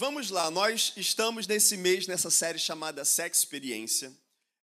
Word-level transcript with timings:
Vamos 0.00 0.30
lá, 0.30 0.50
nós 0.50 0.94
estamos 0.96 1.46
nesse 1.46 1.76
mês 1.76 2.06
nessa 2.06 2.30
série 2.30 2.58
chamada 2.58 3.04
Sex 3.04 3.36
Experiência. 3.36 4.10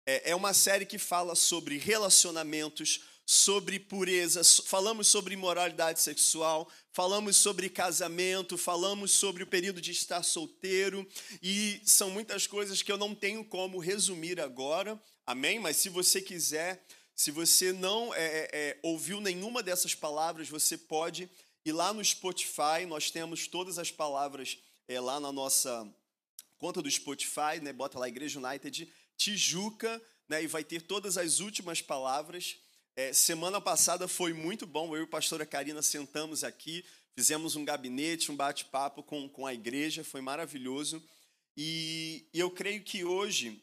É, 0.04 0.32
é 0.32 0.36
uma 0.36 0.52
série 0.52 0.84
que 0.84 0.98
fala 0.98 1.36
sobre 1.36 1.78
relacionamentos, 1.78 3.04
sobre 3.24 3.80
pureza, 3.80 4.42
falamos 4.66 5.08
sobre 5.08 5.36
imoralidade 5.36 6.02
sexual, 6.02 6.68
falamos 6.92 7.38
sobre 7.38 7.70
casamento, 7.70 8.58
falamos 8.58 9.12
sobre 9.12 9.44
o 9.44 9.48
período 9.48 9.80
de 9.80 9.92
estar 9.92 10.24
solteiro, 10.24 11.08
e 11.40 11.84
são 11.86 12.10
muitas 12.10 12.48
coisas 12.48 12.82
que 12.82 12.92
eu 12.92 12.98
não 12.98 13.14
tenho 13.14 13.46
como 13.46 13.78
resumir 13.78 14.42
agora, 14.42 15.00
amém? 15.24 15.60
Mas 15.60 15.78
se 15.78 15.88
você 15.88 16.20
quiser, 16.20 16.84
se 17.16 17.30
você 17.30 17.72
não 17.72 18.12
é, 18.12 18.26
é, 18.26 18.50
é 18.54 18.80
ouviu 18.82 19.22
nenhuma 19.22 19.62
dessas 19.62 19.94
palavras, 19.94 20.50
você 20.50 20.76
pode 20.76 21.30
ir 21.64 21.74
lá 21.74 21.94
no 21.94 22.04
Spotify, 22.04 22.88
nós 22.88 23.12
temos 23.12 23.46
todas 23.46 23.78
as 23.78 23.92
palavras 23.92 24.58
é, 24.88 25.00
lá 25.00 25.20
na 25.20 25.32
nossa 25.32 25.88
conta 26.58 26.82
do 26.82 26.90
Spotify, 26.90 27.60
né? 27.62 27.74
Bota 27.74 28.00
lá 28.00 28.08
Igreja 28.08 28.40
United 28.40 28.92
Tijuca, 29.16 30.02
né? 30.28 30.44
E 30.44 30.48
vai 30.48 30.64
ter 30.64 30.82
todas 30.82 31.18
as 31.18 31.40
últimas 31.40 31.82
palavras. 31.82 32.58
É, 32.96 33.14
semana 33.14 33.62
passada 33.62 34.08
foi 34.08 34.34
muito 34.34 34.66
bom. 34.66 34.96
Eu 34.96 35.02
e 35.02 35.04
a 35.04 35.08
pastora 35.08 35.46
Karina 35.46 35.82
sentamos 35.82 36.44
aqui, 36.44 36.84
fizemos 37.16 37.56
um 37.56 37.66
gabinete, 37.66 38.32
um 38.32 38.36
bate-papo 38.36 39.04
com, 39.04 39.30
com 39.30 39.46
a 39.46 39.54
igreja, 39.54 40.04
foi 40.04 40.22
maravilhoso. 40.22 41.04
E, 41.56 42.26
e 42.34 42.40
eu 42.40 42.50
creio 42.50 42.84
que 42.84 43.04
hoje 43.04 43.62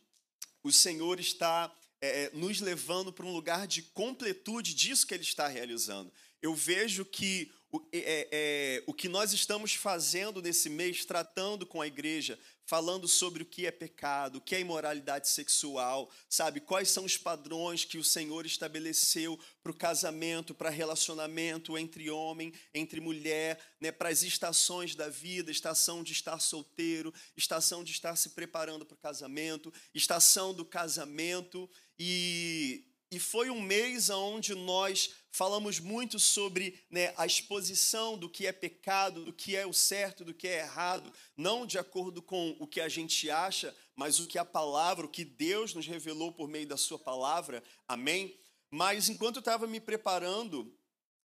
o 0.62 0.72
Senhor 0.72 1.18
está 1.20 1.74
é, 2.00 2.24
é 2.24 2.30
nos 2.32 2.60
levando 2.60 3.12
para 3.12 3.26
um 3.26 3.32
lugar 3.32 3.66
de 3.66 3.82
completude 3.82 4.74
disso 4.74 5.06
que 5.06 5.14
Ele 5.14 5.22
está 5.22 5.48
realizando. 5.48 6.12
Eu 6.42 6.54
vejo 6.54 7.04
que 7.04 7.50
o, 7.74 7.84
é, 7.92 8.28
é, 8.30 8.84
o 8.86 8.94
que 8.94 9.08
nós 9.08 9.32
estamos 9.32 9.74
fazendo 9.74 10.40
nesse 10.40 10.70
mês, 10.70 11.04
tratando 11.04 11.66
com 11.66 11.82
a 11.82 11.88
igreja, 11.88 12.38
falando 12.64 13.08
sobre 13.08 13.42
o 13.42 13.46
que 13.46 13.66
é 13.66 13.72
pecado, 13.72 14.36
o 14.36 14.40
que 14.40 14.54
é 14.54 14.60
imoralidade 14.60 15.28
sexual, 15.28 16.08
sabe? 16.30 16.60
Quais 16.60 16.88
são 16.88 17.04
os 17.04 17.16
padrões 17.16 17.84
que 17.84 17.98
o 17.98 18.04
Senhor 18.04 18.46
estabeleceu 18.46 19.36
para 19.60 19.72
o 19.72 19.76
casamento, 19.76 20.54
para 20.54 20.70
relacionamento 20.70 21.76
entre 21.76 22.08
homem, 22.08 22.52
entre 22.72 23.00
mulher, 23.00 23.58
né? 23.80 23.90
para 23.90 24.08
as 24.08 24.22
estações 24.22 24.94
da 24.94 25.08
vida, 25.08 25.50
estação 25.50 26.04
de 26.04 26.12
estar 26.12 26.38
solteiro, 26.38 27.12
estação 27.36 27.82
de 27.82 27.90
estar 27.90 28.14
se 28.14 28.30
preparando 28.30 28.86
para 28.86 28.94
o 28.94 28.98
casamento, 28.98 29.74
estação 29.92 30.54
do 30.54 30.64
casamento 30.64 31.68
e 31.98 32.84
e 33.14 33.18
foi 33.20 33.48
um 33.48 33.60
mês 33.60 34.10
onde 34.10 34.56
nós 34.56 35.10
falamos 35.34 35.80
muito 35.80 36.20
sobre 36.20 36.80
né, 36.88 37.12
a 37.16 37.26
exposição 37.26 38.16
do 38.16 38.30
que 38.30 38.46
é 38.46 38.52
pecado, 38.52 39.24
do 39.24 39.32
que 39.32 39.56
é 39.56 39.66
o 39.66 39.72
certo, 39.72 40.24
do 40.24 40.32
que 40.32 40.46
é 40.46 40.60
errado, 40.60 41.12
não 41.36 41.66
de 41.66 41.76
acordo 41.76 42.22
com 42.22 42.56
o 42.60 42.68
que 42.68 42.80
a 42.80 42.88
gente 42.88 43.28
acha, 43.28 43.74
mas 43.96 44.20
o 44.20 44.28
que 44.28 44.38
a 44.38 44.44
palavra, 44.44 45.04
o 45.04 45.08
que 45.08 45.24
Deus 45.24 45.74
nos 45.74 45.88
revelou 45.88 46.30
por 46.30 46.48
meio 46.48 46.68
da 46.68 46.76
Sua 46.76 47.00
palavra, 47.00 47.64
amém? 47.88 48.38
Mas 48.70 49.08
enquanto 49.08 49.36
eu 49.36 49.40
estava 49.40 49.66
me 49.66 49.80
preparando 49.80 50.72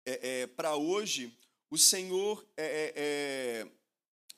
é, 0.06 0.40
é, 0.40 0.46
para 0.46 0.74
hoje, 0.76 1.38
o 1.70 1.76
Senhor 1.76 2.42
é, 2.56 2.64
é, 2.64 2.92
é, 2.96 3.70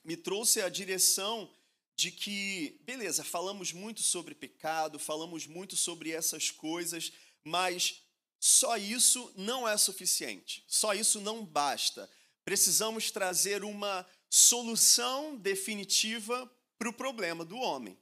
me 0.02 0.16
trouxe 0.16 0.60
a 0.60 0.68
direção 0.68 1.48
de 1.94 2.10
que, 2.10 2.80
beleza, 2.83 3.22
falamos 3.22 3.72
muito 3.72 4.02
sobre 4.02 4.34
pecado, 4.34 4.98
falamos 4.98 5.46
muito 5.46 5.77
sobre 5.77 6.10
essas 6.10 6.50
coisas, 6.50 7.12
mas 7.44 8.02
só 8.45 8.77
isso 8.77 9.33
não 9.37 9.69
é 9.69 9.77
suficiente, 9.77 10.65
só 10.67 10.93
isso 10.95 11.21
não 11.21 11.47
basta. 11.47 12.11
Precisamos 12.45 13.09
trazer 13.09 13.62
uma 13.62 14.05
solução 14.29 15.37
definitiva 15.37 16.53
para 16.77 16.89
o 16.89 16.93
problema 16.93 17.45
do 17.45 17.57
homem. 17.57 17.97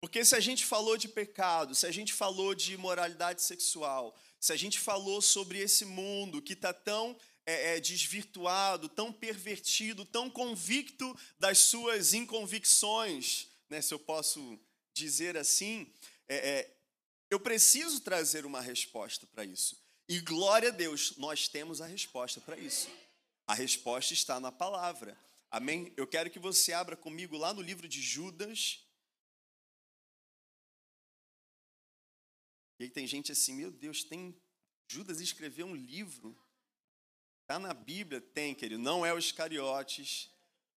Porque 0.00 0.24
se 0.24 0.34
a 0.34 0.40
gente 0.40 0.66
falou 0.66 0.96
de 0.96 1.06
pecado, 1.06 1.72
se 1.72 1.86
a 1.86 1.92
gente 1.92 2.12
falou 2.12 2.52
de 2.52 2.74
imoralidade 2.74 3.42
sexual, 3.42 4.18
se 4.40 4.52
a 4.52 4.56
gente 4.56 4.76
falou 4.76 5.22
sobre 5.22 5.60
esse 5.60 5.84
mundo 5.84 6.42
que 6.42 6.54
está 6.54 6.72
tão 6.72 7.16
é, 7.46 7.76
é, 7.76 7.80
desvirtuado, 7.80 8.88
tão 8.88 9.12
pervertido, 9.12 10.04
tão 10.04 10.28
convicto 10.28 11.16
das 11.38 11.58
suas 11.58 12.12
inconvicções, 12.12 13.46
né, 13.68 13.80
se 13.80 13.94
eu 13.94 14.00
posso 14.00 14.58
dizer 14.92 15.36
assim, 15.36 15.92
é, 16.28 16.36
é 16.36 16.79
eu 17.30 17.38
preciso 17.38 18.00
trazer 18.00 18.44
uma 18.44 18.60
resposta 18.60 19.26
para 19.26 19.44
isso. 19.44 19.80
E 20.08 20.20
glória 20.20 20.70
a 20.70 20.72
Deus, 20.72 21.16
nós 21.16 21.46
temos 21.46 21.80
a 21.80 21.86
resposta 21.86 22.40
para 22.40 22.58
isso. 22.58 22.90
A 23.46 23.54
resposta 23.54 24.12
está 24.12 24.40
na 24.40 24.50
palavra. 24.50 25.16
Amém? 25.48 25.92
Eu 25.96 26.06
quero 26.06 26.30
que 26.30 26.38
você 26.38 26.72
abra 26.72 26.96
comigo 26.96 27.36
lá 27.36 27.54
no 27.54 27.62
livro 27.62 27.86
de 27.86 28.02
Judas. 28.02 28.84
E 32.78 32.84
aí 32.84 32.90
tem 32.90 33.06
gente 33.06 33.30
assim, 33.30 33.54
meu 33.54 33.70
Deus, 33.70 34.02
tem 34.02 34.34
Judas 34.88 35.20
escreveu 35.20 35.66
um 35.66 35.76
livro. 35.76 36.36
Está 37.42 37.60
na 37.60 37.72
Bíblia? 37.72 38.20
Tem, 38.20 38.54
querido. 38.54 38.82
Não 38.82 39.06
é 39.06 39.14
o 39.14 39.18
Iscariotes. 39.18 40.28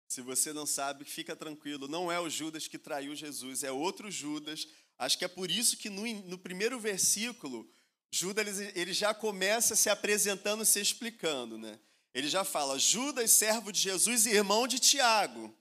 Se 0.08 0.22
você 0.22 0.54
não 0.54 0.68
sabe, 0.68 1.06
fica 1.06 1.36
tranquilo. 1.36 1.88
Não 1.88 2.12
é 2.12 2.20
o 2.20 2.30
Judas 2.30 2.68
que 2.68 2.78
traiu 2.78 3.16
Jesus, 3.16 3.64
é 3.64 3.72
outro 3.72 4.12
Judas 4.12 4.68
Acho 5.04 5.18
que 5.18 5.26
é 5.26 5.28
por 5.28 5.52
isso 5.52 5.78
que 5.78 5.90
no, 5.90 6.06
no 6.24 6.38
primeiro 6.38 6.80
versículo, 6.80 7.70
Judas 8.12 8.60
ele, 8.60 8.72
ele 8.74 8.94
já 8.94 9.14
começa 9.14 9.76
se 9.76 9.90
apresentando, 9.90 10.66
se 10.66 10.80
explicando, 10.80 11.58
né? 11.58 11.80
Ele 12.14 12.30
já 12.30 12.44
fala: 12.44 12.80
Judas, 12.80 13.32
servo 13.32 13.72
de 13.72 13.80
Jesus 13.80 14.26
e 14.26 14.32
irmão 14.32 14.68
de 14.68 14.80
Tiago. 14.80 15.54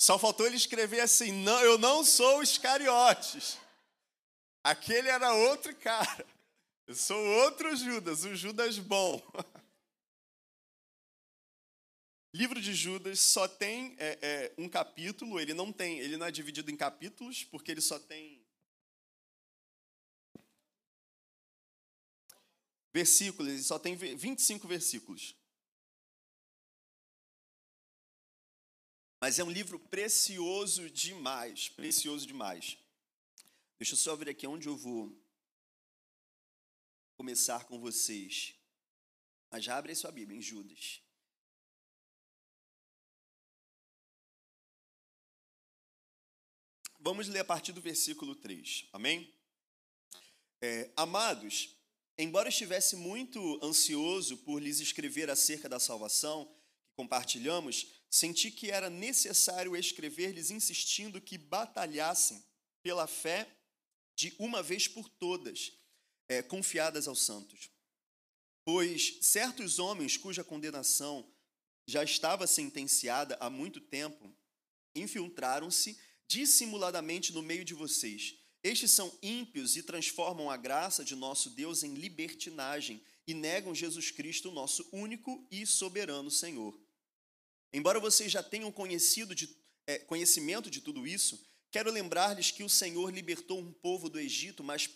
Só 0.00 0.18
faltou 0.18 0.46
ele 0.46 0.56
escrever 0.56 1.00
assim: 1.00 1.32
não, 1.32 1.60
eu 1.60 1.76
não 1.76 2.04
sou 2.04 2.42
Iscariotes. 2.42 3.58
Aquele 4.62 5.08
era 5.08 5.32
outro 5.34 5.74
cara. 5.74 6.26
Eu 6.86 6.94
sou 6.94 7.18
outro 7.42 7.74
Judas, 7.76 8.24
o 8.24 8.34
Judas 8.34 8.78
bom. 8.78 9.20
livro 12.32 12.60
de 12.60 12.72
Judas 12.72 13.20
só 13.20 13.48
tem 13.48 13.96
é, 13.98 14.18
é, 14.22 14.52
um 14.56 14.68
capítulo, 14.68 15.40
ele 15.40 15.52
não 15.52 15.72
tem, 15.72 15.98
ele 15.98 16.16
não 16.16 16.26
é 16.26 16.30
dividido 16.30 16.70
em 16.70 16.76
capítulos, 16.76 17.42
porque 17.42 17.72
ele 17.72 17.80
só 17.80 17.98
tem 17.98 18.37
versículos, 22.92 23.66
só 23.66 23.78
tem 23.78 23.96
25 23.96 24.66
versículos. 24.66 25.34
Mas 29.20 29.38
é 29.38 29.44
um 29.44 29.50
livro 29.50 29.78
precioso 29.78 30.88
demais, 30.90 31.68
precioso 31.68 32.26
demais. 32.26 32.78
Deixa 33.78 33.94
eu 33.94 33.98
só 33.98 34.14
ver 34.14 34.28
aqui 34.28 34.46
onde 34.46 34.68
eu 34.68 34.76
vou 34.76 35.16
começar 37.16 37.64
com 37.64 37.80
vocês. 37.80 38.54
Mas 39.50 39.64
já 39.64 39.76
abre 39.76 39.94
sua 39.94 40.12
Bíblia 40.12 40.38
em 40.38 40.42
Judas. 40.42 41.02
Vamos 47.00 47.28
ler 47.28 47.40
a 47.40 47.44
partir 47.44 47.72
do 47.72 47.80
versículo 47.80 48.34
3, 48.34 48.88
amém? 48.92 49.32
É, 50.60 50.90
Amados, 50.96 51.77
Embora 52.20 52.48
estivesse 52.48 52.96
muito 52.96 53.60
ansioso 53.62 54.38
por 54.38 54.60
lhes 54.60 54.80
escrever 54.80 55.30
acerca 55.30 55.68
da 55.68 55.78
salvação 55.78 56.46
que 56.46 56.96
compartilhamos, 56.96 57.86
senti 58.10 58.50
que 58.50 58.72
era 58.72 58.90
necessário 58.90 59.76
escrever-lhes 59.76 60.50
insistindo 60.50 61.20
que 61.20 61.38
batalhassem 61.38 62.44
pela 62.82 63.06
fé 63.06 63.48
de 64.16 64.34
uma 64.36 64.64
vez 64.64 64.88
por 64.88 65.08
todas, 65.08 65.72
é, 66.28 66.42
confiadas 66.42 67.06
aos 67.06 67.24
santos. 67.24 67.70
Pois 68.64 69.18
certos 69.22 69.78
homens 69.78 70.16
cuja 70.16 70.42
condenação 70.42 71.32
já 71.86 72.02
estava 72.02 72.48
sentenciada 72.48 73.36
há 73.38 73.48
muito 73.48 73.80
tempo 73.80 74.36
infiltraram-se 74.92 75.96
dissimuladamente 76.26 77.32
no 77.32 77.42
meio 77.42 77.64
de 77.64 77.74
vocês 77.74 78.36
estes 78.68 78.90
são 78.90 79.16
ímpios 79.22 79.76
e 79.76 79.82
transformam 79.82 80.50
a 80.50 80.56
graça 80.56 81.04
de 81.04 81.14
nosso 81.14 81.50
Deus 81.50 81.82
em 81.82 81.94
libertinagem 81.94 83.02
e 83.26 83.32
negam 83.34 83.74
Jesus 83.74 84.10
Cristo, 84.10 84.50
nosso 84.50 84.86
único 84.92 85.46
e 85.50 85.66
soberano 85.66 86.30
Senhor. 86.30 86.78
Embora 87.72 87.98
vocês 87.98 88.30
já 88.30 88.42
tenham 88.42 88.70
conhecido 88.70 89.34
de, 89.34 89.48
é, 89.86 89.98
conhecimento 89.98 90.70
de 90.70 90.80
tudo 90.80 91.06
isso, 91.06 91.42
quero 91.70 91.90
lembrar-lhes 91.90 92.50
que 92.50 92.62
o 92.62 92.68
Senhor 92.68 93.10
libertou 93.10 93.58
um 93.58 93.72
povo 93.72 94.08
do 94.08 94.18
Egito, 94.18 94.62
mas 94.62 94.86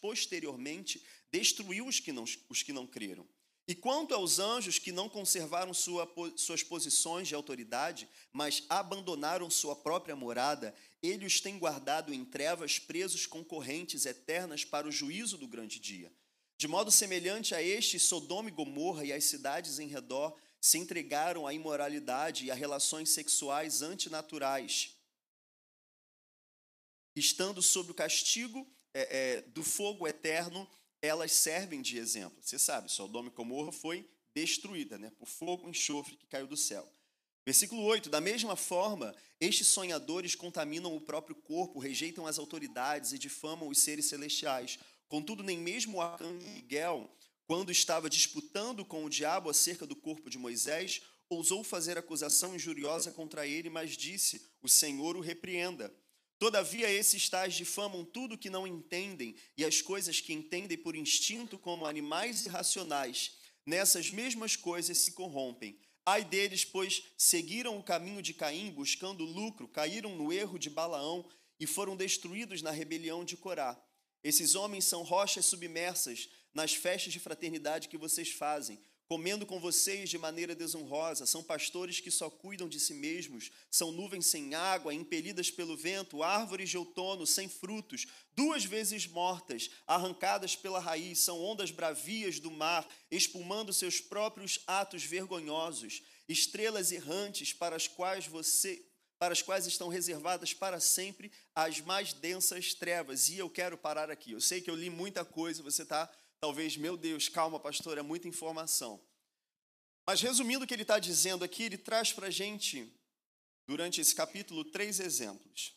posteriormente 0.00 1.02
destruiu 1.32 1.86
os 1.86 2.00
que 2.00 2.12
não, 2.12 2.24
os 2.48 2.62
que 2.62 2.72
não 2.72 2.86
creram. 2.86 3.26
E 3.70 3.74
quanto 3.76 4.12
aos 4.12 4.40
anjos 4.40 4.80
que 4.80 4.90
não 4.90 5.08
conservaram 5.08 5.72
sua, 5.72 6.12
suas 6.36 6.60
posições 6.60 7.28
de 7.28 7.36
autoridade, 7.36 8.08
mas 8.32 8.64
abandonaram 8.68 9.48
sua 9.48 9.76
própria 9.76 10.16
morada, 10.16 10.74
ele 11.00 11.24
os 11.24 11.40
tem 11.40 11.56
guardado 11.56 12.12
em 12.12 12.24
trevas, 12.24 12.80
presos 12.80 13.26
com 13.26 13.44
correntes 13.44 14.06
eternas 14.06 14.64
para 14.64 14.88
o 14.88 14.90
juízo 14.90 15.38
do 15.38 15.46
grande 15.46 15.78
dia. 15.78 16.12
De 16.58 16.66
modo 16.66 16.90
semelhante 16.90 17.54
a 17.54 17.62
este, 17.62 17.96
Sodoma 18.00 18.48
e 18.48 18.52
Gomorra 18.52 19.04
e 19.04 19.12
as 19.12 19.22
cidades 19.22 19.78
em 19.78 19.86
redor 19.86 20.36
se 20.60 20.76
entregaram 20.76 21.46
à 21.46 21.54
imoralidade 21.54 22.46
e 22.46 22.50
a 22.50 22.54
relações 22.54 23.10
sexuais 23.10 23.82
antinaturais, 23.82 24.96
estando 27.14 27.62
sob 27.62 27.92
o 27.92 27.94
castigo 27.94 28.66
é, 28.92 29.36
é, 29.36 29.42
do 29.42 29.62
fogo 29.62 30.08
eterno, 30.08 30.68
elas 31.02 31.32
servem 31.32 31.80
de 31.80 31.98
exemplo. 31.98 32.38
Você 32.42 32.58
sabe, 32.58 32.90
Sodoma 32.90 33.28
e 33.28 33.32
Gomorra 33.32 33.72
foi 33.72 34.08
destruída 34.34 34.98
né, 34.98 35.10
por 35.18 35.26
fogo 35.26 35.66
e 35.66 35.70
enxofre 35.70 36.16
que 36.16 36.26
caiu 36.26 36.46
do 36.46 36.56
céu. 36.56 36.86
Versículo 37.44 37.82
8: 37.82 38.10
Da 38.10 38.20
mesma 38.20 38.54
forma, 38.56 39.14
estes 39.40 39.68
sonhadores 39.68 40.34
contaminam 40.34 40.94
o 40.94 41.00
próprio 41.00 41.34
corpo, 41.34 41.78
rejeitam 41.78 42.26
as 42.26 42.38
autoridades 42.38 43.12
e 43.12 43.18
difamam 43.18 43.68
os 43.68 43.78
seres 43.78 44.06
celestiais. 44.06 44.78
Contudo, 45.08 45.42
nem 45.42 45.58
mesmo 45.58 45.98
o 45.98 46.00
arcanjo 46.00 46.46
Miguel, 46.48 47.10
quando 47.46 47.72
estava 47.72 48.08
disputando 48.08 48.84
com 48.84 49.04
o 49.04 49.10
diabo 49.10 49.50
acerca 49.50 49.86
do 49.86 49.96
corpo 49.96 50.30
de 50.30 50.38
Moisés, 50.38 51.02
ousou 51.28 51.64
fazer 51.64 51.98
acusação 51.98 52.54
injuriosa 52.54 53.10
contra 53.10 53.46
ele, 53.46 53.70
mas 53.70 53.96
disse: 53.96 54.46
O 54.62 54.68
Senhor 54.68 55.16
o 55.16 55.20
repreenda. 55.20 55.92
Todavia, 56.40 56.90
esses 56.90 57.28
tais 57.28 57.52
difamam 57.52 58.02
tudo 58.02 58.38
que 58.38 58.48
não 58.48 58.66
entendem, 58.66 59.36
e 59.58 59.62
as 59.62 59.82
coisas 59.82 60.22
que 60.22 60.32
entendem 60.32 60.78
por 60.78 60.96
instinto, 60.96 61.58
como 61.58 61.84
animais 61.84 62.46
irracionais, 62.46 63.32
nessas 63.66 64.10
mesmas 64.10 64.56
coisas 64.56 64.96
se 64.96 65.12
corrompem. 65.12 65.78
Ai 66.06 66.24
deles, 66.24 66.64
pois 66.64 67.02
seguiram 67.14 67.78
o 67.78 67.82
caminho 67.82 68.22
de 68.22 68.32
Caim, 68.32 68.70
buscando 68.70 69.22
lucro, 69.22 69.68
caíram 69.68 70.16
no 70.16 70.32
erro 70.32 70.58
de 70.58 70.70
Balaão 70.70 71.28
e 71.60 71.66
foram 71.66 71.94
destruídos 71.94 72.62
na 72.62 72.70
rebelião 72.70 73.22
de 73.22 73.36
Corá. 73.36 73.78
Esses 74.24 74.54
homens 74.54 74.86
são 74.86 75.02
rochas 75.02 75.44
submersas 75.44 76.30
nas 76.54 76.72
festas 76.72 77.12
de 77.12 77.20
fraternidade 77.20 77.86
que 77.86 77.98
vocês 77.98 78.30
fazem, 78.30 78.80
comendo 79.10 79.44
com 79.44 79.58
vocês 79.58 80.08
de 80.08 80.16
maneira 80.16 80.54
desonrosa, 80.54 81.26
são 81.26 81.42
pastores 81.42 81.98
que 81.98 82.12
só 82.12 82.30
cuidam 82.30 82.68
de 82.68 82.78
si 82.78 82.94
mesmos, 82.94 83.50
são 83.68 83.90
nuvens 83.90 84.26
sem 84.26 84.54
água, 84.54 84.94
impelidas 84.94 85.50
pelo 85.50 85.76
vento, 85.76 86.22
árvores 86.22 86.70
de 86.70 86.78
outono 86.78 87.26
sem 87.26 87.48
frutos, 87.48 88.06
duas 88.36 88.64
vezes 88.64 89.08
mortas, 89.08 89.68
arrancadas 89.84 90.54
pela 90.54 90.78
raiz, 90.78 91.18
são 91.18 91.42
ondas 91.42 91.72
bravias 91.72 92.38
do 92.38 92.52
mar, 92.52 92.88
espumando 93.10 93.72
seus 93.72 94.00
próprios 94.00 94.60
atos 94.64 95.02
vergonhosos, 95.02 96.04
estrelas 96.28 96.92
errantes 96.92 97.52
para 97.52 97.74
as 97.74 97.88
quais 97.88 98.28
você 98.28 98.80
para 99.18 99.32
as 99.32 99.42
quais 99.42 99.66
estão 99.66 99.88
reservadas 99.88 100.54
para 100.54 100.80
sempre 100.80 101.30
as 101.54 101.78
mais 101.80 102.14
densas 102.14 102.72
trevas. 102.72 103.28
E 103.28 103.36
eu 103.36 103.50
quero 103.50 103.76
parar 103.76 104.10
aqui. 104.10 104.32
Eu 104.32 104.40
sei 104.40 104.62
que 104.62 104.70
eu 104.70 104.74
li 104.74 104.88
muita 104.88 105.26
coisa, 105.26 105.62
você 105.62 105.82
está 105.82 106.10
Talvez, 106.40 106.74
meu 106.76 106.96
Deus, 106.96 107.28
calma, 107.28 107.60
pastor, 107.60 107.98
é 107.98 108.02
muita 108.02 108.26
informação. 108.26 108.98
Mas 110.06 110.22
resumindo 110.22 110.64
o 110.64 110.66
que 110.66 110.72
ele 110.72 110.82
está 110.82 110.98
dizendo 110.98 111.44
aqui, 111.44 111.64
ele 111.64 111.76
traz 111.76 112.12
para 112.12 112.28
a 112.28 112.30
gente, 112.30 112.90
durante 113.66 114.00
esse 114.00 114.14
capítulo, 114.14 114.64
três 114.64 114.98
exemplos. 115.00 115.76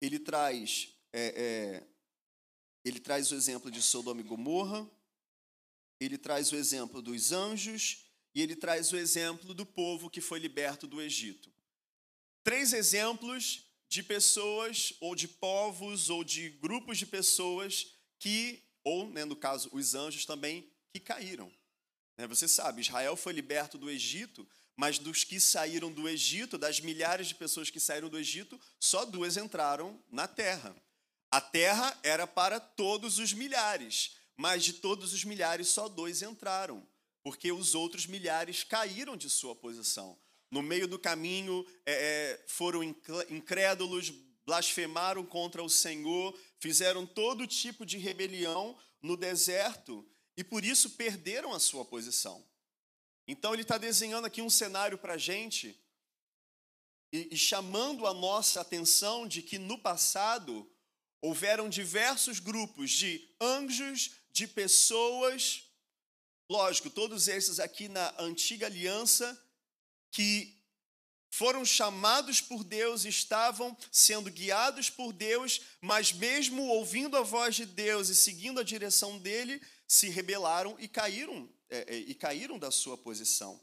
Ele 0.00 0.20
traz, 0.20 0.96
é, 1.12 1.34
é, 1.36 1.86
ele 2.84 3.00
traz 3.00 3.32
o 3.32 3.34
exemplo 3.34 3.68
de 3.68 3.82
Sodoma 3.82 4.20
e 4.20 4.24
Gomorra, 4.24 4.88
ele 6.00 6.16
traz 6.16 6.52
o 6.52 6.56
exemplo 6.56 7.02
dos 7.02 7.32
anjos 7.32 8.06
e 8.32 8.40
ele 8.40 8.54
traz 8.54 8.92
o 8.92 8.96
exemplo 8.96 9.52
do 9.52 9.66
povo 9.66 10.08
que 10.08 10.20
foi 10.20 10.38
liberto 10.38 10.86
do 10.86 11.02
Egito. 11.02 11.52
Três 12.44 12.72
exemplos 12.72 13.64
de 13.88 14.04
pessoas, 14.04 14.92
ou 15.00 15.16
de 15.16 15.26
povos, 15.26 16.10
ou 16.10 16.22
de 16.22 16.50
grupos 16.50 16.98
de 16.98 17.06
pessoas 17.06 17.96
que 18.20 18.67
ou, 18.88 19.06
né, 19.10 19.24
no 19.26 19.36
caso, 19.36 19.68
os 19.72 19.94
anjos 19.94 20.24
também 20.24 20.66
que 20.94 20.98
caíram. 20.98 21.52
Né, 22.16 22.26
você 22.26 22.48
sabe, 22.48 22.80
Israel 22.80 23.16
foi 23.16 23.34
liberto 23.34 23.76
do 23.76 23.90
Egito, 23.90 24.48
mas 24.74 24.98
dos 24.98 25.24
que 25.24 25.38
saíram 25.38 25.92
do 25.92 26.08
Egito, 26.08 26.56
das 26.56 26.80
milhares 26.80 27.26
de 27.26 27.34
pessoas 27.34 27.68
que 27.68 27.78
saíram 27.78 28.08
do 28.08 28.18
Egito, 28.18 28.58
só 28.80 29.04
duas 29.04 29.36
entraram 29.36 30.02
na 30.10 30.26
terra. 30.26 30.74
A 31.30 31.38
terra 31.38 31.98
era 32.02 32.26
para 32.26 32.58
todos 32.58 33.18
os 33.18 33.34
milhares, 33.34 34.16
mas 34.34 34.64
de 34.64 34.72
todos 34.72 35.12
os 35.12 35.22
milhares, 35.22 35.68
só 35.68 35.86
dois 35.86 36.22
entraram, 36.22 36.86
porque 37.22 37.52
os 37.52 37.74
outros 37.74 38.06
milhares 38.06 38.64
caíram 38.64 39.18
de 39.18 39.28
sua 39.28 39.54
posição. 39.54 40.18
No 40.50 40.62
meio 40.62 40.88
do 40.88 40.98
caminho 40.98 41.66
é, 41.84 41.92
é 41.92 42.44
foram 42.46 42.82
incrédulos, 42.82 44.14
blasfemaram 44.46 45.26
contra 45.26 45.62
o 45.62 45.68
Senhor, 45.68 46.34
fizeram 46.60 47.06
todo 47.06 47.46
tipo 47.46 47.86
de 47.86 47.98
rebelião 47.98 48.78
no 49.00 49.16
deserto 49.16 50.06
e 50.36 50.44
por 50.44 50.64
isso 50.64 50.90
perderam 50.90 51.52
a 51.52 51.60
sua 51.60 51.84
posição. 51.84 52.44
Então 53.26 53.52
ele 53.52 53.62
está 53.62 53.76
desenhando 53.76 54.26
aqui 54.26 54.40
um 54.40 54.50
cenário 54.50 54.96
para 54.98 55.14
a 55.14 55.18
gente 55.18 55.78
e, 57.12 57.28
e 57.32 57.36
chamando 57.36 58.06
a 58.06 58.14
nossa 58.14 58.60
atenção 58.60 59.26
de 59.26 59.42
que 59.42 59.58
no 59.58 59.78
passado 59.78 60.70
houveram 61.20 61.68
diversos 61.68 62.38
grupos 62.38 62.90
de 62.90 63.28
anjos, 63.40 64.12
de 64.30 64.46
pessoas, 64.46 65.64
lógico, 66.48 66.88
todos 66.90 67.28
esses 67.28 67.58
aqui 67.58 67.88
na 67.88 68.14
antiga 68.18 68.66
aliança, 68.66 69.36
que 70.10 70.57
foram 71.30 71.64
chamados 71.64 72.40
por 72.40 72.64
Deus, 72.64 73.04
estavam 73.04 73.76
sendo 73.92 74.30
guiados 74.30 74.90
por 74.90 75.12
Deus, 75.12 75.60
mas 75.80 76.12
mesmo 76.12 76.68
ouvindo 76.68 77.16
a 77.16 77.22
voz 77.22 77.54
de 77.54 77.66
Deus 77.66 78.08
e 78.08 78.16
seguindo 78.16 78.60
a 78.60 78.64
direção 78.64 79.18
dele, 79.18 79.60
se 79.86 80.08
rebelaram 80.08 80.76
e 80.78 80.88
caíram 80.88 81.48
é, 81.70 81.94
é, 81.94 81.98
e 81.98 82.14
caíram 82.14 82.58
da 82.58 82.70
sua 82.70 82.96
posição. 82.96 83.60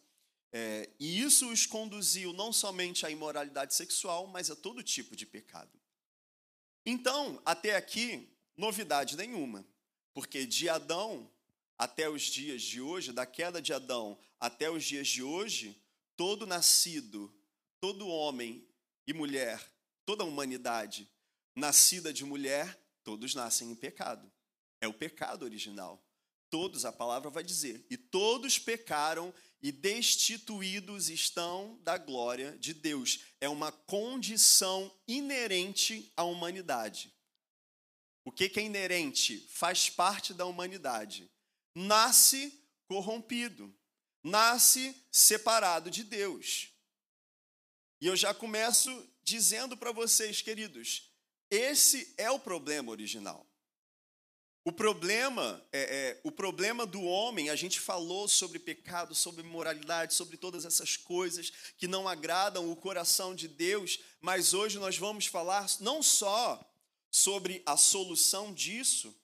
É, 0.51 0.89
e 0.99 1.19
isso 1.19 1.49
os 1.49 1.65
conduziu 1.65 2.31
não 2.31 2.53
somente 2.53 3.05
à 3.05 3.09
imoralidade 3.09 3.73
sexual, 3.73 4.27
mas 4.27 4.49
a 4.49 4.55
todo 4.55 4.83
tipo 4.83 5.15
de 5.15 5.25
pecado. 5.25 5.71
Então, 6.85 7.41
até 7.43 7.75
aqui, 7.75 8.29
novidade 8.55 9.17
nenhuma, 9.17 9.67
porque 10.13 10.45
de 10.45 10.69
Adão 10.69 11.29
até 11.77 12.07
os 12.07 12.21
dias 12.21 12.61
de 12.61 12.79
hoje, 12.79 13.11
da 13.11 13.25
queda 13.25 13.61
de 13.61 13.73
Adão 13.73 14.17
até 14.39 14.69
os 14.69 14.83
dias 14.83 15.07
de 15.07 15.23
hoje, 15.23 15.81
todo 16.15 16.45
nascido 16.45 17.33
todo 17.85 18.07
homem 18.07 18.67
e 19.05 19.13
mulher, 19.13 19.63
toda 20.07 20.23
a 20.23 20.25
humanidade 20.25 21.07
nascida 21.55 22.11
de 22.11 22.25
mulher, 22.25 22.75
todos 23.03 23.35
nascem 23.35 23.69
em 23.69 23.75
pecado. 23.75 24.27
É 24.81 24.87
o 24.87 24.93
pecado 24.93 25.43
original. 25.43 26.03
Todos, 26.49 26.83
a 26.83 26.91
palavra 26.91 27.29
vai 27.29 27.43
dizer, 27.43 27.85
e 27.87 27.95
todos 27.95 28.57
pecaram 28.57 29.31
e 29.61 29.71
destituídos 29.71 31.09
estão 31.09 31.79
da 31.83 31.95
glória 31.95 32.57
de 32.57 32.73
Deus. 32.73 33.19
É 33.39 33.47
uma 33.47 33.71
condição 33.71 34.91
inerente 35.07 36.11
à 36.17 36.23
humanidade. 36.23 37.13
O 38.23 38.31
que 38.31 38.51
é 38.59 38.63
inerente? 38.63 39.47
Faz 39.51 39.91
parte 39.91 40.33
da 40.33 40.47
humanidade. 40.47 41.31
Nasce 41.75 42.51
corrompido, 42.87 43.71
nasce 44.23 44.99
separado 45.11 45.91
de 45.91 46.03
Deus. 46.03 46.74
E 48.01 48.07
eu 48.07 48.15
já 48.15 48.33
começo 48.33 49.07
dizendo 49.23 49.75
para 49.77 49.91
vocês, 49.91 50.41
queridos, 50.41 51.09
esse 51.49 52.13
é 52.17 52.29
o 52.29 52.39
problema 52.39 52.91
original. 52.91 53.45
O 54.63 54.71
problema 54.71 55.63
é, 55.71 55.81
é, 55.81 56.21
o 56.23 56.31
problema 56.31 56.87
do 56.87 57.03
homem, 57.03 57.51
a 57.51 57.55
gente 57.55 57.79
falou 57.79 58.27
sobre 58.27 58.57
pecado, 58.57 59.13
sobre 59.13 59.43
moralidade, 59.43 60.15
sobre 60.15 60.37
todas 60.37 60.65
essas 60.65 60.97
coisas 60.97 61.51
que 61.77 61.87
não 61.87 62.07
agradam 62.07 62.71
o 62.71 62.75
coração 62.75 63.35
de 63.35 63.47
Deus, 63.47 63.99
mas 64.19 64.55
hoje 64.55 64.79
nós 64.79 64.97
vamos 64.97 65.27
falar 65.27 65.69
não 65.79 66.01
só 66.01 66.59
sobre 67.11 67.61
a 67.63 67.77
solução 67.77 68.51
disso, 68.51 69.15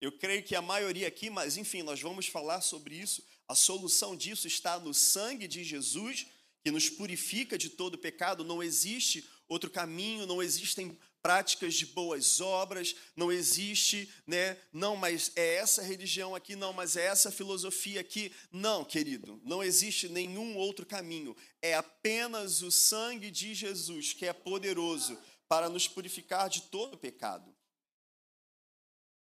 eu 0.00 0.12
creio 0.12 0.42
que 0.42 0.56
a 0.56 0.62
maioria 0.62 1.08
aqui, 1.08 1.30
mas 1.30 1.56
enfim, 1.56 1.82
nós 1.82 2.00
vamos 2.00 2.26
falar 2.26 2.60
sobre 2.60 2.94
isso. 2.94 3.22
A 3.46 3.54
solução 3.54 4.16
disso 4.16 4.46
está 4.46 4.78
no 4.78 4.92
sangue 4.92 5.46
de 5.46 5.62
Jesus 5.62 6.26
que 6.64 6.70
nos 6.70 6.88
purifica 6.88 7.58
de 7.58 7.68
todo 7.68 7.98
pecado, 7.98 8.42
não 8.42 8.62
existe 8.62 9.28
outro 9.46 9.70
caminho, 9.70 10.26
não 10.26 10.42
existem 10.42 10.98
práticas 11.22 11.74
de 11.74 11.84
boas 11.84 12.40
obras, 12.40 12.96
não 13.14 13.30
existe, 13.30 14.10
né? 14.26 14.58
Não, 14.72 14.96
mas 14.96 15.30
é 15.36 15.56
essa 15.56 15.82
religião 15.82 16.34
aqui, 16.34 16.56
não, 16.56 16.72
mas 16.72 16.96
é 16.96 17.04
essa 17.04 17.30
filosofia 17.30 18.00
aqui. 18.00 18.32
Não, 18.50 18.82
querido, 18.82 19.38
não 19.44 19.62
existe 19.62 20.08
nenhum 20.08 20.56
outro 20.56 20.86
caminho. 20.86 21.36
É 21.60 21.74
apenas 21.74 22.62
o 22.62 22.70
sangue 22.70 23.30
de 23.30 23.54
Jesus 23.54 24.14
que 24.14 24.24
é 24.24 24.32
poderoso 24.32 25.18
para 25.46 25.68
nos 25.68 25.86
purificar 25.86 26.48
de 26.48 26.62
todo 26.62 26.96
pecado 26.96 27.54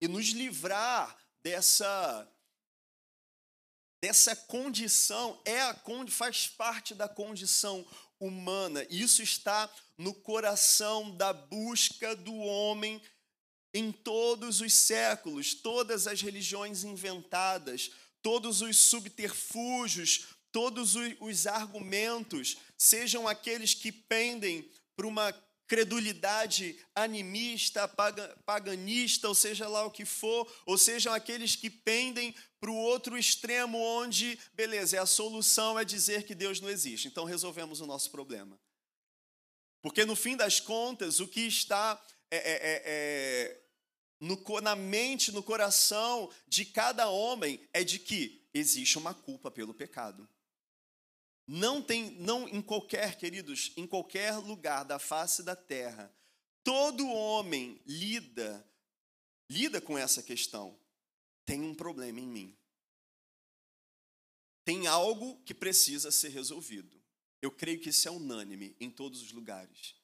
e 0.00 0.06
nos 0.06 0.26
livrar 0.28 1.16
dessa 1.42 2.28
dessa 4.02 4.34
condição, 4.34 5.40
é 5.44 5.62
a 5.62 5.80
faz 6.08 6.48
parte 6.48 6.92
da 6.92 7.08
condição 7.08 7.86
humana. 8.18 8.84
Isso 8.90 9.22
está 9.22 9.72
no 9.96 10.12
coração 10.12 11.16
da 11.16 11.32
busca 11.32 12.16
do 12.16 12.34
homem 12.34 13.00
em 13.72 13.92
todos 13.92 14.60
os 14.60 14.74
séculos, 14.74 15.54
todas 15.54 16.08
as 16.08 16.20
religiões 16.20 16.82
inventadas, 16.82 17.92
todos 18.20 18.60
os 18.60 18.76
subterfúgios, 18.76 20.34
todos 20.50 20.94
os 21.20 21.46
argumentos, 21.46 22.56
sejam 22.76 23.28
aqueles 23.28 23.72
que 23.72 23.92
pendem 23.92 24.68
para 24.96 25.06
uma 25.06 25.32
credulidade 25.72 26.78
animista, 26.94 27.88
paganista, 28.44 29.26
ou 29.26 29.34
seja 29.34 29.66
lá 29.66 29.86
o 29.86 29.90
que 29.90 30.04
for, 30.04 30.46
ou 30.66 30.76
sejam 30.76 31.14
aqueles 31.14 31.56
que 31.56 31.70
pendem 31.70 32.34
para 32.60 32.70
o 32.70 32.76
outro 32.76 33.16
extremo, 33.16 33.78
onde, 33.78 34.38
beleza, 34.52 35.00
a 35.00 35.06
solução 35.06 35.78
é 35.78 35.82
dizer 35.82 36.24
que 36.24 36.34
Deus 36.34 36.60
não 36.60 36.68
existe. 36.68 37.08
Então 37.08 37.24
resolvemos 37.24 37.80
o 37.80 37.86
nosso 37.86 38.10
problema. 38.10 38.60
Porque 39.80 40.04
no 40.04 40.14
fim 40.14 40.36
das 40.36 40.60
contas, 40.60 41.20
o 41.20 41.26
que 41.26 41.40
está 41.40 41.98
é, 42.30 42.36
é, 42.36 42.52
é, 42.52 42.82
é 42.84 43.62
no, 44.20 44.38
na 44.60 44.76
mente, 44.76 45.32
no 45.32 45.42
coração 45.42 46.30
de 46.46 46.66
cada 46.66 47.08
homem 47.08 47.66
é 47.72 47.82
de 47.82 47.98
que 47.98 48.46
existe 48.52 48.98
uma 48.98 49.14
culpa 49.14 49.50
pelo 49.50 49.72
pecado. 49.72 50.28
Não 51.54 51.82
tem, 51.82 52.12
não 52.12 52.48
em 52.48 52.62
qualquer, 52.62 53.18
queridos, 53.18 53.72
em 53.76 53.86
qualquer 53.86 54.36
lugar 54.36 54.84
da 54.84 54.98
face 54.98 55.42
da 55.42 55.54
terra, 55.54 56.10
todo 56.64 57.06
homem 57.06 57.78
lida 57.84 58.66
lida 59.52 59.80
com 59.80 59.98
essa 59.98 60.22
questão. 60.22 60.78
Tem 61.44 61.60
um 61.60 61.74
problema 61.74 62.18
em 62.18 62.26
mim. 62.26 62.58
Tem 64.64 64.86
algo 64.86 65.42
que 65.44 65.52
precisa 65.52 66.10
ser 66.10 66.30
resolvido. 66.30 67.00
Eu 67.42 67.50
creio 67.50 67.80
que 67.80 67.90
isso 67.90 68.08
é 68.08 68.10
unânime 68.10 68.74
em 68.80 68.88
todos 68.88 69.20
os 69.20 69.32
lugares. 69.32 69.94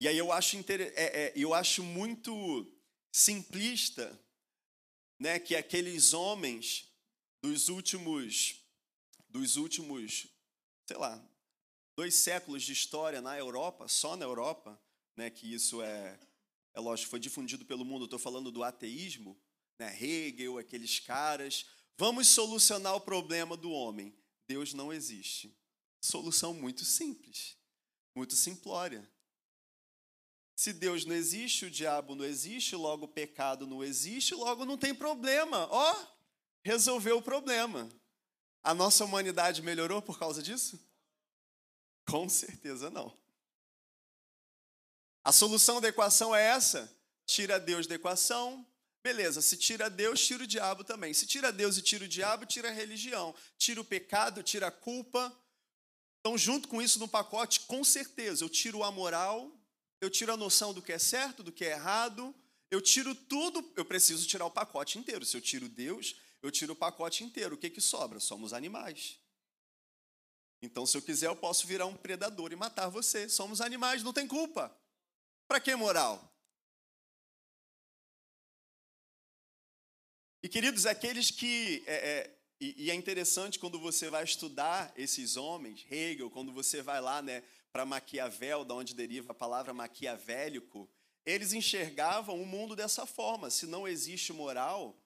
E 0.00 0.06
aí 0.06 0.18
eu 0.18 0.30
acho, 0.30 0.56
inter... 0.56 0.92
é, 0.94 1.28
é, 1.28 1.32
eu 1.34 1.54
acho 1.54 1.82
muito 1.82 2.70
simplista 3.10 4.20
né, 5.18 5.38
que 5.38 5.56
aqueles 5.56 6.12
homens 6.12 6.92
dos 7.40 7.70
últimos, 7.70 8.65
dos 9.36 9.56
últimos, 9.56 10.28
sei 10.86 10.96
lá, 10.96 11.22
dois 11.94 12.14
séculos 12.14 12.62
de 12.62 12.72
história 12.72 13.20
na 13.20 13.36
Europa, 13.38 13.86
só 13.86 14.16
na 14.16 14.24
Europa, 14.24 14.80
né, 15.14 15.28
que 15.28 15.52
isso 15.52 15.82
é, 15.82 16.18
é 16.74 16.80
lógico, 16.80 17.10
foi 17.10 17.20
difundido 17.20 17.64
pelo 17.66 17.84
mundo, 17.84 18.06
estou 18.06 18.18
falando 18.18 18.50
do 18.50 18.64
ateísmo, 18.64 19.38
né, 19.78 19.94
Hegel, 20.02 20.56
aqueles 20.56 20.98
caras, 20.98 21.66
vamos 21.98 22.28
solucionar 22.28 22.94
o 22.94 23.00
problema 23.00 23.58
do 23.58 23.70
homem. 23.70 24.16
Deus 24.48 24.72
não 24.72 24.90
existe. 24.90 25.54
Solução 26.00 26.54
muito 26.54 26.82
simples, 26.84 27.58
muito 28.14 28.34
simplória. 28.34 29.06
Se 30.56 30.72
Deus 30.72 31.04
não 31.04 31.14
existe, 31.14 31.66
o 31.66 31.70
diabo 31.70 32.14
não 32.14 32.24
existe, 32.24 32.74
logo 32.74 33.04
o 33.04 33.08
pecado 33.08 33.66
não 33.66 33.84
existe, 33.84 34.34
logo 34.34 34.64
não 34.64 34.78
tem 34.78 34.94
problema. 34.94 35.68
Ó, 35.70 35.92
oh, 35.92 36.06
resolveu 36.64 37.18
o 37.18 37.22
problema. 37.22 37.86
A 38.66 38.74
nossa 38.74 39.04
humanidade 39.04 39.62
melhorou 39.62 40.02
por 40.02 40.18
causa 40.18 40.42
disso? 40.42 40.76
Com 42.04 42.28
certeza 42.28 42.90
não. 42.90 43.16
A 45.22 45.30
solução 45.30 45.80
da 45.80 45.86
equação 45.86 46.34
é 46.34 46.42
essa: 46.42 46.92
tira 47.24 47.60
Deus 47.60 47.86
da 47.86 47.94
equação. 47.94 48.66
Beleza, 49.04 49.40
se 49.40 49.56
tira 49.56 49.88
Deus, 49.88 50.26
tira 50.26 50.42
o 50.42 50.46
diabo 50.48 50.82
também. 50.82 51.14
Se 51.14 51.28
tira 51.28 51.52
Deus 51.52 51.76
e 51.76 51.82
tira 51.82 52.06
o 52.06 52.08
diabo, 52.08 52.44
tira 52.44 52.68
a 52.68 52.72
religião. 52.72 53.32
Tira 53.56 53.80
o 53.80 53.84
pecado, 53.84 54.42
tira 54.42 54.66
a 54.66 54.72
culpa. 54.72 55.32
Então, 56.18 56.36
junto 56.36 56.66
com 56.66 56.82
isso 56.82 56.98
no 56.98 57.06
pacote, 57.06 57.60
com 57.60 57.84
certeza, 57.84 58.42
eu 58.42 58.48
tiro 58.48 58.82
a 58.82 58.90
moral, 58.90 59.48
eu 60.00 60.10
tiro 60.10 60.32
a 60.32 60.36
noção 60.36 60.74
do 60.74 60.82
que 60.82 60.92
é 60.92 60.98
certo, 60.98 61.44
do 61.44 61.52
que 61.52 61.64
é 61.64 61.70
errado, 61.70 62.34
eu 62.68 62.80
tiro 62.80 63.14
tudo, 63.14 63.72
eu 63.76 63.84
preciso 63.84 64.26
tirar 64.26 64.44
o 64.44 64.50
pacote 64.50 64.98
inteiro. 64.98 65.24
Se 65.24 65.36
eu 65.36 65.40
tiro 65.40 65.68
Deus, 65.68 66.16
eu 66.42 66.50
tiro 66.50 66.72
o 66.72 66.76
pacote 66.76 67.24
inteiro. 67.24 67.54
O 67.54 67.58
que, 67.58 67.70
que 67.70 67.80
sobra? 67.80 68.20
Somos 68.20 68.52
animais. 68.52 69.18
Então, 70.62 70.86
se 70.86 70.96
eu 70.96 71.02
quiser, 71.02 71.26
eu 71.26 71.36
posso 71.36 71.66
virar 71.66 71.86
um 71.86 71.96
predador 71.96 72.52
e 72.52 72.56
matar 72.56 72.88
você. 72.88 73.28
Somos 73.28 73.60
animais, 73.60 74.02
não 74.02 74.12
tem 74.12 74.26
culpa. 74.26 74.74
Para 75.46 75.60
que 75.60 75.74
moral? 75.76 76.32
E, 80.42 80.48
queridos, 80.48 80.86
aqueles 80.86 81.30
que. 81.30 81.82
É, 81.86 81.94
é, 81.94 82.38
e, 82.60 82.84
e, 82.84 82.90
é 82.90 82.94
interessante 82.94 83.58
quando 83.58 83.78
você 83.78 84.08
vai 84.08 84.24
estudar 84.24 84.92
esses 84.96 85.36
homens, 85.36 85.84
Hegel, 85.90 86.30
quando 86.30 86.52
você 86.52 86.80
vai 86.80 87.00
lá, 87.00 87.20
né, 87.20 87.42
para 87.70 87.84
Maquiavel, 87.84 88.64
da 88.64 88.74
onde 88.74 88.94
deriva 88.94 89.32
a 89.32 89.34
palavra 89.34 89.74
maquiavélico, 89.74 90.88
eles 91.26 91.52
enxergavam 91.52 92.40
o 92.40 92.46
mundo 92.46 92.74
dessa 92.74 93.04
forma. 93.04 93.50
Se 93.50 93.66
não 93.66 93.86
existe 93.86 94.32
moral, 94.32 94.96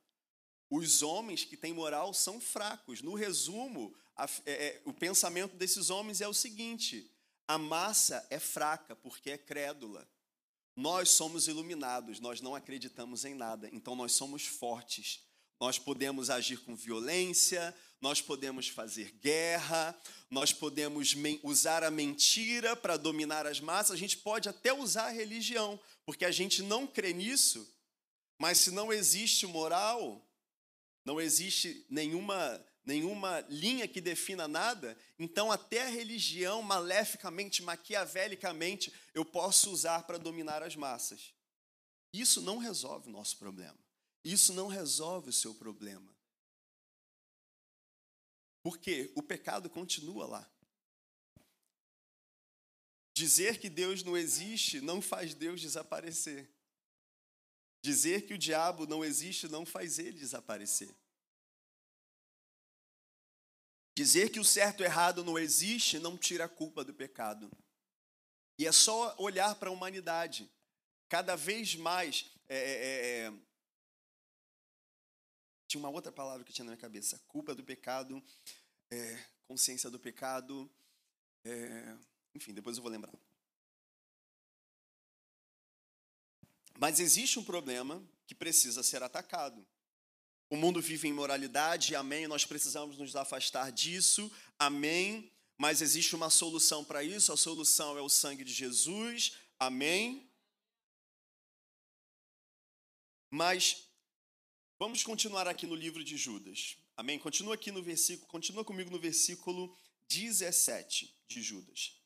os 0.70 1.02
homens 1.02 1.44
que 1.44 1.56
têm 1.56 1.74
moral 1.74 2.14
são 2.14 2.40
fracos. 2.40 3.02
No 3.02 3.14
resumo, 3.14 3.92
a, 4.16 4.26
é, 4.46 4.52
é, 4.52 4.82
o 4.84 4.92
pensamento 4.92 5.56
desses 5.56 5.90
homens 5.90 6.20
é 6.20 6.28
o 6.28 6.32
seguinte: 6.32 7.10
a 7.48 7.58
massa 7.58 8.24
é 8.30 8.38
fraca 8.38 8.94
porque 8.94 9.32
é 9.32 9.38
crédula. 9.38 10.08
Nós 10.76 11.10
somos 11.10 11.48
iluminados, 11.48 12.20
nós 12.20 12.40
não 12.40 12.54
acreditamos 12.54 13.24
em 13.24 13.34
nada, 13.34 13.68
então 13.72 13.96
nós 13.96 14.12
somos 14.12 14.46
fortes. 14.46 15.20
Nós 15.60 15.78
podemos 15.78 16.30
agir 16.30 16.58
com 16.58 16.74
violência, 16.74 17.76
nós 18.00 18.22
podemos 18.22 18.68
fazer 18.68 19.10
guerra, 19.20 19.94
nós 20.30 20.54
podemos 20.54 21.14
usar 21.42 21.84
a 21.84 21.90
mentira 21.90 22.74
para 22.74 22.96
dominar 22.96 23.46
as 23.46 23.60
massas, 23.60 23.90
a 23.90 23.98
gente 23.98 24.16
pode 24.16 24.48
até 24.48 24.72
usar 24.72 25.08
a 25.08 25.10
religião, 25.10 25.78
porque 26.06 26.24
a 26.24 26.30
gente 26.30 26.62
não 26.62 26.86
crê 26.86 27.12
nisso, 27.12 27.68
mas 28.38 28.56
se 28.56 28.70
não 28.70 28.90
existe 28.90 29.46
moral, 29.46 30.26
não 31.04 31.20
existe 31.20 31.84
nenhuma, 31.88 32.64
nenhuma 32.84 33.40
linha 33.48 33.88
que 33.88 34.00
defina 34.00 34.46
nada, 34.46 34.96
então 35.18 35.50
até 35.50 35.82
a 35.82 35.88
religião, 35.88 36.62
maleficamente, 36.62 37.62
maquiavelicamente, 37.62 38.92
eu 39.14 39.24
posso 39.24 39.70
usar 39.70 40.02
para 40.04 40.18
dominar 40.18 40.62
as 40.62 40.76
massas. 40.76 41.32
Isso 42.12 42.42
não 42.42 42.58
resolve 42.58 43.08
o 43.08 43.12
nosso 43.12 43.36
problema. 43.38 43.78
Isso 44.24 44.52
não 44.52 44.66
resolve 44.66 45.30
o 45.30 45.32
seu 45.32 45.54
problema. 45.54 46.12
Porque 48.62 49.10
o 49.14 49.22
pecado 49.22 49.70
continua 49.70 50.26
lá. 50.26 50.50
Dizer 53.14 53.58
que 53.58 53.70
Deus 53.70 54.02
não 54.02 54.16
existe 54.16 54.80
não 54.80 55.00
faz 55.00 55.34
Deus 55.34 55.60
desaparecer. 55.60 56.50
Dizer 57.82 58.26
que 58.26 58.34
o 58.34 58.38
diabo 58.38 58.86
não 58.86 59.04
existe 59.04 59.48
não 59.48 59.64
faz 59.64 59.98
ele 59.98 60.18
desaparecer. 60.18 60.94
Dizer 63.96 64.30
que 64.30 64.40
o 64.40 64.44
certo 64.44 64.82
e 64.82 64.86
errado 64.86 65.24
não 65.24 65.38
existe 65.38 65.98
não 65.98 66.16
tira 66.16 66.44
a 66.44 66.48
culpa 66.48 66.84
do 66.84 66.94
pecado. 66.94 67.50
E 68.58 68.66
é 68.66 68.72
só 68.72 69.14
olhar 69.18 69.54
para 69.54 69.70
a 69.70 69.72
humanidade. 69.72 70.50
Cada 71.08 71.36
vez 71.36 71.74
mais. 71.74 72.30
É, 72.48 72.56
é, 72.56 73.26
é, 73.26 73.32
tinha 75.66 75.78
uma 75.80 75.88
outra 75.88 76.12
palavra 76.12 76.44
que 76.44 76.52
tinha 76.52 76.64
na 76.64 76.72
minha 76.72 76.80
cabeça: 76.80 77.18
culpa 77.26 77.54
do 77.54 77.64
pecado, 77.64 78.22
é, 78.90 79.24
consciência 79.48 79.88
do 79.88 79.98
pecado. 79.98 80.70
É, 81.44 81.96
enfim, 82.34 82.52
depois 82.52 82.76
eu 82.76 82.82
vou 82.82 82.92
lembrar. 82.92 83.12
Mas 86.80 86.98
existe 86.98 87.38
um 87.38 87.44
problema 87.44 88.02
que 88.26 88.34
precisa 88.34 88.82
ser 88.82 89.02
atacado. 89.02 89.64
O 90.48 90.56
mundo 90.56 90.80
vive 90.80 91.06
em 91.06 91.10
imoralidade, 91.10 91.94
amém. 91.94 92.26
Nós 92.26 92.44
precisamos 92.44 92.96
nos 92.96 93.14
afastar 93.14 93.70
disso, 93.70 94.32
amém. 94.58 95.30
Mas 95.58 95.82
existe 95.82 96.16
uma 96.16 96.30
solução 96.30 96.82
para 96.82 97.04
isso, 97.04 97.32
a 97.32 97.36
solução 97.36 97.98
é 97.98 98.00
o 98.00 98.08
sangue 98.08 98.42
de 98.42 98.52
Jesus, 98.52 99.36
amém. 99.58 100.26
Mas 103.30 103.90
Vamos 104.80 105.02
continuar 105.02 105.46
aqui 105.46 105.66
no 105.66 105.74
livro 105.74 106.02
de 106.02 106.16
Judas. 106.16 106.78
Amém? 106.96 107.18
Continua 107.18 107.52
aqui 107.52 107.70
no 107.70 107.82
versículo, 107.82 108.26
continua 108.28 108.64
comigo 108.64 108.90
no 108.90 108.98
versículo 108.98 109.76
17 110.08 111.14
de 111.28 111.42
Judas. 111.42 112.00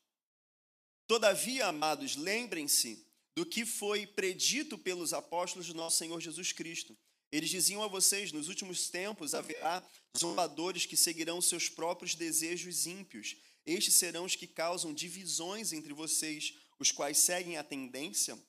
Todavia, 1.07 1.67
amados, 1.67 2.17
lembrem-se 2.17 3.04
do 3.35 3.45
que 3.45 3.65
foi 3.65 4.07
predito 4.07 4.77
pelos 4.77 5.13
apóstolos 5.13 5.67
do 5.67 5.73
nosso 5.73 5.97
Senhor 5.97 6.19
Jesus 6.21 6.51
Cristo. 6.51 6.97
Eles 7.31 7.49
diziam 7.49 7.83
a 7.83 7.87
vocês: 7.87 8.31
nos 8.31 8.47
últimos 8.47 8.89
tempos 8.89 9.33
haverá 9.33 9.85
zombadores 10.17 10.85
que 10.85 10.95
seguirão 10.95 11.41
seus 11.41 11.67
próprios 11.67 12.15
desejos 12.15 12.87
ímpios. 12.87 13.35
Estes 13.65 13.95
serão 13.95 14.25
os 14.25 14.35
que 14.35 14.47
causam 14.47 14.93
divisões 14.93 15.73
entre 15.73 15.93
vocês, 15.93 16.53
os 16.79 16.91
quais 16.91 17.17
seguem 17.17 17.57
a 17.57 17.63
tendência 17.63 18.39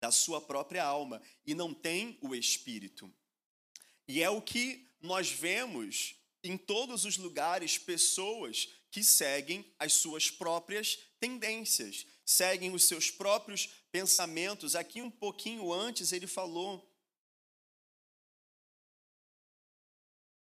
da 0.00 0.10
sua 0.10 0.40
própria 0.40 0.84
alma 0.84 1.20
e 1.46 1.54
não 1.54 1.74
têm 1.74 2.18
o 2.20 2.34
espírito. 2.34 3.12
E 4.06 4.22
é 4.22 4.30
o 4.30 4.40
que 4.40 4.86
nós 5.00 5.30
vemos 5.30 6.14
em 6.42 6.56
todos 6.56 7.04
os 7.04 7.16
lugares 7.16 7.78
pessoas 7.78 8.68
que 8.90 9.04
seguem 9.04 9.64
as 9.78 9.94
suas 9.94 10.30
próprias 10.30 10.98
tendências, 11.18 12.06
seguem 12.24 12.72
os 12.72 12.84
seus 12.84 13.10
próprios 13.10 13.68
pensamentos. 13.90 14.74
Aqui 14.74 15.02
um 15.02 15.10
pouquinho 15.10 15.72
antes 15.72 16.12
ele 16.12 16.26
falou 16.26 16.90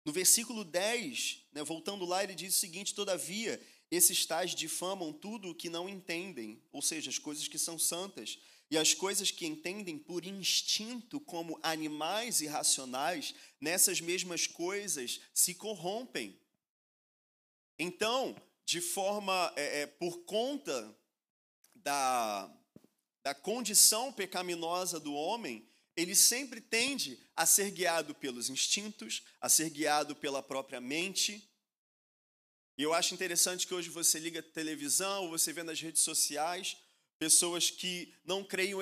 no 0.04 0.12
versículo 0.12 0.64
10, 0.64 1.46
né, 1.54 1.64
voltando 1.64 2.06
lá, 2.06 2.24
ele 2.24 2.34
diz 2.34 2.56
o 2.56 2.60
seguinte: 2.60 2.96
Todavia, 2.96 3.62
esses 3.90 4.26
tais 4.26 4.56
difamam 4.56 5.14
tudo 5.14 5.50
o 5.50 5.56
que 5.56 5.70
não 5.70 5.88
entendem, 5.88 6.62
ou 6.72 6.82
seja, 6.82 7.10
as 7.10 7.20
coisas 7.20 7.48
que 7.48 7.58
são 7.58 7.78
santas, 7.78 8.40
e 8.70 8.78
as 8.78 8.94
coisas 8.94 9.30
que 9.32 9.46
entendem 9.46 9.98
por 9.98 10.26
instinto 10.26 11.20
como 11.20 11.60
animais 11.62 12.40
irracionais, 12.40 13.36
nessas 13.60 14.00
mesmas 14.00 14.48
coisas 14.48 15.20
se 15.34 15.54
corrompem. 15.54 16.40
Então, 17.78 18.36
de 18.66 18.80
forma, 18.80 19.52
é, 19.58 19.82
é, 19.82 19.88
por 19.88 20.20
conta 20.20 20.98
da, 21.76 22.50
da 23.24 23.34
condição 23.34 24.12
pecaminosa 24.12 25.00
do 25.00 25.14
homem, 25.14 25.68
ele 25.96 26.16
sempre 26.16 26.62
tende 26.62 27.20
a 27.36 27.46
ser 27.46 27.72
guiado 27.72 28.16
pelos 28.16 28.50
instintos, 28.50 29.24
a 29.40 29.50
ser 29.50 29.70
guiado 29.70 30.16
pela 30.16 30.42
própria 30.42 30.82
mente. 30.82 31.48
E 32.78 32.84
eu 32.84 32.94
acho 32.94 33.14
interessante 33.14 33.68
que 33.68 33.74
hoje 33.74 33.90
você 33.90 34.18
liga 34.20 34.40
a 34.40 34.44
televisão, 34.44 35.30
você 35.30 35.54
vê 35.54 35.64
nas 35.64 35.80
redes 35.80 36.02
sociais, 36.02 36.78
pessoas 37.20 37.70
que 37.70 38.12
não 38.26 38.44
creem, 38.44 38.74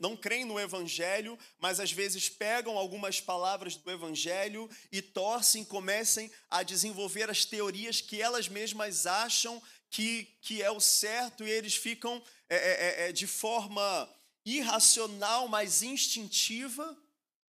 não 0.00 0.16
creem 0.16 0.46
no 0.46 0.58
Evangelho, 0.58 1.38
mas 1.58 1.78
às 1.78 1.92
vezes 1.92 2.30
pegam 2.30 2.78
algumas 2.78 3.20
palavras 3.20 3.76
do 3.76 3.90
Evangelho 3.90 4.70
e 4.90 5.02
torcem, 5.02 5.62
comecem 5.62 6.30
a 6.48 6.62
desenvolver 6.62 7.28
as 7.28 7.44
teorias 7.44 8.00
que 8.00 8.22
elas 8.22 8.48
mesmas 8.48 9.04
acham 9.04 9.62
que, 9.90 10.24
que 10.40 10.62
é 10.62 10.70
o 10.70 10.80
certo, 10.80 11.44
e 11.44 11.50
eles 11.50 11.74
ficam 11.74 12.22
é, 12.52 12.56
é, 12.56 13.04
é, 13.04 13.08
é 13.08 13.12
de 13.12 13.26
forma 13.26 14.08
irracional, 14.44 15.48
mas 15.48 15.82
instintiva, 15.82 16.96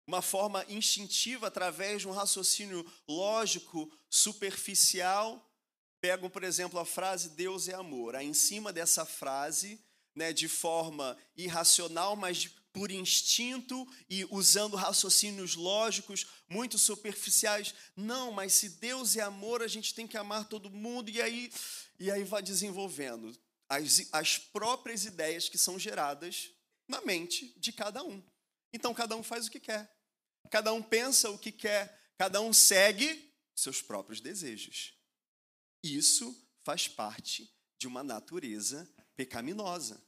uma 0.05 0.21
forma 0.21 0.63
instintiva 0.69 1.47
através 1.47 2.01
de 2.01 2.07
um 2.07 2.11
raciocínio 2.11 2.85
lógico, 3.07 3.91
superficial, 4.07 5.49
pegam, 5.99 6.29
por 6.29 6.43
exemplo, 6.43 6.79
a 6.79 6.85
frase 6.85 7.29
Deus 7.29 7.67
é 7.67 7.73
amor. 7.73 8.15
Aí, 8.15 8.27
em 8.27 8.33
cima 8.35 8.71
dessa 8.71 9.03
frase, 9.03 9.79
né, 10.13 10.31
de 10.31 10.47
forma 10.47 11.17
irracional, 11.35 12.15
mas 12.15 12.49
por 12.71 12.91
instinto 12.91 13.87
e 14.09 14.25
usando 14.29 14.75
raciocínios 14.75 15.55
lógicos 15.55 16.27
muito 16.49 16.77
superficiais. 16.77 17.73
Não, 17.95 18.31
mas 18.31 18.53
se 18.53 18.69
Deus 18.69 19.15
é 19.15 19.21
amor, 19.21 19.63
a 19.63 19.67
gente 19.67 19.93
tem 19.93 20.07
que 20.07 20.17
amar 20.17 20.45
todo 20.45 20.69
mundo. 20.69 21.09
E 21.09 21.21
aí, 21.21 21.51
e 21.99 22.11
aí 22.11 22.23
vai 22.23 22.43
desenvolvendo 22.43 23.33
as, 23.75 24.07
as 24.11 24.37
próprias 24.37 25.05
ideias 25.05 25.49
que 25.49 25.57
são 25.57 25.79
geradas 25.79 26.51
na 26.87 27.01
mente 27.01 27.53
de 27.57 27.71
cada 27.71 28.03
um. 28.03 28.23
Então, 28.71 28.93
cada 28.93 29.15
um 29.15 29.23
faz 29.23 29.47
o 29.47 29.51
que 29.51 29.59
quer. 29.59 29.91
Cada 30.49 30.73
um 30.73 30.81
pensa 30.81 31.29
o 31.29 31.37
que 31.37 31.51
quer. 31.51 31.99
Cada 32.17 32.41
um 32.41 32.53
segue 32.53 33.33
seus 33.55 33.81
próprios 33.81 34.19
desejos. 34.19 34.93
Isso 35.83 36.35
faz 36.63 36.87
parte 36.87 37.51
de 37.77 37.87
uma 37.87 38.03
natureza 38.03 38.89
pecaminosa. 39.15 40.01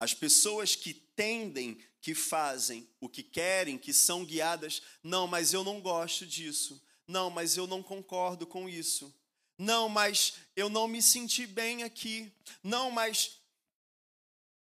As 0.00 0.12
pessoas 0.12 0.74
que 0.74 0.92
tendem, 0.92 1.78
que 2.00 2.14
fazem 2.14 2.88
o 3.00 3.08
que 3.08 3.22
querem, 3.22 3.78
que 3.78 3.92
são 3.92 4.24
guiadas, 4.24 4.82
não, 5.02 5.26
mas 5.26 5.54
eu 5.54 5.62
não 5.62 5.80
gosto 5.80 6.26
disso. 6.26 6.82
Não, 7.06 7.30
mas 7.30 7.56
eu 7.56 7.66
não 7.66 7.82
concordo 7.82 8.46
com 8.46 8.68
isso. 8.68 9.14
Não, 9.58 9.88
mas 9.88 10.34
eu 10.56 10.68
não 10.68 10.88
me 10.88 11.00
senti 11.02 11.46
bem 11.46 11.82
aqui. 11.82 12.32
Não, 12.62 12.90
mas 12.90 13.38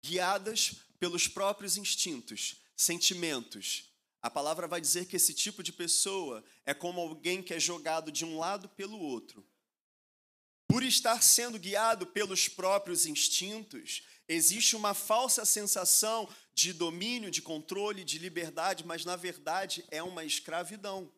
guiadas 0.06 0.76
pelos 1.00 1.28
próprios 1.28 1.78
instintos, 1.78 2.58
sentimentos. 2.76 3.92
A 4.22 4.30
palavra 4.30 4.68
vai 4.68 4.80
dizer 4.80 5.06
que 5.06 5.16
esse 5.16 5.34
tipo 5.34 5.62
de 5.64 5.74
pessoa 5.74 6.44
é 6.66 6.74
como 6.74 7.02
alguém 7.02 7.42
que 7.42 7.54
é 7.54 7.60
jogado 7.60 8.12
de 8.12 8.24
um 8.24 8.38
lado 8.38 8.70
pelo 8.70 9.00
outro 9.00 9.46
por 10.74 10.82
estar 10.82 11.22
sendo 11.22 11.60
guiado 11.60 12.08
pelos 12.08 12.48
próprios 12.48 13.06
instintos, 13.06 14.02
existe 14.28 14.76
uma 14.76 14.96
falsa 14.96 15.46
sensação 15.46 16.28
de 16.56 16.74
domínio, 16.74 17.30
de 17.30 17.44
controle, 17.44 18.04
de 18.04 18.18
liberdade, 18.18 18.84
mas 18.84 19.06
na 19.06 19.16
verdade 19.16 19.86
é 19.92 20.02
uma 20.02 20.26
escravidão. 20.26 21.14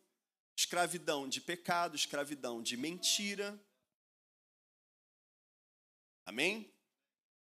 Escravidão 0.54 1.26
de 1.26 1.40
pecado, 1.40 1.96
escravidão 1.96 2.62
de 2.62 2.76
mentira. 2.76 3.58
Amém? 6.26 6.70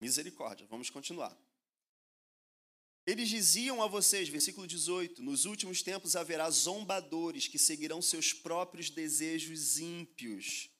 Misericórdia. 0.01 0.67
Vamos 0.69 0.91
continuar. 0.91 1.39
Eles 3.07 3.29
diziam 3.29 3.81
a 3.81 3.87
vocês, 3.87 4.29
versículo 4.29 4.67
18: 4.67 5.23
Nos 5.23 5.45
últimos 5.45 5.83
tempos 5.83 6.17
haverá 6.17 6.51
zombadores 6.51 7.47
que 7.47 7.59
seguirão 7.59 8.03
seus 8.03 8.33
próprios 8.33 8.91
desejos 8.91 9.79
ímpios 9.79 10.73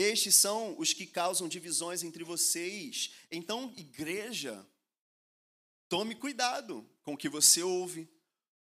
estes 0.00 0.36
são 0.36 0.78
os 0.78 0.92
que 0.92 1.04
causam 1.04 1.48
divisões 1.48 2.04
entre 2.04 2.22
vocês. 2.22 3.10
Então, 3.32 3.74
igreja, 3.76 4.64
tome 5.88 6.14
cuidado 6.14 6.88
com 7.02 7.14
o 7.14 7.16
que 7.16 7.28
você 7.28 7.64
ouve. 7.64 8.08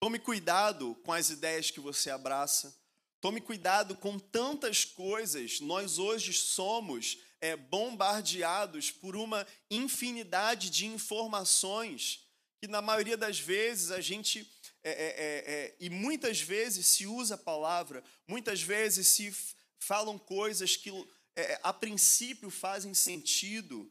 Tome 0.00 0.18
cuidado 0.18 0.94
com 1.04 1.12
as 1.12 1.28
ideias 1.28 1.70
que 1.70 1.80
você 1.80 2.08
abraça. 2.08 2.74
Tome 3.20 3.42
cuidado 3.42 3.94
com 3.94 4.18
tantas 4.18 4.86
coisas. 4.86 5.60
Nós 5.60 5.98
hoje 5.98 6.32
somos 6.32 7.18
é, 7.40 7.56
bombardeados 7.56 8.90
por 8.90 9.16
uma 9.16 9.46
infinidade 9.70 10.70
de 10.70 10.86
informações 10.86 12.26
que, 12.60 12.66
na 12.66 12.82
maioria 12.82 13.16
das 13.16 13.38
vezes, 13.38 13.90
a 13.90 14.00
gente. 14.00 14.50
É, 14.82 14.90
é, 14.90 14.94
é, 14.94 15.54
é 15.54 15.76
e 15.80 15.90
muitas 15.90 16.40
vezes 16.40 16.86
se 16.86 17.06
usa 17.06 17.34
a 17.34 17.38
palavra, 17.38 18.02
muitas 18.26 18.62
vezes 18.62 19.08
se 19.08 19.34
falam 19.78 20.18
coisas 20.18 20.76
que 20.76 20.90
é, 21.36 21.60
a 21.62 21.72
princípio 21.72 22.50
fazem 22.50 22.94
sentido, 22.94 23.90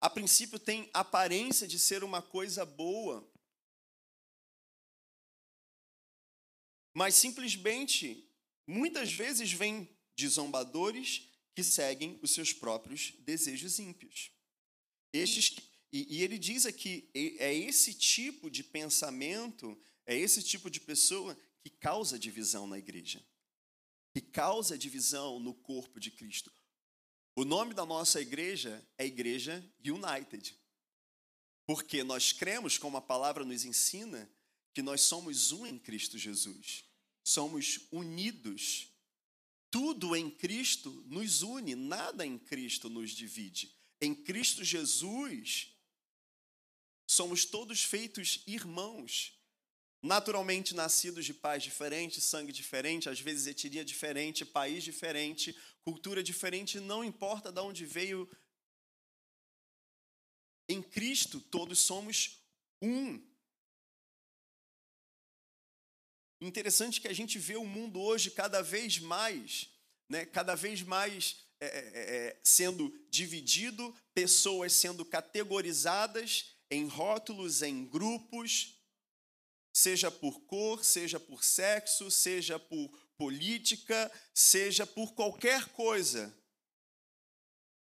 a 0.00 0.08
princípio 0.08 0.58
tem 0.58 0.88
aparência 0.94 1.66
de 1.66 1.78
ser 1.78 2.02
uma 2.02 2.22
coisa 2.22 2.64
boa, 2.64 3.28
mas 6.94 7.14
simplesmente, 7.14 8.28
muitas 8.66 9.12
vezes 9.12 9.52
vêm 9.52 9.88
de 10.16 10.28
zombadores 10.28 11.29
que 11.54 11.62
seguem 11.62 12.18
os 12.22 12.32
seus 12.32 12.52
próprios 12.52 13.12
desejos 13.20 13.78
ímpios. 13.78 14.30
Estes, 15.12 15.56
e, 15.92 16.16
e 16.16 16.22
ele 16.22 16.38
diz 16.38 16.66
aqui, 16.66 17.10
é 17.14 17.54
esse 17.54 17.94
tipo 17.94 18.50
de 18.50 18.62
pensamento, 18.62 19.80
é 20.06 20.16
esse 20.16 20.42
tipo 20.42 20.70
de 20.70 20.80
pessoa 20.80 21.36
que 21.62 21.70
causa 21.70 22.18
divisão 22.18 22.66
na 22.66 22.78
igreja, 22.78 23.24
que 24.14 24.20
causa 24.20 24.78
divisão 24.78 25.38
no 25.38 25.54
corpo 25.54 26.00
de 26.00 26.10
Cristo. 26.10 26.52
O 27.36 27.44
nome 27.44 27.74
da 27.74 27.86
nossa 27.86 28.20
igreja 28.20 28.86
é 28.98 29.06
Igreja 29.06 29.64
United. 29.84 30.54
Porque 31.66 32.02
nós 32.02 32.32
cremos, 32.32 32.76
como 32.76 32.96
a 32.96 33.00
palavra 33.00 33.44
nos 33.44 33.64
ensina, 33.64 34.30
que 34.74 34.82
nós 34.82 35.02
somos 35.02 35.52
um 35.52 35.64
em 35.64 35.78
Cristo 35.78 36.18
Jesus. 36.18 36.84
Somos 37.22 37.86
unidos. 37.92 38.89
Tudo 39.70 40.16
em 40.16 40.30
Cristo 40.30 40.90
nos 41.06 41.42
une, 41.42 41.74
nada 41.74 42.26
em 42.26 42.38
Cristo 42.38 42.88
nos 42.88 43.10
divide. 43.10 43.74
Em 44.00 44.14
Cristo 44.14 44.64
Jesus, 44.64 45.72
somos 47.06 47.44
todos 47.44 47.84
feitos 47.84 48.42
irmãos 48.46 49.40
naturalmente 50.02 50.74
nascidos 50.74 51.26
de 51.26 51.34
pais 51.34 51.62
diferentes, 51.62 52.24
sangue 52.24 52.52
diferente, 52.52 53.08
às 53.08 53.20
vezes 53.20 53.46
etnia 53.46 53.84
diferente, 53.84 54.44
país 54.44 54.82
diferente, 54.82 55.54
cultura 55.82 56.22
diferente, 56.22 56.80
não 56.80 57.04
importa 57.04 57.52
de 57.52 57.60
onde 57.60 57.84
veio. 57.84 58.28
Em 60.68 60.82
Cristo 60.82 61.40
todos 61.40 61.78
somos 61.80 62.40
um. 62.80 63.29
Interessante 66.40 67.00
que 67.00 67.08
a 67.08 67.12
gente 67.12 67.38
vê 67.38 67.56
o 67.56 67.64
mundo 67.64 68.00
hoje 68.00 68.30
cada 68.30 68.62
vez 68.62 68.98
mais, 68.98 69.68
né, 70.08 70.24
cada 70.24 70.54
vez 70.54 70.82
mais 70.82 71.44
é, 71.60 71.66
é, 71.66 71.68
é, 71.68 72.26
é 72.28 72.40
sendo 72.42 72.90
dividido, 73.10 73.94
pessoas 74.14 74.72
sendo 74.72 75.04
categorizadas 75.04 76.56
em 76.70 76.86
rótulos, 76.86 77.60
em 77.60 77.84
grupos, 77.84 78.80
seja 79.72 80.10
por 80.10 80.40
cor, 80.42 80.84
seja 80.84 81.20
por 81.20 81.44
sexo, 81.44 82.10
seja 82.10 82.58
por 82.58 82.88
política, 83.18 84.10
seja 84.32 84.86
por 84.86 85.12
qualquer 85.12 85.68
coisa. 85.70 86.34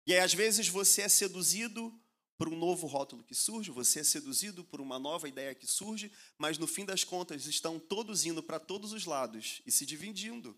E 0.06 0.14
aí, 0.14 0.20
às 0.20 0.32
vezes 0.32 0.68
você 0.68 1.02
é 1.02 1.08
seduzido 1.08 1.92
por 2.38 2.48
um 2.48 2.57
novo 2.57 2.87
rótulo 2.87 3.24
que 3.24 3.35
surge, 3.35 3.72
você 3.72 3.98
é 3.98 4.05
seduzido 4.05 4.62
por 4.62 4.81
uma 4.81 4.96
nova 4.96 5.29
ideia 5.29 5.57
que 5.57 5.66
surge, 5.66 6.11
mas 6.38 6.57
no 6.57 6.68
fim 6.68 6.85
das 6.85 7.03
contas 7.03 7.46
estão 7.46 7.81
todos 7.81 8.24
indo 8.24 8.40
para 8.40 8.61
todos 8.61 8.92
os 8.92 9.05
lados 9.05 9.61
e 9.66 9.72
se 9.72 9.85
dividindo. 9.85 10.57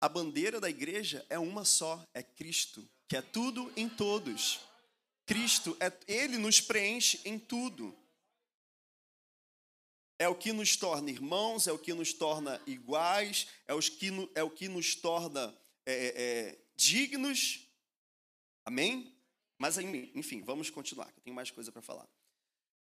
A 0.00 0.08
bandeira 0.08 0.60
da 0.60 0.70
igreja 0.70 1.26
é 1.28 1.36
uma 1.36 1.64
só, 1.64 2.06
é 2.14 2.22
Cristo, 2.22 2.88
que 3.08 3.16
é 3.16 3.22
tudo 3.22 3.72
em 3.76 3.88
todos. 3.88 4.60
Cristo, 5.26 5.76
é, 5.80 5.92
ele 6.06 6.38
nos 6.38 6.60
preenche 6.60 7.20
em 7.24 7.36
tudo. 7.36 7.92
é 10.18 10.28
o 10.28 10.34
que 10.34 10.52
nos 10.52 10.76
torna 10.76 11.10
irmãos, 11.10 11.66
é 11.66 11.72
o 11.72 11.78
que 11.78 11.92
nos 11.92 12.12
torna 12.12 12.62
iguais, 12.66 13.48
é, 13.66 13.74
os 13.74 13.88
que, 13.88 14.10
é 14.34 14.42
o 14.44 14.50
que 14.50 14.68
nos 14.68 14.94
torna 14.94 15.52
é, 15.84 15.92
é, 15.92 16.22
é 16.50 16.58
dignos. 16.76 17.66
Amém? 18.64 19.15
Mas, 19.58 19.78
enfim, 19.78 20.42
vamos 20.42 20.70
continuar, 20.70 21.10
que 21.12 21.18
eu 21.18 21.24
tenho 21.24 21.36
mais 21.36 21.50
coisa 21.50 21.72
para 21.72 21.82
falar. 21.82 22.08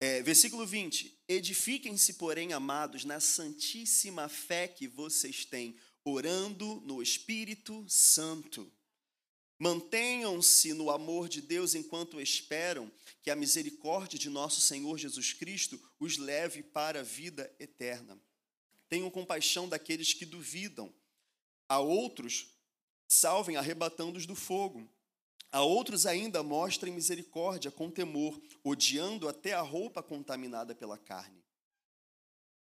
É, 0.01 0.23
versículo 0.23 0.67
20: 0.67 1.19
Edifiquem-se, 1.29 2.15
porém, 2.15 2.53
amados, 2.53 3.05
na 3.05 3.21
santíssima 3.21 4.29
fé 4.29 4.69
que 4.69 4.87
vocês 4.87 5.45
têm, 5.45 5.77
orando 6.05 6.81
no 6.85 7.03
Espírito 7.03 7.85
Santo. 7.89 8.71
Mantenham-se 9.59 10.73
no 10.73 10.89
amor 10.89 11.29
de 11.29 11.43
Deus 11.43 11.75
enquanto 11.75 12.21
esperam 12.21 12.91
que 13.23 13.31
a 13.31 13.35
misericórdia 13.37 14.17
de 14.17 14.31
nosso 14.31 14.61
Senhor 14.61 14.97
Jesus 14.97 15.33
Cristo 15.33 15.81
os 15.99 16.17
leve 16.17 16.63
para 16.63 17.01
a 17.01 17.03
vida 17.03 17.53
eterna. 17.59 18.17
Tenham 18.89 19.11
compaixão 19.11 19.69
daqueles 19.69 20.15
que 20.15 20.25
duvidam. 20.25 20.95
A 21.69 21.81
outros, 21.81 22.55
salvem 23.09 23.57
arrebatando-os 23.57 24.27
do 24.27 24.37
fogo. 24.37 24.89
A 25.51 25.63
outros 25.63 26.05
ainda 26.05 26.43
mostrem 26.43 26.93
misericórdia 26.93 27.71
com 27.71 27.91
temor, 27.91 28.41
odiando 28.63 29.29
até 29.29 29.55
a 29.55 29.63
roupa 29.63 30.03
contaminada 30.03 30.75
pela 30.75 30.99
carne. 30.99 31.43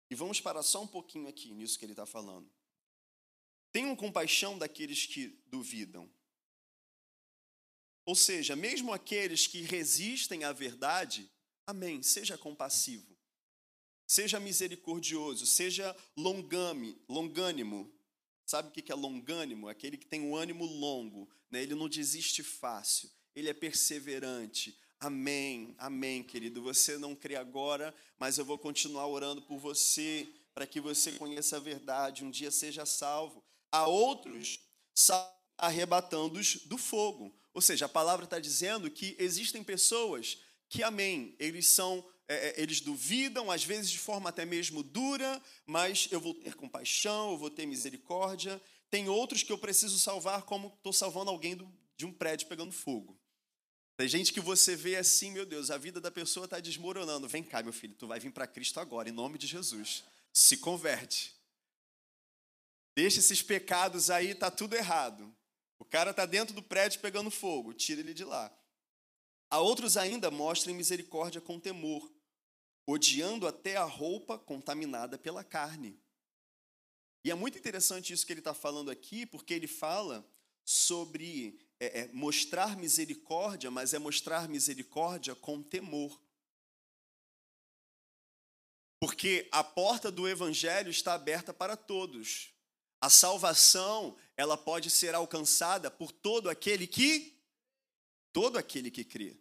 E 0.10 0.15
vamos 0.15 0.41
parar 0.41 0.63
só 0.63 0.82
um 0.82 0.88
pouquinho 0.88 1.28
aqui 1.28 1.54
nisso 1.54 1.78
que 1.78 1.86
ele 1.86 1.94
está 1.94 2.06
falando. 2.06 2.52
Tenham 3.72 3.96
compaixão 3.96 4.58
daqueles 4.58 5.06
que 5.06 5.39
duvidam. 5.48 6.12
Ou 8.06 8.15
seja, 8.15 8.56
mesmo 8.56 8.91
aqueles 8.91 9.48
que 9.48 9.62
resistem 9.62 10.44
à 10.44 10.52
verdade, 10.52 11.32
amém, 11.65 12.02
seja 12.02 12.38
compassivo, 12.38 13.17
seja 14.08 14.39
misericordioso, 14.39 15.46
seja 15.46 15.96
longame, 16.17 17.00
longânimo. 17.08 17.94
Sabe 18.52 18.68
o 18.68 18.72
que 18.74 18.92
é 18.92 18.96
longânimo? 18.96 19.70
Aquele 19.70 19.96
que 19.96 20.06
tem 20.06 20.20
um 20.20 20.36
ânimo 20.36 20.66
longo, 20.66 21.30
né? 21.50 21.64
ele 21.64 21.74
não 21.74 21.88
desiste 21.88 22.44
fácil, 22.44 23.10
ele 23.34 23.48
é 23.48 23.54
perseverante. 23.54 24.78
Amém, 25.00 25.74
amém, 25.78 26.22
querido. 26.22 26.62
Você 26.62 26.98
não 26.98 27.16
crê 27.16 27.38
agora, 27.38 27.96
mas 28.20 28.38
eu 28.38 28.44
vou 28.44 28.58
continuar 28.58 29.08
orando 29.08 29.42
por 29.42 29.58
você, 29.58 30.30
para 30.54 30.68
que 30.68 30.82
você 30.82 31.14
conheça 31.14 31.56
a 31.56 31.62
verdade, 31.62 32.26
um 32.26 32.30
dia 32.30 32.52
seja 32.52 32.86
salvo. 32.86 33.42
A 33.72 33.88
outros, 33.88 34.60
arrebatando-os 35.58 36.58
do 36.66 36.78
fogo. 36.78 37.34
Ou 37.54 37.62
seja, 37.62 37.86
a 37.86 37.90
palavra 37.90 38.26
está 38.26 38.38
dizendo 38.38 38.92
que 38.92 39.16
existem 39.18 39.64
pessoas 39.64 40.38
que, 40.68 40.84
amém, 40.84 41.38
eles 41.40 41.68
são, 41.68 42.06
é, 42.28 42.50
é, 42.50 42.62
eles 42.62 42.82
duvidam, 42.82 43.52
às 43.52 43.64
vezes 43.64 43.90
de 43.90 44.00
forma 44.00 44.30
até 44.30 44.46
mesmo 44.46 44.84
dura, 44.84 45.42
mas 45.66 46.08
eu 46.12 46.20
vou 46.20 46.34
ter 46.34 46.56
compaixão, 46.56 47.32
eu 47.32 47.38
vou 47.38 47.50
ter 47.50 47.66
misericórdia. 47.66 48.62
Tem 48.90 49.10
outros 49.10 49.44
que 49.44 49.52
eu 49.52 49.58
preciso 49.58 49.98
salvar, 50.00 50.44
como 50.44 50.68
estou 50.78 50.94
salvando 50.94 51.32
alguém 51.32 51.56
do, 51.56 51.72
de 51.96 52.06
um 52.06 52.12
prédio 52.12 52.48
pegando 52.48 52.72
fogo. 52.72 53.18
Tem 53.98 54.08
gente 54.08 54.34
que 54.34 54.40
você 54.40 54.76
vê 54.76 54.96
assim, 54.96 55.32
meu 55.32 55.46
Deus, 55.46 55.70
a 55.70 55.78
vida 55.78 56.02
da 56.02 56.10
pessoa 56.10 56.46
está 56.46 56.60
desmoronando. 56.60 57.28
Vem 57.28 57.44
cá, 57.44 57.62
meu 57.62 57.74
filho, 57.74 57.94
tu 57.94 58.08
vai 58.08 58.20
vir 58.20 58.32
para 58.32 58.48
Cristo 58.48 58.80
agora, 58.80 59.10
em 59.10 59.12
nome 59.12 59.38
de 59.38 59.46
Jesus. 59.46 60.04
Se 60.34 60.58
converte. 60.58 61.36
Deixa 62.96 63.20
esses 63.20 63.42
pecados 63.42 64.10
aí, 64.10 64.34
tá 64.34 64.50
tudo 64.50 64.76
errado. 64.76 65.34
O 65.78 65.86
cara 65.86 66.12
está 66.12 66.26
dentro 66.26 66.54
do 66.54 66.62
prédio 66.62 67.00
pegando 67.00 67.32
fogo, 67.32 67.74
tira 67.74 68.02
ele 68.02 68.14
de 68.14 68.24
lá. 68.24 68.52
A 69.52 69.60
outros 69.60 69.98
ainda 69.98 70.32
mostrem 70.32 70.74
misericórdia 70.74 71.42
com 71.42 71.60
temor, 71.60 72.10
odiando 72.88 73.46
até 73.46 73.76
a 73.76 73.84
roupa 73.84 74.40
contaminada 74.40 75.18
pela 75.18 75.44
carne. 75.44 76.00
E 77.26 77.30
é 77.30 77.36
muito 77.36 77.58
interessante 77.58 78.14
isso 78.14 78.26
que 78.26 78.32
ele 78.32 78.40
está 78.40 78.54
falando 78.54 78.90
aqui, 78.90 79.26
porque 79.26 79.54
ele 79.54 79.68
fala 79.68 80.26
sobre 80.64 81.60
é, 81.82 82.02
é, 82.02 82.08
mostrar 82.14 82.78
misericórdia, 82.78 83.70
mas 83.70 83.94
é 83.94 84.00
mostrar 84.00 84.48
misericórdia 84.48 85.36
com 85.36 85.62
temor. 85.62 86.18
Porque 89.02 89.50
a 89.52 89.66
porta 89.66 90.10
do 90.10 90.30
evangelho 90.30 90.90
está 90.90 91.14
aberta 91.14 91.54
para 91.54 91.76
todos. 91.76 92.54
A 93.02 93.10
salvação, 93.10 94.16
ela 94.38 94.56
pode 94.56 94.90
ser 94.90 95.14
alcançada 95.14 95.92
por 95.92 96.12
todo 96.12 96.50
aquele 96.50 96.88
que 96.88 97.41
todo 98.34 98.58
aquele 98.58 98.91
que 98.91 99.04
crê. 99.04 99.38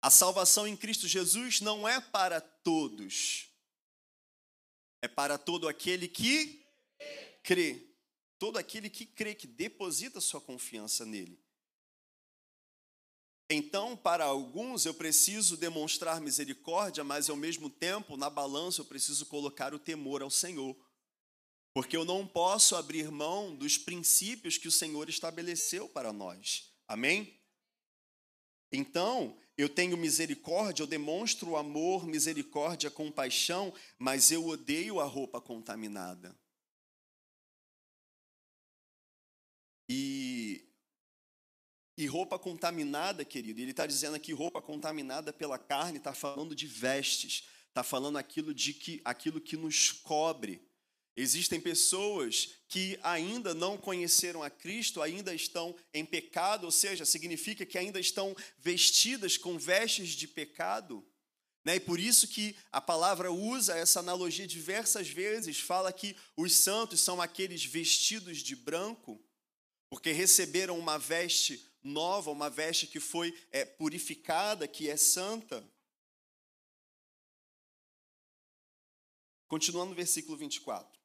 A 0.00 0.10
salvação 0.10 0.66
em 0.66 0.76
Cristo 0.76 1.06
Jesus 1.06 1.60
não 1.60 1.86
é 1.86 2.00
para 2.00 2.40
todos. 2.40 3.48
É 5.00 5.08
para 5.08 5.38
todo 5.38 5.68
aquele 5.68 6.08
que 6.08 6.66
crê. 7.42 7.88
Todo 8.38 8.58
aquele 8.58 8.90
que 8.90 9.06
crê, 9.06 9.34
que 9.34 9.46
deposita 9.46 10.20
sua 10.20 10.40
confiança 10.40 11.06
nele. 11.06 11.40
Então, 13.48 13.96
para 13.96 14.24
alguns, 14.24 14.86
eu 14.86 14.94
preciso 14.94 15.56
demonstrar 15.56 16.20
misericórdia, 16.20 17.04
mas 17.04 17.28
ao 17.28 17.36
mesmo 17.36 17.68
tempo, 17.68 18.16
na 18.16 18.30
balança, 18.30 18.80
eu 18.80 18.84
preciso 18.84 19.26
colocar 19.26 19.74
o 19.74 19.78
temor 19.78 20.22
ao 20.22 20.30
Senhor. 20.30 20.76
Porque 21.74 21.96
eu 21.96 22.04
não 22.04 22.26
posso 22.26 22.74
abrir 22.76 23.10
mão 23.10 23.54
dos 23.54 23.78
princípios 23.78 24.58
que 24.58 24.68
o 24.68 24.72
Senhor 24.72 25.08
estabeleceu 25.08 25.88
para 25.88 26.12
nós. 26.12 26.72
Amém? 26.88 27.41
Então, 28.72 29.36
eu 29.56 29.68
tenho 29.68 29.96
misericórdia, 29.96 30.82
eu 30.82 30.86
demonstro 30.86 31.56
amor, 31.56 32.06
misericórdia, 32.06 32.90
compaixão, 32.90 33.72
mas 33.98 34.30
eu 34.30 34.46
odeio 34.46 34.98
a 34.98 35.04
roupa 35.04 35.40
contaminada. 35.40 36.34
E, 39.88 40.64
e 41.98 42.06
roupa 42.06 42.38
contaminada, 42.38 43.26
querido, 43.26 43.60
ele 43.60 43.72
está 43.72 43.86
dizendo 43.86 44.16
aqui 44.16 44.32
roupa 44.32 44.62
contaminada 44.62 45.34
pela 45.34 45.58
carne, 45.58 45.98
está 45.98 46.14
falando 46.14 46.54
de 46.54 46.66
vestes, 46.66 47.46
está 47.68 47.82
falando 47.82 48.16
aquilo, 48.16 48.54
de 48.54 48.72
que, 48.72 49.02
aquilo 49.04 49.38
que 49.38 49.56
nos 49.56 49.92
cobre. 49.92 50.66
Existem 51.14 51.60
pessoas 51.60 52.54
que 52.68 52.98
ainda 53.02 53.54
não 53.54 53.76
conheceram 53.76 54.42
a 54.42 54.48
Cristo, 54.48 55.02
ainda 55.02 55.34
estão 55.34 55.76
em 55.92 56.06
pecado, 56.06 56.64
ou 56.64 56.70
seja, 56.70 57.04
significa 57.04 57.66
que 57.66 57.76
ainda 57.76 58.00
estão 58.00 58.34
vestidas 58.58 59.36
com 59.36 59.58
vestes 59.58 60.10
de 60.10 60.26
pecado. 60.26 61.06
Né? 61.64 61.76
E 61.76 61.80
por 61.80 62.00
isso 62.00 62.26
que 62.26 62.56
a 62.72 62.80
palavra 62.80 63.30
usa 63.30 63.76
essa 63.76 64.00
analogia 64.00 64.46
diversas 64.46 65.06
vezes, 65.08 65.60
fala 65.60 65.92
que 65.92 66.16
os 66.34 66.54
santos 66.54 67.00
são 67.00 67.20
aqueles 67.20 67.62
vestidos 67.62 68.38
de 68.38 68.56
branco, 68.56 69.22
porque 69.90 70.12
receberam 70.12 70.78
uma 70.78 70.98
veste 70.98 71.62
nova, 71.82 72.30
uma 72.30 72.48
veste 72.48 72.86
que 72.86 72.98
foi 72.98 73.38
é, 73.50 73.66
purificada, 73.66 74.66
que 74.66 74.88
é 74.88 74.96
santa. 74.96 75.62
Continuando 79.46 79.90
no 79.90 79.94
versículo 79.94 80.38
24 80.38 81.01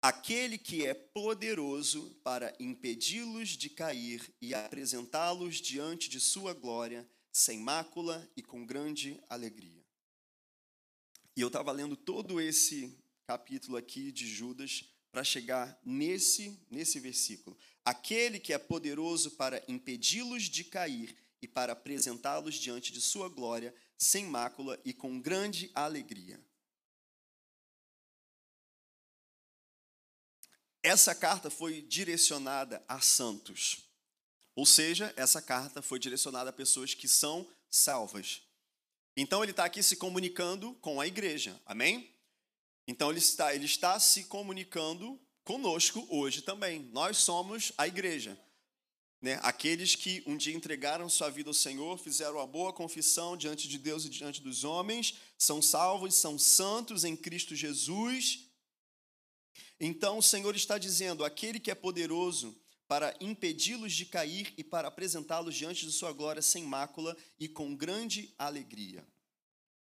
aquele 0.00 0.56
que 0.56 0.86
é 0.86 0.94
poderoso 0.94 2.16
para 2.22 2.54
impedi-los 2.60 3.50
de 3.50 3.68
cair 3.68 4.32
e 4.40 4.54
apresentá-los 4.54 5.56
diante 5.56 6.08
de 6.08 6.20
sua 6.20 6.54
glória, 6.54 7.08
sem 7.32 7.58
mácula 7.58 8.28
e 8.36 8.42
com 8.42 8.64
grande 8.64 9.20
alegria. 9.28 9.84
E 11.36 11.40
eu 11.40 11.48
estava 11.48 11.72
lendo 11.72 11.96
todo 11.96 12.40
esse 12.40 12.96
capítulo 13.26 13.76
aqui 13.76 14.10
de 14.10 14.26
Judas 14.26 14.84
para 15.10 15.22
chegar 15.24 15.78
nesse, 15.84 16.58
nesse 16.70 16.98
versículo. 16.98 17.56
Aquele 17.84 18.38
que 18.38 18.52
é 18.52 18.58
poderoso 18.58 19.32
para 19.32 19.62
impedi-los 19.68 20.44
de 20.44 20.64
cair 20.64 21.16
e 21.40 21.46
para 21.46 21.72
apresentá-los 21.72 22.56
diante 22.56 22.92
de 22.92 23.00
sua 23.00 23.28
glória, 23.28 23.74
sem 23.96 24.26
mácula 24.26 24.80
e 24.84 24.92
com 24.92 25.20
grande 25.20 25.70
alegria. 25.74 26.40
Essa 30.82 31.14
carta 31.14 31.50
foi 31.50 31.82
direcionada 31.82 32.82
a 32.86 33.00
santos. 33.00 33.88
Ou 34.54 34.66
seja, 34.66 35.12
essa 35.16 35.42
carta 35.42 35.82
foi 35.82 35.98
direcionada 35.98 36.50
a 36.50 36.52
pessoas 36.52 36.94
que 36.94 37.08
são 37.08 37.48
salvas. 37.70 38.42
Então 39.16 39.42
ele 39.42 39.50
está 39.50 39.64
aqui 39.64 39.82
se 39.82 39.96
comunicando 39.96 40.74
com 40.80 41.00
a 41.00 41.06
igreja. 41.06 41.60
Amém? 41.66 42.12
Então 42.86 43.10
ele 43.10 43.18
está, 43.18 43.54
ele 43.54 43.66
está 43.66 43.98
se 43.98 44.24
comunicando 44.24 45.20
conosco 45.44 46.06
hoje 46.08 46.42
também. 46.42 46.88
Nós 46.92 47.18
somos 47.18 47.72
a 47.76 47.86
igreja. 47.86 48.38
Né? 49.20 49.38
Aqueles 49.42 49.96
que 49.96 50.22
um 50.26 50.36
dia 50.36 50.54
entregaram 50.54 51.08
sua 51.08 51.28
vida 51.28 51.50
ao 51.50 51.54
Senhor, 51.54 51.98
fizeram 51.98 52.36
uma 52.36 52.46
boa 52.46 52.72
confissão 52.72 53.36
diante 53.36 53.66
de 53.68 53.78
Deus 53.78 54.04
e 54.04 54.08
diante 54.08 54.40
dos 54.40 54.62
homens, 54.62 55.14
são 55.36 55.60
salvos, 55.60 56.14
são 56.14 56.38
santos 56.38 57.02
em 57.02 57.16
Cristo 57.16 57.56
Jesus 57.56 58.47
então 59.80 60.18
o 60.18 60.22
Senhor 60.22 60.54
está 60.56 60.78
dizendo: 60.78 61.24
aquele 61.24 61.60
que 61.60 61.70
é 61.70 61.74
poderoso 61.74 62.56
para 62.88 63.14
impedi-los 63.20 63.92
de 63.92 64.06
cair 64.06 64.54
e 64.56 64.64
para 64.64 64.88
apresentá-los 64.88 65.54
diante 65.54 65.84
de 65.84 65.92
sua 65.92 66.12
glória 66.12 66.40
sem 66.40 66.64
mácula 66.64 67.16
e 67.38 67.46
com 67.46 67.76
grande 67.76 68.34
alegria. 68.38 69.06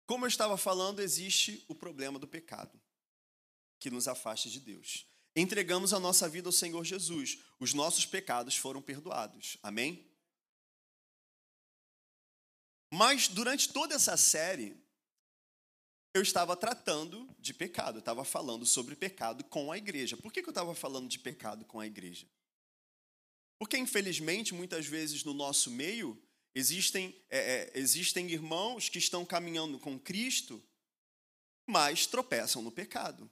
como 0.05 0.25
eu 0.25 0.29
estava 0.29 0.57
falando, 0.57 1.01
existe 1.01 1.63
o 1.67 1.75
problema 1.75 2.19
do 2.19 2.27
pecado 2.27 2.79
que 3.79 3.89
nos 3.89 4.07
afasta 4.07 4.49
de 4.49 4.59
Deus. 4.59 5.05
Entregamos 5.35 5.93
a 5.93 5.99
nossa 5.99 6.29
vida 6.29 6.47
ao 6.47 6.53
Senhor 6.53 6.83
Jesus. 6.85 7.39
Os 7.59 7.73
nossos 7.73 8.05
pecados 8.05 8.55
foram 8.55 8.81
perdoados. 8.81 9.57
Amém? 9.63 10.07
Mas 12.91 13.27
durante 13.27 13.69
toda 13.69 13.95
essa 13.95 14.15
série, 14.15 14.77
eu 16.13 16.21
estava 16.21 16.55
tratando 16.55 17.27
de 17.39 17.53
pecado, 17.53 17.97
eu 17.97 17.99
estava 17.99 18.23
falando 18.23 18.65
sobre 18.65 18.95
pecado 18.95 19.43
com 19.45 19.71
a 19.71 19.77
igreja. 19.77 20.15
Por 20.15 20.31
que, 20.31 20.41
eu 20.41 20.49
estava 20.49 20.75
falando 20.75 21.09
de 21.09 21.17
pecado 21.17 21.65
com 21.65 21.79
a 21.79 21.87
igreja? 21.87 22.27
Porque, 23.57 23.77
infelizmente, 23.77 24.53
muitas 24.53 24.85
vezes 24.85 25.23
no 25.23 25.33
nosso 25.33 25.71
meio, 25.71 26.21
existem, 26.53 27.15
é, 27.29 27.39
é, 27.39 27.71
existem 27.75 28.29
irmãos 28.29 28.89
que 28.89 28.99
estão 28.99 29.25
caminhando 29.25 29.79
com 29.79 29.97
Cristo, 29.97 30.63
mas 31.65 32.05
tropeçam 32.05 32.61
no 32.61 32.71
pecado. 32.71 33.29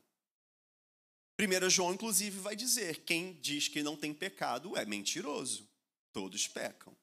1 1.40 1.70
João, 1.70 1.94
inclusive, 1.94 2.40
vai 2.40 2.56
dizer: 2.56 3.04
quem 3.04 3.34
diz 3.42 3.68
que 3.68 3.84
não 3.84 3.96
tem 3.96 4.14
pecado 4.14 4.76
é 4.76 4.86
mentiroso. 4.86 5.70
Todos 6.14 6.48
pecam. 6.48 6.96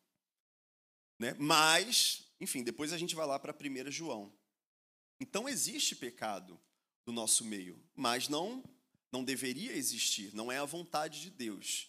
Né? 1.18 1.34
Mas, 1.38 2.24
enfim, 2.40 2.62
depois 2.62 2.92
a 2.92 2.98
gente 2.98 3.14
vai 3.14 3.26
lá 3.26 3.38
para 3.38 3.54
1 3.54 3.90
João. 3.90 4.32
Então 5.20 5.48
existe 5.48 5.96
pecado 5.96 6.60
no 7.06 7.12
nosso 7.12 7.44
meio, 7.44 7.82
mas 7.94 8.28
não 8.28 8.62
não 9.10 9.24
deveria 9.24 9.72
existir, 9.72 10.34
não 10.34 10.52
é 10.52 10.58
a 10.58 10.64
vontade 10.64 11.20
de 11.20 11.30
Deus. 11.30 11.88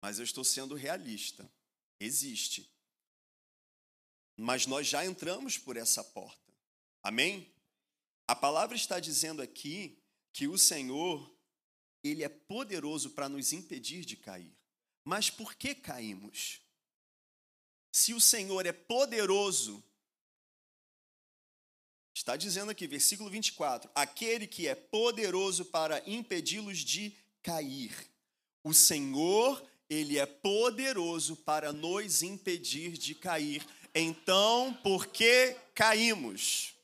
Mas 0.00 0.18
eu 0.18 0.24
estou 0.24 0.44
sendo 0.44 0.74
realista. 0.74 1.50
Existe. 2.00 2.70
Mas 4.36 4.66
nós 4.66 4.86
já 4.86 5.04
entramos 5.04 5.58
por 5.58 5.76
essa 5.76 6.02
porta. 6.02 6.52
Amém? 7.02 7.52
A 8.26 8.34
palavra 8.34 8.76
está 8.76 8.98
dizendo 8.98 9.42
aqui 9.42 10.02
que 10.32 10.48
o 10.48 10.58
Senhor, 10.58 11.32
ele 12.02 12.24
é 12.24 12.28
poderoso 12.28 13.10
para 13.10 13.28
nos 13.28 13.52
impedir 13.52 14.04
de 14.04 14.16
cair. 14.16 14.56
Mas 15.04 15.30
por 15.30 15.54
que 15.54 15.74
caímos? 15.74 16.60
Se 17.92 18.12
o 18.12 18.20
Senhor 18.20 18.66
é 18.66 18.72
poderoso 18.72 19.84
Está 22.14 22.36
dizendo 22.36 22.70
aqui, 22.70 22.86
versículo 22.86 23.28
24: 23.28 23.90
aquele 23.92 24.46
que 24.46 24.68
é 24.68 24.74
poderoso 24.74 25.64
para 25.64 26.00
impedi-los 26.08 26.78
de 26.78 27.12
cair. 27.42 27.92
O 28.62 28.72
Senhor, 28.72 29.62
ele 29.90 30.18
é 30.18 30.24
poderoso 30.24 31.36
para 31.36 31.72
nos 31.72 32.22
impedir 32.22 32.92
de 32.92 33.16
cair. 33.16 33.66
Então, 33.92 34.72
por 34.82 35.08
que 35.08 35.56
caímos? 35.74 36.74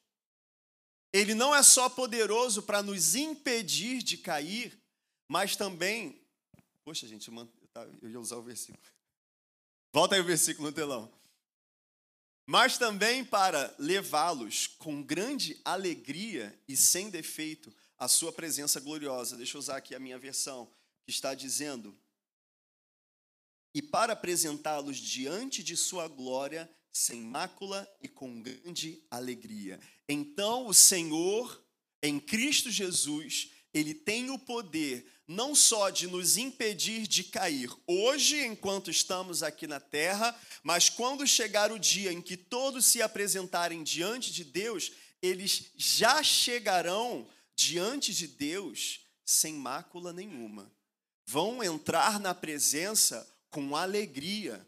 Ele 1.13 1.35
não 1.35 1.55
é 1.55 1.63
só 1.63 1.89
poderoso 1.89 2.63
para 2.63 2.83
nos 2.83 3.15
impedir 3.15 4.03
de 4.03 4.19
cair, 4.19 4.77
mas 5.29 5.55
também. 5.55 6.21
Poxa, 6.85 7.07
gente, 7.07 7.31
eu 8.03 8.11
ia 8.11 8.21
usar 8.21 8.37
o 8.37 8.43
versículo. 8.43 8.83
Volta 9.93 10.17
aí 10.17 10.21
o 10.21 10.25
versículo 10.25 10.69
no 10.69 10.75
telão 10.75 11.20
mas 12.51 12.77
também 12.77 13.25
para 13.25 13.73
levá-los 13.79 14.67
com 14.67 15.01
grande 15.01 15.57
alegria 15.65 16.53
e 16.67 16.77
sem 16.77 17.09
defeito 17.09 17.73
à 17.97 18.09
sua 18.09 18.33
presença 18.33 18.81
gloriosa. 18.81 19.37
Deixa 19.37 19.57
eu 19.57 19.61
usar 19.61 19.77
aqui 19.77 19.95
a 19.95 20.01
minha 20.01 20.19
versão, 20.19 20.69
que 21.05 21.13
está 21.13 21.33
dizendo: 21.33 21.97
e 23.73 23.81
para 23.81 24.15
apresentá-los 24.15 24.97
diante 24.97 25.63
de 25.63 25.77
sua 25.77 26.09
glória 26.09 26.69
sem 26.91 27.21
mácula 27.21 27.89
e 28.03 28.09
com 28.09 28.43
grande 28.43 29.01
alegria. 29.09 29.79
Então 30.09 30.67
o 30.67 30.75
Senhor, 30.75 31.65
em 32.03 32.19
Cristo 32.19 32.69
Jesus, 32.69 33.53
ele 33.73 33.95
tem 33.95 34.29
o 34.29 34.37
poder 34.37 35.07
não 35.31 35.55
só 35.55 35.91
de 35.91 36.09
nos 36.09 36.37
impedir 36.37 37.07
de 37.07 37.23
cair 37.23 37.71
hoje, 37.87 38.45
enquanto 38.45 38.91
estamos 38.91 39.45
aqui 39.45 39.65
na 39.65 39.79
terra, 39.79 40.37
mas 40.61 40.89
quando 40.89 41.25
chegar 41.25 41.71
o 41.71 41.79
dia 41.79 42.13
em 42.13 42.21
que 42.21 42.37
todos 42.37 42.85
se 42.87 43.01
apresentarem 43.01 43.85
diante 43.85 44.33
de 44.33 44.43
Deus, 44.43 44.91
eles 45.23 45.71
já 45.77 46.21
chegarão 46.21 47.29
diante 47.55 48.13
de 48.13 48.27
Deus 48.27 49.03
sem 49.25 49.55
mácula 49.55 50.13
nenhuma. 50.13 50.69
Vão 51.25 51.63
entrar 51.63 52.19
na 52.19 52.35
presença 52.35 53.25
com 53.51 53.77
alegria. 53.77 54.67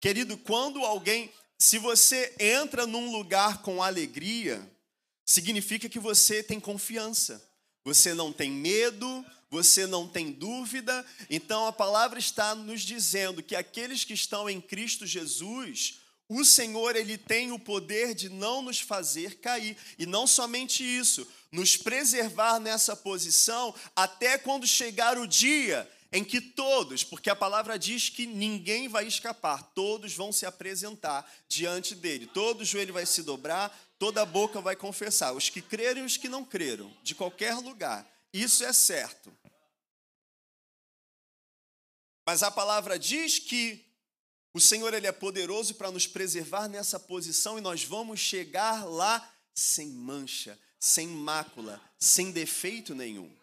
Querido, 0.00 0.36
quando 0.36 0.84
alguém, 0.84 1.32
se 1.56 1.78
você 1.78 2.34
entra 2.40 2.88
num 2.88 3.12
lugar 3.12 3.62
com 3.62 3.80
alegria, 3.80 4.68
significa 5.24 5.88
que 5.88 6.00
você 6.00 6.42
tem 6.42 6.58
confiança. 6.58 7.40
Você 7.84 8.12
não 8.14 8.32
tem 8.32 8.50
medo, 8.50 9.24
você 9.50 9.86
não 9.86 10.08
tem 10.08 10.32
dúvida. 10.32 11.04
Então 11.30 11.66
a 11.66 11.72
palavra 11.72 12.18
está 12.18 12.54
nos 12.54 12.82
dizendo 12.82 13.42
que 13.42 13.54
aqueles 13.54 14.04
que 14.04 14.14
estão 14.14 14.48
em 14.48 14.60
Cristo 14.60 15.06
Jesus, 15.06 16.00
o 16.28 16.44
Senhor 16.44 16.96
ele 16.96 17.16
tem 17.16 17.52
o 17.52 17.58
poder 17.58 18.14
de 18.14 18.28
não 18.28 18.62
nos 18.62 18.80
fazer 18.80 19.38
cair. 19.38 19.76
E 19.98 20.06
não 20.06 20.26
somente 20.26 20.82
isso, 20.82 21.26
nos 21.52 21.76
preservar 21.76 22.58
nessa 22.58 22.96
posição 22.96 23.74
até 23.94 24.36
quando 24.36 24.66
chegar 24.66 25.18
o 25.18 25.26
dia 25.26 25.88
em 26.12 26.24
que 26.24 26.40
todos, 26.40 27.02
porque 27.02 27.28
a 27.28 27.36
palavra 27.36 27.78
diz 27.78 28.08
que 28.08 28.26
ninguém 28.26 28.88
vai 28.88 29.06
escapar, 29.06 29.62
todos 29.74 30.14
vão 30.14 30.32
se 30.32 30.46
apresentar 30.46 31.30
diante 31.48 31.94
dele. 31.94 32.26
Todo 32.32 32.64
joelho 32.64 32.94
vai 32.94 33.04
se 33.04 33.22
dobrar, 33.22 33.76
toda 33.98 34.24
boca 34.24 34.60
vai 34.60 34.76
confessar, 34.76 35.32
os 35.32 35.50
que 35.50 35.60
creram 35.60 36.02
e 36.02 36.06
os 36.06 36.16
que 36.16 36.28
não 36.28 36.44
creram, 36.44 36.92
de 37.02 37.14
qualquer 37.14 37.54
lugar. 37.56 38.06
Isso 38.36 38.62
é 38.64 38.72
certo. 38.72 39.34
Mas 42.26 42.42
a 42.42 42.50
palavra 42.50 42.98
diz 42.98 43.38
que 43.38 43.82
o 44.52 44.60
Senhor 44.60 44.92
ele 44.92 45.06
é 45.06 45.12
poderoso 45.12 45.74
para 45.76 45.90
nos 45.90 46.06
preservar 46.06 46.68
nessa 46.68 47.00
posição 47.00 47.56
e 47.56 47.62
nós 47.62 47.84
vamos 47.84 48.20
chegar 48.20 48.84
lá 48.84 49.34
sem 49.54 49.88
mancha, 49.88 50.60
sem 50.78 51.06
mácula, 51.06 51.80
sem 51.98 52.30
defeito 52.30 52.94
nenhum. 52.94 53.34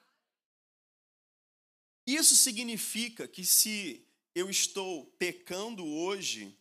Isso 2.05 2.35
significa 2.35 3.27
que 3.27 3.43
se 3.43 4.07
eu 4.35 4.47
estou 4.47 5.07
pecando 5.17 5.83
hoje, 5.83 6.55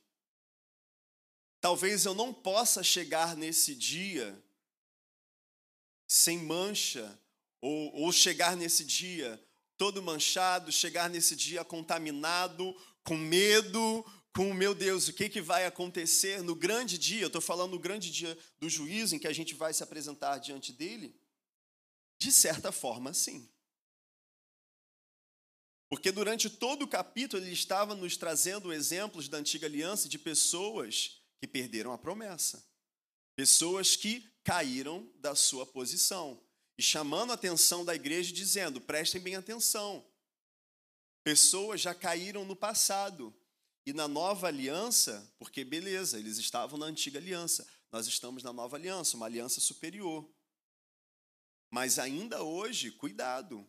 talvez 1.61 2.07
eu 2.07 2.15
não 2.15 2.33
possa 2.33 2.83
chegar 2.83 3.37
nesse 3.37 3.75
dia 3.75 4.43
sem 6.07 6.39
mancha, 6.39 7.19
ou, 7.63 7.95
ou 7.95 8.13
chegar 8.13 8.57
nesse 8.57 8.85
dia 8.85 9.43
todo 9.79 10.03
manchado, 10.03 10.71
chegar 10.71 11.09
nesse 11.09 11.35
dia 11.35 11.65
contaminado, 11.65 12.77
com 13.03 13.17
medo, 13.17 14.05
com 14.33 14.53
meu 14.55 14.75
Deus, 14.75 15.09
o 15.09 15.13
que, 15.13 15.29
que 15.29 15.41
vai 15.41 15.67
acontecer 15.67 16.43
no 16.43 16.55
grande 16.55 16.97
dia? 16.99 17.23
Eu 17.23 17.27
estou 17.29 17.41
falando 17.41 17.73
no 17.73 17.79
grande 17.79 18.11
dia 18.11 18.37
do 18.61 18.69
juízo 18.69 19.17
em 19.17 19.19
que 19.19 19.27
a 19.27 19.33
gente 19.33 19.55
vai 19.55 19.73
se 19.73 19.83
apresentar 19.83 20.39
diante 20.39 20.73
dele? 20.73 21.19
De 22.19 22.31
certa 22.31 22.71
forma, 22.71 23.13
sim. 23.13 23.49
Porque 25.89 26.13
durante 26.13 26.49
todo 26.49 26.83
o 26.83 26.89
capítulo 26.89 27.43
ele 27.43 27.53
estava 27.53 27.95
nos 27.95 28.17
trazendo 28.17 28.73
exemplos 28.73 29.29
da 29.29 29.39
antiga 29.39 29.67
aliança 29.67 30.09
de 30.09 30.19
pessoas 30.19 31.21
que 31.41 31.47
perderam 31.47 31.93
a 31.93 31.99
promessa, 31.99 32.65
pessoas 33.37 33.97
que 33.97 34.31
caíram 34.45 35.11
da 35.17 35.35
sua 35.35 35.67
posição 35.67 36.41
chamando 36.83 37.31
a 37.31 37.35
atenção 37.35 37.85
da 37.85 37.95
igreja, 37.95 38.33
dizendo: 38.33 38.81
prestem 38.81 39.21
bem 39.21 39.37
atenção. 39.37 40.05
Pessoas 41.23 41.81
já 41.81 41.95
caíram 41.95 42.45
no 42.45 42.57
passado. 42.57 43.35
E 43.85 43.93
na 43.93 44.07
nova 44.07 44.47
aliança, 44.47 45.29
porque 45.39 45.65
beleza, 45.65 46.17
eles 46.17 46.39
estavam 46.39 46.79
na 46.79 46.87
antiga 46.87 47.19
aliança, 47.19 47.67
nós 47.91 48.07
estamos 48.07 48.43
na 48.45 48.53
nova 48.53 48.77
aliança, 48.77 49.17
uma 49.17 49.27
aliança 49.27 49.61
superior. 49.61 50.29
Mas 51.69 51.99
ainda 51.99 52.45
hoje, 52.45 52.93
cuidado. 52.93 53.67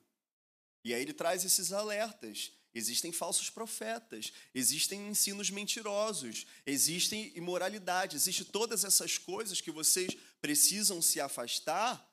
E 0.84 0.94
aí 0.94 1.02
ele 1.02 1.14
traz 1.14 1.44
esses 1.44 1.72
alertas. 1.72 2.52
Existem 2.76 3.12
falsos 3.12 3.50
profetas, 3.50 4.34
existem 4.54 5.08
ensinos 5.08 5.50
mentirosos, 5.52 6.46
existem 6.66 7.32
imoralidade, 7.36 8.16
existe 8.16 8.44
todas 8.44 8.84
essas 8.84 9.18
coisas 9.18 9.62
que 9.62 9.72
vocês 9.72 10.16
precisam 10.42 11.00
se 11.02 11.22
afastar 11.22 12.13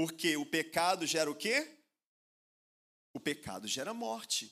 porque 0.00 0.34
o 0.34 0.46
pecado 0.46 1.06
gera 1.06 1.30
o 1.30 1.34
quê? 1.34 1.78
O 3.12 3.20
pecado 3.20 3.68
gera 3.68 3.92
morte. 3.92 4.50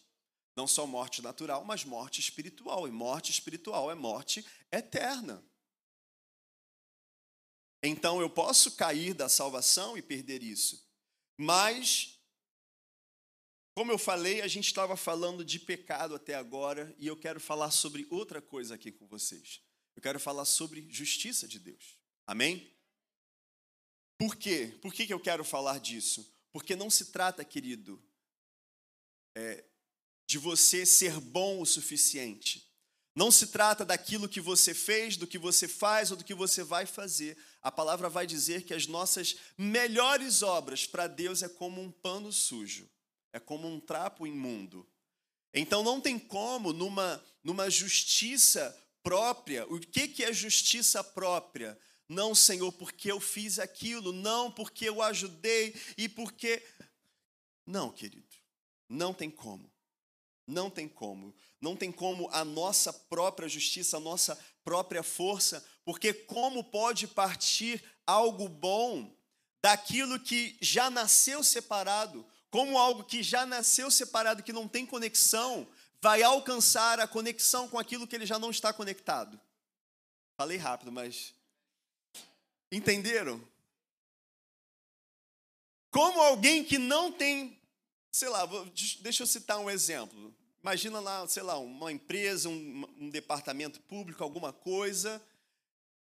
Não 0.54 0.66
só 0.66 0.86
morte 0.86 1.22
natural, 1.22 1.64
mas 1.64 1.84
morte 1.84 2.20
espiritual. 2.20 2.86
E 2.86 2.90
morte 2.90 3.30
espiritual 3.30 3.90
é 3.90 3.94
morte 3.94 4.44
eterna. 4.70 5.42
Então 7.82 8.20
eu 8.20 8.28
posso 8.28 8.76
cair 8.76 9.14
da 9.14 9.26
salvação 9.26 9.96
e 9.96 10.02
perder 10.02 10.42
isso. 10.42 10.86
Mas, 11.38 12.20
como 13.74 13.90
eu 13.90 13.96
falei, 13.96 14.42
a 14.42 14.48
gente 14.48 14.66
estava 14.66 14.98
falando 14.98 15.42
de 15.42 15.58
pecado 15.58 16.14
até 16.14 16.34
agora 16.34 16.94
e 16.98 17.06
eu 17.06 17.16
quero 17.16 17.40
falar 17.40 17.70
sobre 17.70 18.06
outra 18.10 18.42
coisa 18.42 18.74
aqui 18.74 18.92
com 18.92 19.06
vocês. 19.06 19.62
Eu 19.96 20.02
quero 20.02 20.20
falar 20.20 20.44
sobre 20.44 20.86
justiça 20.90 21.48
de 21.48 21.58
Deus. 21.58 21.98
Amém? 22.26 22.77
Por 24.18 24.34
quê? 24.34 24.76
Por 24.82 24.92
que, 24.92 25.06
que 25.06 25.14
eu 25.14 25.20
quero 25.20 25.44
falar 25.44 25.78
disso? 25.78 26.28
Porque 26.52 26.74
não 26.74 26.90
se 26.90 27.06
trata, 27.06 27.44
querido, 27.44 28.02
é, 29.34 29.64
de 30.26 30.36
você 30.36 30.84
ser 30.84 31.20
bom 31.20 31.60
o 31.60 31.66
suficiente. 31.66 32.68
Não 33.14 33.30
se 33.30 33.48
trata 33.48 33.84
daquilo 33.84 34.28
que 34.28 34.40
você 34.40 34.74
fez, 34.74 35.16
do 35.16 35.26
que 35.26 35.38
você 35.38 35.66
faz 35.66 36.10
ou 36.10 36.16
do 36.16 36.24
que 36.24 36.34
você 36.34 36.62
vai 36.62 36.84
fazer. 36.84 37.36
A 37.62 37.70
palavra 37.70 38.08
vai 38.08 38.26
dizer 38.26 38.62
que 38.62 38.74
as 38.74 38.86
nossas 38.86 39.36
melhores 39.56 40.42
obras 40.42 40.86
para 40.86 41.06
Deus 41.06 41.42
é 41.42 41.48
como 41.48 41.80
um 41.80 41.90
pano 41.90 42.32
sujo, 42.32 42.88
é 43.32 43.40
como 43.40 43.66
um 43.66 43.80
trapo 43.80 44.26
imundo. 44.26 44.86
Então 45.52 45.82
não 45.82 46.00
tem 46.00 46.18
como, 46.18 46.72
numa, 46.72 47.24
numa 47.42 47.70
justiça 47.70 48.76
própria, 49.02 49.66
o 49.66 49.80
que, 49.80 50.08
que 50.08 50.22
é 50.22 50.32
justiça 50.32 51.02
própria? 51.02 51.78
Não, 52.08 52.34
Senhor, 52.34 52.72
porque 52.72 53.12
eu 53.12 53.20
fiz 53.20 53.58
aquilo, 53.58 54.12
não 54.12 54.50
porque 54.50 54.88
eu 54.88 55.02
ajudei 55.02 55.74
e 55.96 56.08
porque. 56.08 56.62
Não, 57.66 57.90
querido, 57.90 58.34
não 58.88 59.12
tem 59.12 59.30
como. 59.30 59.70
Não 60.46 60.70
tem 60.70 60.88
como. 60.88 61.34
Não 61.60 61.76
tem 61.76 61.92
como 61.92 62.30
a 62.32 62.42
nossa 62.44 62.90
própria 62.92 63.46
justiça, 63.46 63.98
a 63.98 64.00
nossa 64.00 64.38
própria 64.64 65.02
força, 65.02 65.62
porque 65.84 66.14
como 66.14 66.64
pode 66.64 67.06
partir 67.06 67.84
algo 68.06 68.48
bom 68.48 69.14
daquilo 69.62 70.18
que 70.18 70.56
já 70.62 70.88
nasceu 70.88 71.44
separado? 71.44 72.26
Como 72.50 72.78
algo 72.78 73.04
que 73.04 73.22
já 73.22 73.44
nasceu 73.44 73.90
separado, 73.90 74.42
que 74.42 74.52
não 74.52 74.66
tem 74.66 74.86
conexão, 74.86 75.68
vai 76.00 76.22
alcançar 76.22 76.98
a 77.00 77.06
conexão 77.06 77.68
com 77.68 77.78
aquilo 77.78 78.06
que 78.06 78.16
ele 78.16 78.24
já 78.24 78.38
não 78.38 78.50
está 78.50 78.72
conectado? 78.72 79.38
Falei 80.38 80.56
rápido, 80.56 80.90
mas 80.90 81.34
Entenderam? 82.70 83.42
Como 85.90 86.20
alguém 86.20 86.64
que 86.64 86.78
não 86.78 87.10
tem, 87.10 87.58
sei 88.10 88.28
lá, 88.28 88.46
deixa 89.00 89.22
eu 89.22 89.26
citar 89.26 89.58
um 89.58 89.70
exemplo. 89.70 90.34
Imagina 90.60 91.00
lá, 91.00 91.26
sei 91.26 91.42
lá, 91.42 91.58
uma 91.58 91.90
empresa, 91.90 92.48
um, 92.48 92.84
um 92.98 93.10
departamento 93.10 93.80
público, 93.80 94.22
alguma 94.22 94.52
coisa, 94.52 95.22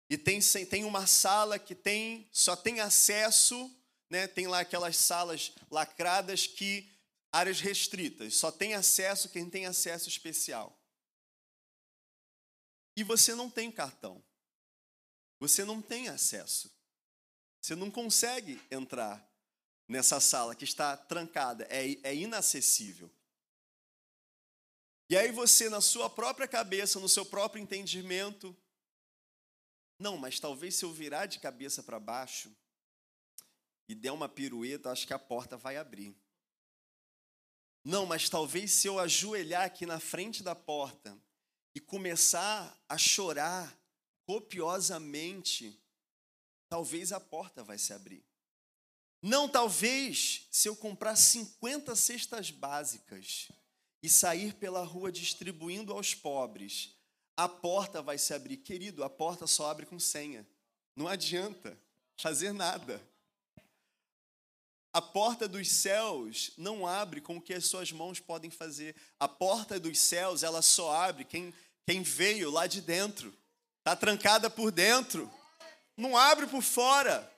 e 0.09 0.17
tem, 0.17 0.39
tem 0.69 0.83
uma 0.83 1.07
sala 1.07 1.57
que 1.57 1.73
tem 1.73 2.27
só 2.31 2.55
tem 2.55 2.79
acesso, 2.79 3.69
né, 4.09 4.27
tem 4.27 4.47
lá 4.47 4.59
aquelas 4.59 4.95
salas 4.97 5.51
lacradas 5.69 6.45
que 6.45 6.89
áreas 7.31 7.59
restritas, 7.59 8.35
só 8.35 8.51
tem 8.51 8.75
acesso 8.75 9.29
quem 9.29 9.49
tem 9.49 9.65
acesso 9.65 10.07
especial. 10.07 10.79
E 12.95 13.03
você 13.03 13.35
não 13.35 13.49
tem 13.49 13.69
cartão. 13.69 14.23
Você 15.39 15.63
não 15.65 15.81
tem 15.81 16.07
acesso. 16.07 16.71
Você 17.61 17.75
não 17.75 17.89
consegue 17.89 18.61
entrar 18.69 19.27
nessa 19.87 20.19
sala 20.19 20.55
que 20.55 20.63
está 20.63 20.95
trancada, 20.95 21.67
é, 21.69 21.97
é 22.03 22.15
inacessível. 22.15 23.11
E 25.09 25.15
aí 25.15 25.31
você, 25.31 25.69
na 25.69 25.81
sua 25.81 26.09
própria 26.09 26.47
cabeça, 26.47 26.99
no 26.99 27.07
seu 27.07 27.25
próprio 27.25 27.61
entendimento, 27.61 28.55
não, 29.99 30.17
mas 30.17 30.39
talvez 30.39 30.75
se 30.75 30.83
eu 30.83 30.91
virar 30.91 31.27
de 31.27 31.39
cabeça 31.39 31.83
para 31.83 31.99
baixo 31.99 32.55
e 33.87 33.93
der 33.93 34.11
uma 34.11 34.27
pirueta, 34.27 34.91
acho 34.91 35.05
que 35.05 35.13
a 35.13 35.19
porta 35.19 35.55
vai 35.55 35.77
abrir. 35.77 36.15
Não, 37.83 38.05
mas 38.05 38.27
talvez 38.29 38.71
se 38.71 38.87
eu 38.87 38.99
ajoelhar 38.99 39.63
aqui 39.63 39.85
na 39.85 39.99
frente 39.99 40.41
da 40.41 40.55
porta 40.55 41.15
e 41.75 41.79
começar 41.79 42.75
a 42.89 42.97
chorar 42.97 43.79
copiosamente, 44.25 45.79
talvez 46.67 47.11
a 47.11 47.19
porta 47.19 47.63
vai 47.63 47.77
se 47.77 47.93
abrir. 47.93 48.23
Não, 49.21 49.49
talvez, 49.49 50.47
se 50.51 50.67
eu 50.67 50.75
comprar 50.75 51.15
50 51.15 51.95
cestas 51.95 52.51
básicas 52.51 53.49
e 54.03 54.09
sair 54.09 54.53
pela 54.53 54.83
rua 54.83 55.11
distribuindo 55.11 55.93
aos 55.93 56.13
pobres, 56.13 56.95
a 57.35 57.49
porta 57.49 58.01
vai 58.01 58.17
se 58.17 58.33
abrir. 58.33 58.57
Querido, 58.57 59.03
a 59.03 59.09
porta 59.09 59.47
só 59.47 59.69
abre 59.69 59.85
com 59.85 59.99
senha. 59.99 60.47
Não 60.95 61.07
adianta 61.07 61.77
fazer 62.15 62.53
nada. 62.53 63.01
A 64.93 65.01
porta 65.01 65.47
dos 65.47 65.69
céus 65.69 66.51
não 66.57 66.87
abre 66.87 67.19
com 67.19 67.37
o 67.37 67.41
que 67.41 67.53
as 67.53 67.65
suas 67.65 67.91
mãos 67.91 68.19
podem 68.19 68.49
fazer. 68.49 68.95
A 69.19 69.27
porta 69.27 69.77
dos 69.77 69.99
céus, 69.99 70.41
ela 70.41 70.61
só 70.61 70.95
abre 70.95 71.25
quem, 71.25 71.53
quem 71.85 72.01
veio 72.01 72.49
lá 72.49 72.65
de 72.65 72.79
dentro. 72.79 73.35
Está 73.85 73.95
trancada 73.95 74.49
por 74.49 74.71
dentro. 74.71 75.31
Não 75.95 76.17
abre 76.17 76.47
por 76.47 76.63
fora. 76.63 77.31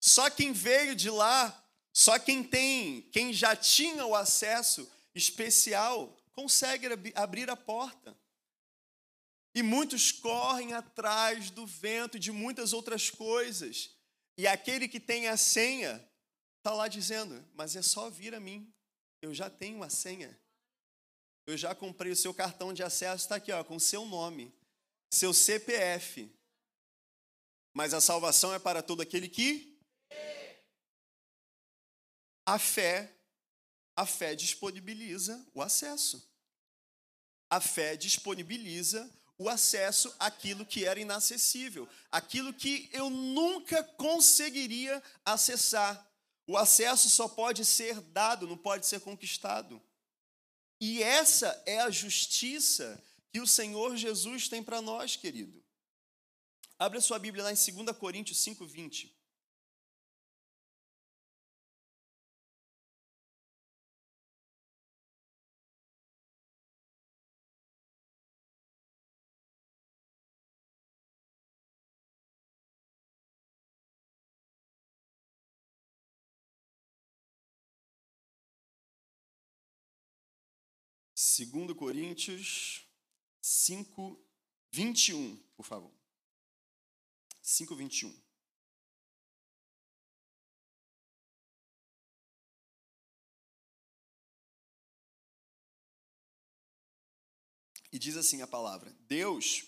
Só 0.00 0.28
quem 0.28 0.52
veio 0.52 0.92
de 0.96 1.08
lá, 1.08 1.64
só 1.92 2.18
quem 2.18 2.42
tem, 2.42 3.02
quem 3.12 3.32
já 3.32 3.54
tinha 3.54 4.04
o 4.04 4.12
acesso 4.12 4.90
especial, 5.14 6.12
consegue 6.32 6.88
abrir 7.14 7.48
a 7.48 7.54
porta. 7.54 8.12
E 9.54 9.62
muitos 9.62 10.10
correm 10.10 10.72
atrás 10.72 11.48
do 11.48 11.64
vento 11.64 12.16
e 12.16 12.20
de 12.20 12.32
muitas 12.32 12.72
outras 12.72 13.08
coisas. 13.08 13.90
E 14.36 14.48
aquele 14.48 14.88
que 14.88 14.98
tem 14.98 15.28
a 15.28 15.36
senha 15.36 16.04
está 16.58 16.74
lá 16.74 16.88
dizendo: 16.88 17.48
Mas 17.54 17.76
é 17.76 17.82
só 17.82 18.10
vir 18.10 18.34
a 18.34 18.40
mim, 18.40 18.68
eu 19.22 19.32
já 19.32 19.48
tenho 19.48 19.80
a 19.84 19.88
senha. 19.88 20.36
Eu 21.46 21.56
já 21.56 21.72
comprei 21.72 22.10
o 22.10 22.16
seu 22.16 22.34
cartão 22.34 22.72
de 22.72 22.82
acesso, 22.82 23.22
está 23.26 23.36
aqui, 23.36 23.52
ó, 23.52 23.62
com 23.62 23.76
o 23.76 23.80
seu 23.80 24.04
nome 24.04 24.52
seu 25.10 25.32
CPF. 25.32 26.30
Mas 27.72 27.92
a 27.92 28.00
salvação 28.00 28.54
é 28.54 28.58
para 28.58 28.82
todo 28.82 29.02
aquele 29.02 29.28
que 29.28 29.74
a 32.46 32.58
fé, 32.58 33.10
a 33.96 34.04
fé 34.04 34.34
disponibiliza 34.34 35.44
o 35.54 35.62
acesso. 35.62 36.22
A 37.50 37.60
fé 37.60 37.96
disponibiliza 37.96 39.10
o 39.38 39.48
acesso 39.48 40.14
àquilo 40.18 40.64
que 40.64 40.84
era 40.84 41.00
inacessível, 41.00 41.88
aquilo 42.10 42.52
que 42.52 42.88
eu 42.92 43.10
nunca 43.10 43.82
conseguiria 43.82 45.02
acessar. 45.24 46.06
O 46.46 46.56
acesso 46.56 47.08
só 47.08 47.26
pode 47.26 47.64
ser 47.64 48.00
dado, 48.00 48.46
não 48.46 48.56
pode 48.56 48.86
ser 48.86 49.00
conquistado. 49.00 49.82
E 50.80 51.02
essa 51.02 51.62
é 51.64 51.80
a 51.80 51.90
justiça 51.90 53.02
que 53.34 53.40
o 53.40 53.48
Senhor 53.48 53.96
Jesus 53.96 54.48
tem 54.48 54.62
para 54.62 54.80
nós, 54.80 55.16
querido. 55.16 55.60
Abra 56.78 57.00
sua 57.00 57.18
Bíblia 57.18 57.42
lá 57.42 57.50
em 57.50 57.56
2 57.56 57.96
Coríntios 57.98 58.38
5, 58.38 58.64
20. 58.64 59.12
Segundo 81.16 81.74
Coríntios 81.74 82.83
5, 83.46 84.18
21, 84.70 85.36
por 85.54 85.66
favor. 85.66 85.92
5, 87.42 87.76
21. 87.76 88.22
E 97.92 97.98
diz 97.98 98.16
assim 98.16 98.40
a 98.40 98.46
palavra: 98.46 98.90
Deus 99.00 99.66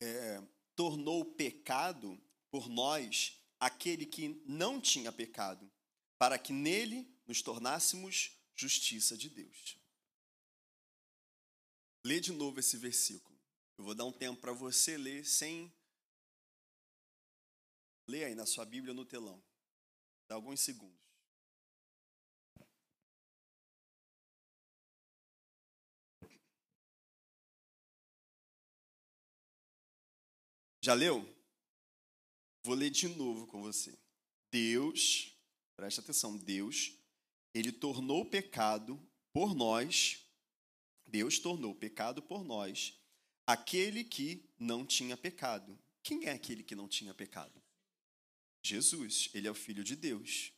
é, 0.00 0.40
tornou 0.76 1.24
pecado 1.34 2.16
por 2.48 2.68
nós 2.68 3.42
aquele 3.58 4.06
que 4.06 4.40
não 4.46 4.80
tinha 4.80 5.10
pecado, 5.10 5.68
para 6.16 6.38
que 6.38 6.52
nele 6.52 7.12
nos 7.26 7.42
tornássemos 7.42 8.38
justiça 8.54 9.18
de 9.18 9.28
Deus. 9.28 9.79
Lê 12.04 12.18
de 12.18 12.32
novo 12.32 12.58
esse 12.60 12.76
versículo. 12.76 13.38
Eu 13.76 13.84
vou 13.84 13.94
dar 13.94 14.04
um 14.04 14.12
tempo 14.12 14.40
para 14.40 14.52
você 14.52 14.96
ler 14.96 15.24
sem. 15.24 15.72
Lê 18.06 18.24
aí 18.24 18.34
na 18.34 18.46
sua 18.46 18.64
Bíblia 18.64 18.94
no 18.94 19.04
telão. 19.04 19.42
Dá 20.28 20.34
alguns 20.34 20.60
segundos. 20.60 20.98
Já 30.82 30.94
leu? 30.94 31.22
Vou 32.62 32.74
ler 32.74 32.90
de 32.90 33.08
novo 33.08 33.46
com 33.46 33.60
você. 33.60 33.98
Deus, 34.50 35.36
presta 35.76 36.00
atenção, 36.00 36.36
Deus, 36.38 36.96
ele 37.52 37.70
tornou 37.70 38.24
pecado 38.24 38.98
por 39.32 39.54
nós 39.54 40.26
Deus 41.10 41.38
tornou 41.38 41.74
pecado 41.74 42.22
por 42.22 42.44
nós 42.44 42.98
aquele 43.46 44.04
que 44.04 44.48
não 44.58 44.86
tinha 44.86 45.16
pecado. 45.16 45.78
Quem 46.02 46.26
é 46.26 46.30
aquele 46.30 46.62
que 46.62 46.74
não 46.74 46.88
tinha 46.88 47.12
pecado? 47.12 47.60
Jesus, 48.62 49.28
ele 49.34 49.48
é 49.48 49.50
o 49.50 49.54
filho 49.54 49.82
de 49.82 49.96
Deus. 49.96 50.52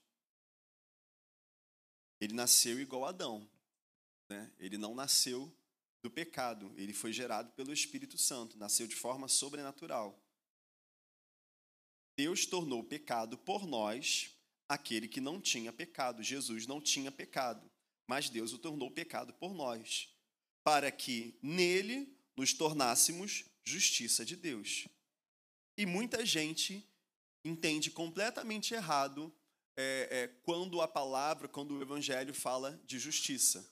Ele 2.21 2.35
nasceu 2.35 2.79
igual 2.79 3.07
a 3.07 3.09
Adão. 3.09 3.49
Né? 4.29 4.53
Ele 4.59 4.77
não 4.77 4.95
nasceu 4.95 5.53
do 6.03 6.11
pecado, 6.11 6.75
ele 6.77 6.93
foi 6.93 7.13
gerado 7.13 7.53
pelo 7.53 7.73
Espírito 7.73 8.19
Santo, 8.19 8.59
nasceu 8.59 8.87
de 8.89 8.97
forma 8.97 9.29
sobrenatural. 9.29 10.21
Deus 12.17 12.45
tornou 12.45 12.83
pecado 12.83 13.39
por 13.39 13.67
nós 13.67 14.37
aquele 14.69 15.09
que 15.09 15.21
não 15.21 15.41
tinha 15.41 15.73
pecado. 15.73 16.23
Jesus 16.23 16.67
não 16.67 16.81
tinha 16.81 17.11
pecado, 17.11 17.71
mas 18.07 18.29
Deus 18.29 18.53
o 18.53 18.59
tornou 18.59 18.91
pecado 18.91 19.33
por 19.35 19.55
nós, 19.55 20.12
para 20.65 20.91
que 20.91 21.35
nele 21.43 22.17
nos 22.37 22.53
tornássemos 22.53 23.45
justiça 23.65 24.25
de 24.25 24.37
Deus. 24.37 24.87
E 25.77 25.87
muita 25.87 26.25
gente 26.25 26.87
entende 27.45 27.91
completamente 27.91 28.75
errado 28.75 29.33
é, 29.77 30.09
é, 30.11 30.29
quando 30.43 30.81
a 30.81 30.89
palavra, 30.89 31.49
quando 31.49 31.77
o 31.77 31.83
evangelho 31.83 32.35
fala 32.35 32.81
de 32.85 32.99
justiça. 32.99 33.69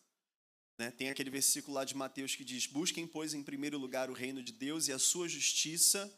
Né? 0.78 0.90
Tem 0.90 1.10
aquele 1.10 1.30
versículo 1.30 1.74
lá 1.74 1.84
de 1.84 1.94
Mateus 1.94 2.34
que 2.34 2.44
diz: 2.44 2.66
Busquem, 2.66 3.06
pois, 3.06 3.34
em 3.34 3.42
primeiro 3.42 3.78
lugar 3.78 4.10
o 4.10 4.14
reino 4.14 4.42
de 4.42 4.52
Deus 4.52 4.88
e 4.88 4.92
a 4.92 4.98
sua 4.98 5.28
justiça, 5.28 6.12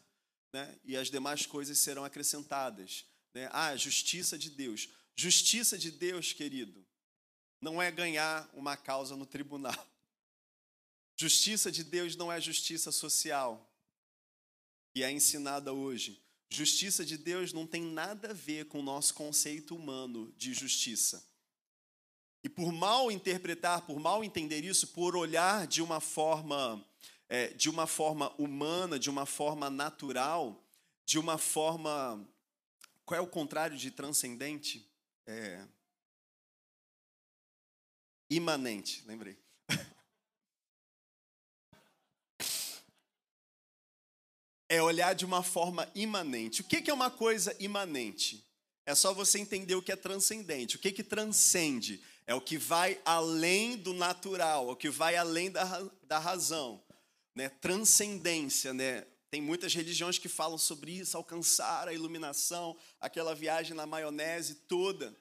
né? 0.53 0.79
e 0.85 0.95
as 0.95 1.09
demais 1.09 1.45
coisas 1.45 1.79
serão 1.79 2.05
acrescentadas. 2.05 3.05
Né? 3.33 3.49
Ah, 3.51 3.75
justiça 3.75 4.37
de 4.37 4.49
Deus. 4.49 4.89
Justiça 5.15 5.77
de 5.77 5.91
Deus, 5.91 6.33
querido, 6.33 6.85
não 7.61 7.81
é 7.81 7.91
ganhar 7.91 8.49
uma 8.53 8.77
causa 8.77 9.15
no 9.15 9.25
tribunal. 9.25 9.92
Justiça 11.15 11.71
de 11.71 11.83
Deus 11.83 12.15
não 12.15 12.31
é 12.31 12.41
justiça 12.41 12.91
social, 12.91 13.71
que 14.93 15.03
é 15.03 15.11
ensinada 15.11 15.71
hoje. 15.71 16.21
Justiça 16.49 17.05
de 17.05 17.17
Deus 17.17 17.53
não 17.53 17.65
tem 17.65 17.81
nada 17.81 18.29
a 18.29 18.33
ver 18.33 18.65
com 18.65 18.79
o 18.79 18.83
nosso 18.83 19.13
conceito 19.13 19.75
humano 19.75 20.31
de 20.37 20.53
justiça. 20.53 21.25
E 22.43 22.49
por 22.49 22.71
mal 22.71 23.11
interpretar, 23.11 23.85
por 23.85 23.99
mal 23.99 24.23
entender 24.23 24.63
isso, 24.63 24.87
por 24.89 25.15
olhar 25.15 25.65
de 25.65 25.81
uma 25.81 25.99
forma, 25.99 26.85
é, 27.29 27.47
de 27.49 27.69
uma 27.69 27.87
forma 27.87 28.33
humana, 28.37 28.99
de 28.99 29.09
uma 29.09 29.25
forma 29.25 29.69
natural, 29.69 30.61
de 31.05 31.17
uma 31.17 31.37
forma. 31.37 32.27
Qual 33.05 33.17
é 33.17 33.21
o 33.21 33.27
contrário 33.27 33.77
de 33.77 33.89
transcendente? 33.91 34.87
É, 35.25 35.65
imanente, 38.29 39.03
lembrei. 39.05 39.42
É 44.73 44.81
olhar 44.81 45.13
de 45.13 45.23
uma 45.23 45.43
forma 45.43 45.89
imanente. 45.93 46.61
O 46.61 46.63
que 46.63 46.89
é 46.89 46.93
uma 46.93 47.11
coisa 47.11 47.55
imanente? 47.59 48.43
É 48.85 48.95
só 48.95 49.13
você 49.13 49.39
entender 49.39 49.75
o 49.75 49.81
que 49.81 49.91
é 49.91 49.95
transcendente. 49.95 50.75
O 50.75 50.79
que, 50.79 50.91
que 50.91 51.03
transcende? 51.03 52.01
É 52.25 52.33
o 52.33 52.41
que 52.41 52.57
vai 52.57 52.99
além 53.05 53.77
do 53.77 53.93
natural, 53.93 54.69
é 54.69 54.71
o 54.71 54.75
que 54.75 54.89
vai 54.89 55.15
além 55.15 55.51
da, 55.51 55.63
da 56.03 56.17
razão. 56.17 56.83
Né? 57.35 57.49
Transcendência, 57.49 58.73
né? 58.73 59.05
Tem 59.29 59.41
muitas 59.41 59.73
religiões 59.73 60.17
que 60.17 60.29
falam 60.29 60.57
sobre 60.57 60.91
isso, 60.91 61.17
alcançar 61.17 61.87
a 61.87 61.93
iluminação, 61.93 62.77
aquela 62.99 63.33
viagem 63.33 63.75
na 63.75 63.85
maionese 63.85 64.55
toda. 64.55 65.15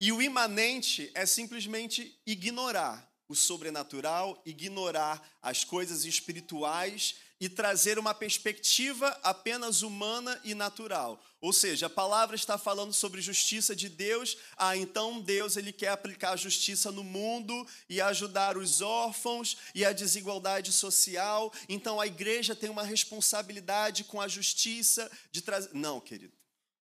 E 0.00 0.12
o 0.12 0.20
imanente 0.20 1.10
é 1.14 1.24
simplesmente 1.24 2.18
ignorar 2.26 3.13
o 3.28 3.34
sobrenatural, 3.34 4.40
ignorar 4.44 5.22
as 5.42 5.64
coisas 5.64 6.04
espirituais 6.04 7.16
e 7.40 7.48
trazer 7.48 7.98
uma 7.98 8.14
perspectiva 8.14 9.08
apenas 9.22 9.82
humana 9.82 10.40
e 10.44 10.54
natural. 10.54 11.22
Ou 11.40 11.52
seja, 11.52 11.86
a 11.86 11.90
palavra 11.90 12.36
está 12.36 12.56
falando 12.56 12.92
sobre 12.92 13.20
justiça 13.20 13.76
de 13.76 13.88
Deus. 13.88 14.36
Ah, 14.56 14.76
então 14.76 15.20
Deus 15.20 15.56
ele 15.56 15.72
quer 15.72 15.88
aplicar 15.88 16.30
a 16.30 16.36
justiça 16.36 16.90
no 16.90 17.04
mundo 17.04 17.66
e 17.88 18.00
ajudar 18.00 18.56
os 18.56 18.80
órfãos 18.80 19.58
e 19.74 19.84
a 19.84 19.92
desigualdade 19.92 20.72
social. 20.72 21.52
Então 21.68 22.00
a 22.00 22.06
igreja 22.06 22.54
tem 22.54 22.70
uma 22.70 22.82
responsabilidade 22.82 24.04
com 24.04 24.20
a 24.20 24.28
justiça 24.28 25.10
de 25.30 25.42
trazer. 25.42 25.74
Não, 25.74 26.00
querido. 26.00 26.32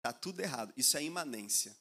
Tá 0.02 0.14
tudo 0.14 0.40
errado. 0.40 0.72
Isso 0.78 0.96
é 0.96 1.04
imanência. 1.04 1.76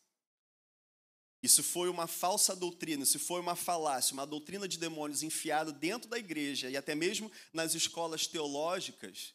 Isso 1.44 1.62
foi 1.62 1.90
uma 1.90 2.06
falsa 2.06 2.56
doutrina, 2.56 3.02
isso 3.02 3.18
foi 3.18 3.38
uma 3.38 3.54
falácia, 3.54 4.14
uma 4.14 4.26
doutrina 4.26 4.66
de 4.66 4.78
demônios 4.78 5.22
enfiada 5.22 5.70
dentro 5.70 6.08
da 6.08 6.18
igreja 6.18 6.70
e 6.70 6.76
até 6.76 6.94
mesmo 6.94 7.30
nas 7.52 7.74
escolas 7.74 8.26
teológicas. 8.26 9.34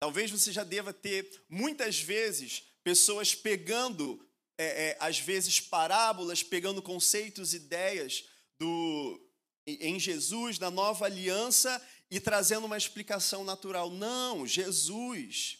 Talvez 0.00 0.28
você 0.28 0.50
já 0.50 0.64
deva 0.64 0.92
ter, 0.92 1.44
muitas 1.48 2.00
vezes, 2.00 2.64
pessoas 2.82 3.32
pegando, 3.32 4.20
é, 4.58 4.88
é, 4.88 4.96
às 4.98 5.20
vezes, 5.20 5.60
parábolas, 5.60 6.42
pegando 6.42 6.82
conceitos, 6.82 7.54
ideias 7.54 8.24
do, 8.58 9.24
em 9.68 10.00
Jesus, 10.00 10.58
na 10.58 10.68
nova 10.68 11.04
aliança, 11.04 11.80
e 12.10 12.18
trazendo 12.18 12.66
uma 12.66 12.76
explicação 12.76 13.44
natural. 13.44 13.88
Não, 13.88 14.44
Jesus 14.44 15.58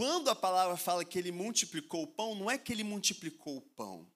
quando 0.00 0.30
a 0.30 0.34
palavra 0.34 0.78
fala 0.78 1.04
que 1.04 1.18
ele 1.18 1.30
multiplicou 1.30 2.04
o 2.04 2.06
pão, 2.06 2.34
não 2.34 2.50
é 2.50 2.56
que 2.56 2.72
ele 2.72 2.82
multiplicou 2.82 3.58
o 3.58 3.60
pão, 3.60 4.10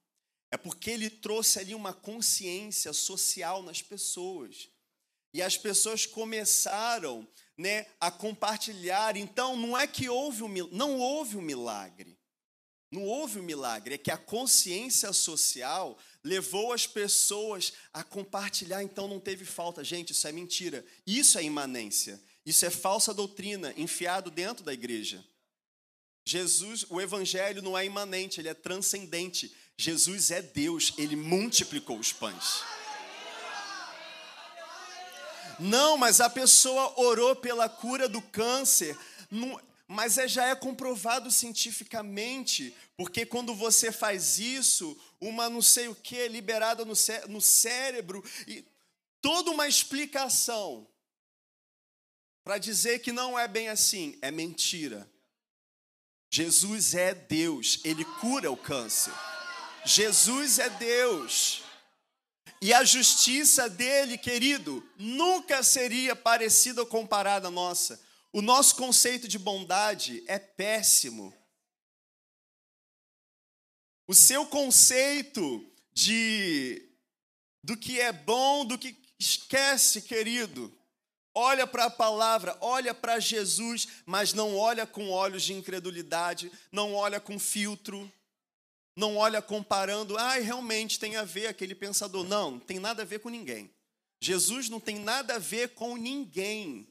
é 0.51 0.57
porque 0.57 0.89
ele 0.89 1.11
trouxe 1.11 1.59
ali 1.59 1.75
uma 1.75 1.93
consciência 1.93 2.91
social 2.95 3.63
nas 3.63 3.83
pessoas. 3.83 4.71
E 5.35 5.43
as 5.43 5.59
pessoas 5.59 6.07
começaram 6.07 7.29
né, 7.55 7.85
a 8.01 8.11
compartilhar. 8.11 9.15
Então, 9.15 9.59
não 9.59 9.77
é 9.77 9.87
que 9.87 10.09
houve 10.09 10.43
um, 10.43 10.49
não 10.73 10.99
houve 10.99 11.37
um 11.37 11.43
milagre. 11.43 12.19
Não 12.91 13.05
houve 13.05 13.39
um 13.39 13.43
milagre, 13.43 13.97
é 13.97 13.99
que 13.99 14.11
a 14.11 14.17
consciência 14.17 15.13
social 15.13 15.99
levou 16.23 16.73
as 16.73 16.87
pessoas 16.87 17.75
a 17.93 18.03
compartilhar, 18.03 18.83
então 18.83 19.07
não 19.07 19.21
teve 19.21 19.45
falta. 19.45 19.85
Gente, 19.85 20.13
isso 20.13 20.27
é 20.27 20.33
mentira. 20.33 20.83
Isso 21.07 21.39
é 21.39 21.45
imanência. 21.45 22.19
Isso 22.47 22.65
é 22.65 22.71
falsa 22.71 23.13
doutrina 23.13 23.75
enfiado 23.77 24.31
dentro 24.31 24.65
da 24.65 24.73
igreja. 24.73 25.23
Jesus, 26.25 26.87
o 26.89 27.01
evangelho 27.01 27.61
não 27.61 27.77
é 27.77 27.85
imanente, 27.85 28.41
ele 28.41 28.49
é 28.49 28.55
transcendente. 28.55 29.55
Jesus 29.77 30.31
é 30.31 30.41
Deus, 30.41 30.95
ele 30.97 31.17
multiplicou 31.17 31.99
os 31.99 32.13
pães. 32.13 32.63
Não, 35.59 35.97
mas 35.97 36.21
a 36.21 36.31
pessoa 36.31 36.99
orou 36.99 37.37
pela 37.37 37.69
cura 37.69 38.09
do 38.09 38.23
câncer. 38.23 38.97
mas 39.87 40.17
é, 40.17 40.27
já 40.27 40.47
é 40.47 40.55
comprovado 40.55 41.31
cientificamente, 41.31 42.75
porque 42.97 43.27
quando 43.27 43.55
você 43.55 43.93
faz 43.93 44.39
isso, 44.39 44.99
uma 45.21 45.51
não 45.51 45.61
sei 45.61 45.89
o 45.89 45.95
que 45.95 46.27
liberada 46.29 46.85
no, 46.85 46.97
cé 46.97 47.27
no 47.29 47.41
cérebro, 47.41 48.25
e 48.47 48.65
toda 49.21 49.51
uma 49.51 49.69
explicação 49.69 50.89
para 52.43 52.59
dizer 52.59 53.01
que 53.01 53.13
não 53.13 53.39
é 53.39 53.47
bem 53.47 53.69
assim, 53.69 54.19
é 54.23 54.31
mentira. 54.31 55.11
Jesus 56.35 56.97
é 56.97 57.15
Deus, 57.15 57.79
ele 57.85 58.05
cura 58.05 58.51
o 58.51 58.57
câncer. 58.57 59.15
Jesus 59.85 60.59
é 60.59 60.69
Deus. 60.69 61.63
E 62.61 62.75
a 62.75 62.83
justiça 62.83 63.71
dele, 63.71 64.19
querido, 64.19 64.85
nunca 64.99 65.63
seria 65.63 66.17
parecida 66.17 66.81
ou 66.81 66.89
comparada 66.89 67.47
à 67.47 67.51
nossa. 67.53 68.05
O 68.33 68.43
nosso 68.43 68.75
conceito 68.75 69.29
de 69.29 69.39
bondade 69.39 70.25
é 70.27 70.37
péssimo. 70.37 71.33
O 74.05 74.13
seu 74.13 74.45
conceito 74.45 75.65
de 75.93 76.85
do 77.63 77.77
que 77.77 78.01
é 78.01 78.13
bom, 78.13 78.65
do 78.67 78.77
que 78.77 79.01
esquece, 79.21 80.03
querido. 80.03 80.77
Olha 81.35 81.67
para 81.67 81.87
a 81.87 81.91
palavra, 81.91 82.57
olha 82.61 82.95
para 82.95 83.19
Jesus, 83.19 83.89
mas 84.07 84.33
não 84.33 84.57
olha 84.57 84.87
com 84.87 85.11
olhos 85.11 85.43
de 85.43 85.53
incredulidade, 85.53 86.51
não 86.71 86.95
olha 86.95 87.19
com 87.19 87.39
filtro, 87.41 88.11
não 88.97 89.17
olha 89.17 89.43
comparando, 89.43 90.17
ah, 90.17 90.35
realmente 90.35 90.99
tem 90.99 91.17
a 91.17 91.25
ver 91.25 91.49
aquele 91.49 91.75
pensador. 91.75 92.25
Não, 92.25 92.53
não 92.53 92.61
tem 92.61 92.79
nada 92.79 93.03
a 93.03 93.05
ver 93.05 93.19
com 93.19 93.29
ninguém. 93.29 93.69
Jesus 94.21 94.69
não 94.69 94.79
tem 94.79 94.97
nada 95.01 95.35
a 95.35 95.39
ver 95.39 95.71
com 95.71 95.97
ninguém. 95.97 96.87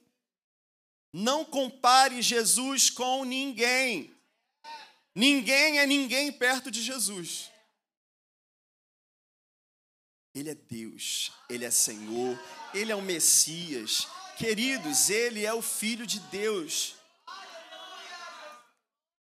Não 1.14 1.46
compare 1.46 2.22
Jesus 2.22 2.90
com 2.90 3.24
ninguém. 3.24 4.14
Ninguém 5.16 5.80
é 5.80 5.86
ninguém 5.86 6.32
perto 6.32 6.70
de 6.70 6.82
Jesus. 6.82 7.50
Ele 10.36 10.50
é 10.50 10.56
Deus, 10.56 11.32
Ele 11.48 11.64
é 11.64 11.70
Senhor, 11.70 12.40
Ele 12.74 12.92
é 12.92 12.96
o 12.96 13.02
Messias, 13.02 14.08
Queridos, 14.44 15.10
ele 15.10 15.46
é 15.46 15.54
o 15.54 15.62
Filho 15.62 16.06
de 16.06 16.20
Deus. 16.20 16.96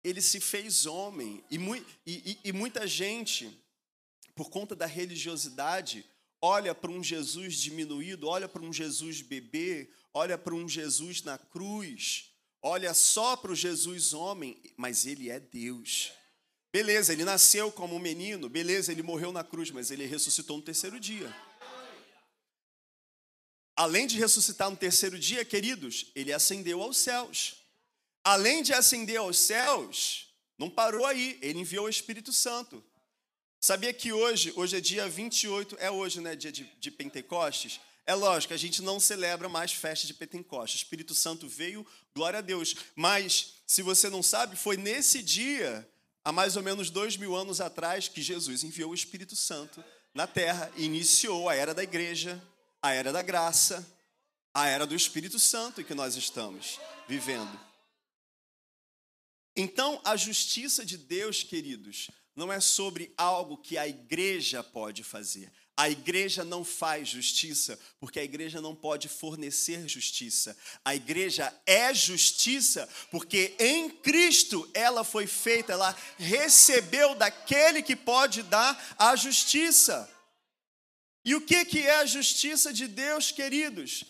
Ele 0.05 0.21
se 0.21 0.39
fez 0.39 0.87
homem. 0.87 1.43
E, 1.51 1.59
e, 2.07 2.39
e 2.45 2.53
muita 2.53 2.87
gente, 2.87 3.51
por 4.37 4.51
conta 4.51 4.77
da 4.77 4.87
religiosidade, 4.87 6.07
olha 6.41 6.73
para 6.77 6.93
um 6.93 7.03
Jesus 7.03 7.57
diminuído, 7.57 8.29
olha 8.29 8.49
para 8.49 8.63
um 8.63 8.73
Jesus 8.73 9.21
bebê, 9.21 9.91
olha 10.15 10.39
para 10.39 10.55
um 10.55 10.69
Jesus 10.69 11.25
na 11.25 11.37
cruz, 11.37 12.31
olha 12.63 12.95
só 12.95 13.37
para 13.37 13.51
o 13.51 13.57
Jesus 13.57 14.15
homem, 14.15 14.63
mas 14.77 15.07
ele 15.07 15.29
é 15.29 15.41
Deus. 15.41 16.13
Beleza, 16.73 17.13
ele 17.13 17.25
nasceu 17.25 17.73
como 17.73 17.97
um 17.97 17.99
menino, 17.99 18.49
beleza, 18.49 18.93
ele 18.93 19.03
morreu 19.03 19.33
na 19.33 19.43
cruz, 19.43 19.73
mas 19.73 19.91
ele 19.91 20.07
ressuscitou 20.07 20.59
no 20.59 20.63
terceiro 20.63 21.01
dia. 21.01 21.35
Além 23.81 24.07
de 24.07 24.19
ressuscitar 24.19 24.69
no 24.69 24.77
terceiro 24.77 25.19
dia, 25.19 25.43
queridos, 25.43 26.09
ele 26.15 26.35
ascendeu 26.35 26.83
aos 26.83 26.99
céus. 26.99 27.55
Além 28.23 28.63
de 28.63 28.75
ascender 28.75 29.17
aos 29.17 29.39
céus, 29.39 30.29
não 30.59 30.69
parou 30.69 31.07
aí, 31.07 31.39
ele 31.41 31.61
enviou 31.61 31.87
o 31.87 31.89
Espírito 31.89 32.31
Santo. 32.31 32.85
Sabia 33.59 33.91
que 33.95 34.13
hoje, 34.13 34.53
hoje 34.55 34.77
é 34.77 34.83
dia 34.83 35.09
28, 35.09 35.79
é 35.81 35.91
hoje, 35.91 36.21
né, 36.21 36.37
dia 36.37 36.53
de, 36.53 36.65
de 36.79 36.91
Pentecostes? 36.91 37.81
É 38.05 38.15
lógico, 38.15 38.53
a 38.53 38.57
gente 38.59 38.83
não 38.83 39.01
celebra 39.01 39.49
mais 39.49 39.73
festa 39.73 40.07
de 40.07 40.13
Pentecostes. 40.13 40.83
O 40.83 40.85
Espírito 40.85 41.15
Santo 41.15 41.49
veio, 41.49 41.87
glória 42.15 42.41
a 42.41 42.43
Deus. 42.43 42.77
Mas, 42.95 43.55
se 43.67 43.81
você 43.81 44.11
não 44.11 44.23
sabe, 44.23 44.57
foi 44.57 44.77
nesse 44.77 45.23
dia 45.23 45.89
há 46.23 46.31
mais 46.31 46.55
ou 46.55 46.63
menos 46.63 46.91
dois 46.91 47.17
mil 47.17 47.35
anos 47.35 47.63
atrás 47.63 48.09
que 48.09 48.21
Jesus 48.21 48.63
enviou 48.63 48.91
o 48.91 48.95
Espírito 48.95 49.35
Santo 49.35 49.83
na 50.13 50.27
terra 50.27 50.71
e 50.77 50.85
iniciou 50.85 51.49
a 51.49 51.55
era 51.55 51.73
da 51.73 51.83
igreja, 51.83 52.39
a 52.83 52.93
era 52.93 53.13
da 53.13 53.23
graça, 53.23 53.87
a 54.55 54.67
era 54.67 54.87
do 54.87 54.95
Espírito 54.95 55.39
Santo 55.39 55.81
em 55.81 55.85
que 55.85 55.95
nós 55.95 56.17
estamos 56.17 56.81
vivendo. 57.09 57.59
Então, 59.57 60.01
a 60.05 60.17
justiça 60.17 60.85
de 60.85 60.97
Deus, 60.97 61.43
queridos, 61.43 62.11
não 62.35 62.53
é 62.53 62.61
sobre 62.61 63.13
algo 63.17 63.59
que 63.59 63.77
a 63.77 63.87
igreja 63.87 64.63
pode 64.63 65.03
fazer. 65.03 65.53
A 65.77 65.89
igreja 65.89 66.45
não 66.45 66.63
faz 66.65 67.09
justiça, 67.09 67.79
porque 67.99 68.21
a 68.21 68.25
igreja 68.25 68.61
não 68.61 68.75
pode 68.75 69.09
fornecer 69.09 69.89
justiça. 69.89 70.57
A 70.85 70.95
igreja 70.95 71.55
é 71.67 71.93
justiça, 71.95 72.89
porque 73.11 73.55
em 73.59 73.89
Cristo 73.89 74.69
ela 74.75 75.05
foi 75.05 75.27
feita, 75.27 75.73
ela 75.73 75.97
recebeu 76.19 77.15
daquele 77.15 77.83
que 77.83 77.97
pode 77.97 78.43
dar 78.43 78.95
a 78.99 79.17
justiça. 79.17 80.09
E 81.25 81.35
o 81.35 81.41
que, 81.41 81.65
que 81.65 81.81
é 81.81 81.97
a 81.97 82.07
justiça 82.07 82.73
de 82.73 82.87
Deus, 82.87 83.31
queridos? 83.31 84.05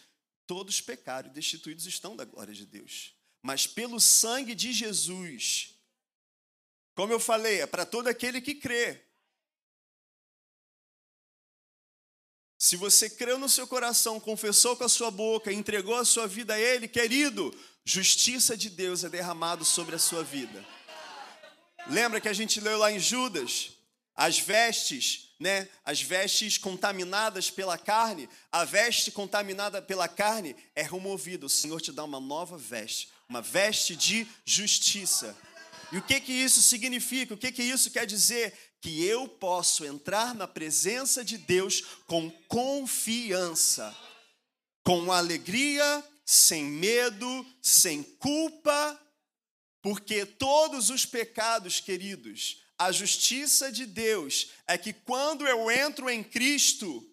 Todos 0.47 0.81
pecaram 0.81 1.29
e 1.29 1.33
destituídos 1.33 1.87
estão 1.87 2.17
da 2.17 2.25
glória 2.25 2.55
de 2.55 2.67
Deus. 2.67 3.15
Mas 3.43 3.67
pelo 3.67 4.01
sangue 4.01 4.55
de 4.55 4.73
Jesus, 4.73 5.75
como 6.95 7.13
eu 7.13 7.21
falei, 7.21 7.61
é 7.61 7.67
para 7.67 7.87
todo 7.87 8.09
aquele 8.09 8.41
que 8.41 8.55
crê. 8.55 9.03
Se 12.59 12.77
você 12.77 13.09
creu 13.09 13.39
no 13.39 13.49
seu 13.49 13.67
coração, 13.67 14.21
confessou 14.21 14.77
com 14.77 14.85
a 14.85 14.89
sua 14.89 15.11
boca, 15.11 15.51
entregou 15.51 15.97
a 15.97 16.05
sua 16.05 16.27
vida 16.27 16.53
a 16.53 16.61
Ele, 16.61 16.87
querido, 16.87 17.59
justiça 17.85 18.55
de 18.55 18.69
Deus 18.69 19.03
é 19.03 19.09
derramado 19.09 19.65
sobre 19.65 19.97
a 19.97 19.99
sua 19.99 20.23
vida. 20.23 20.63
Lembra 21.87 22.21
que 22.21 22.29
a 22.29 22.35
gente 22.35 22.61
leu 22.61 22.77
lá 22.77 22.93
em 22.93 22.99
Judas? 22.99 23.73
As 24.15 24.39
vestes, 24.39 25.30
né? 25.41 25.69
As 25.85 26.03
vestes 26.03 26.59
contaminadas 26.59 27.51
pela 27.51 27.79
carne, 27.79 28.29
a 28.53 28.65
veste 28.65 29.11
contaminada 29.11 29.81
pela 29.81 30.07
carne 30.07 30.55
é 30.77 30.83
removida. 30.83 31.47
O 31.47 31.51
Senhor 31.51 31.81
te 31.81 31.91
dá 31.91 32.05
uma 32.05 32.21
nova 32.21 32.59
veste, 32.59 33.09
uma 33.27 33.41
veste 33.41 33.97
de 33.97 34.29
justiça. 34.45 35.35
E 35.91 35.97
o 35.97 36.03
que 36.03 36.21
que 36.21 36.33
isso 36.33 36.61
significa? 36.61 37.35
O 37.35 37.39
que 37.39 37.51
que 37.51 37.63
isso 37.63 37.91
quer 37.91 38.07
dizer? 38.07 38.55
que 38.81 39.05
eu 39.05 39.29
posso 39.29 39.85
entrar 39.85 40.35
na 40.35 40.49
presença 40.49 41.23
de 41.23 41.37
Deus 41.37 41.83
com 42.07 42.31
confiança, 42.49 43.95
com 44.83 45.13
alegria, 45.13 46.03
sem 46.25 46.65
medo, 46.65 47.47
sem 47.61 48.03
culpa, 48.03 48.99
porque 49.83 50.25
todos 50.25 50.89
os 50.89 51.05
pecados, 51.05 51.81
queridos, 51.81 52.63
a 52.81 52.91
justiça 52.91 53.71
de 53.71 53.87
Deus 53.87 54.49
é 54.67 54.77
que 54.77 54.93
quando 54.93 55.47
eu 55.47 55.71
entro 55.71 56.11
em 56.11 56.25
Cristo, 56.25 57.09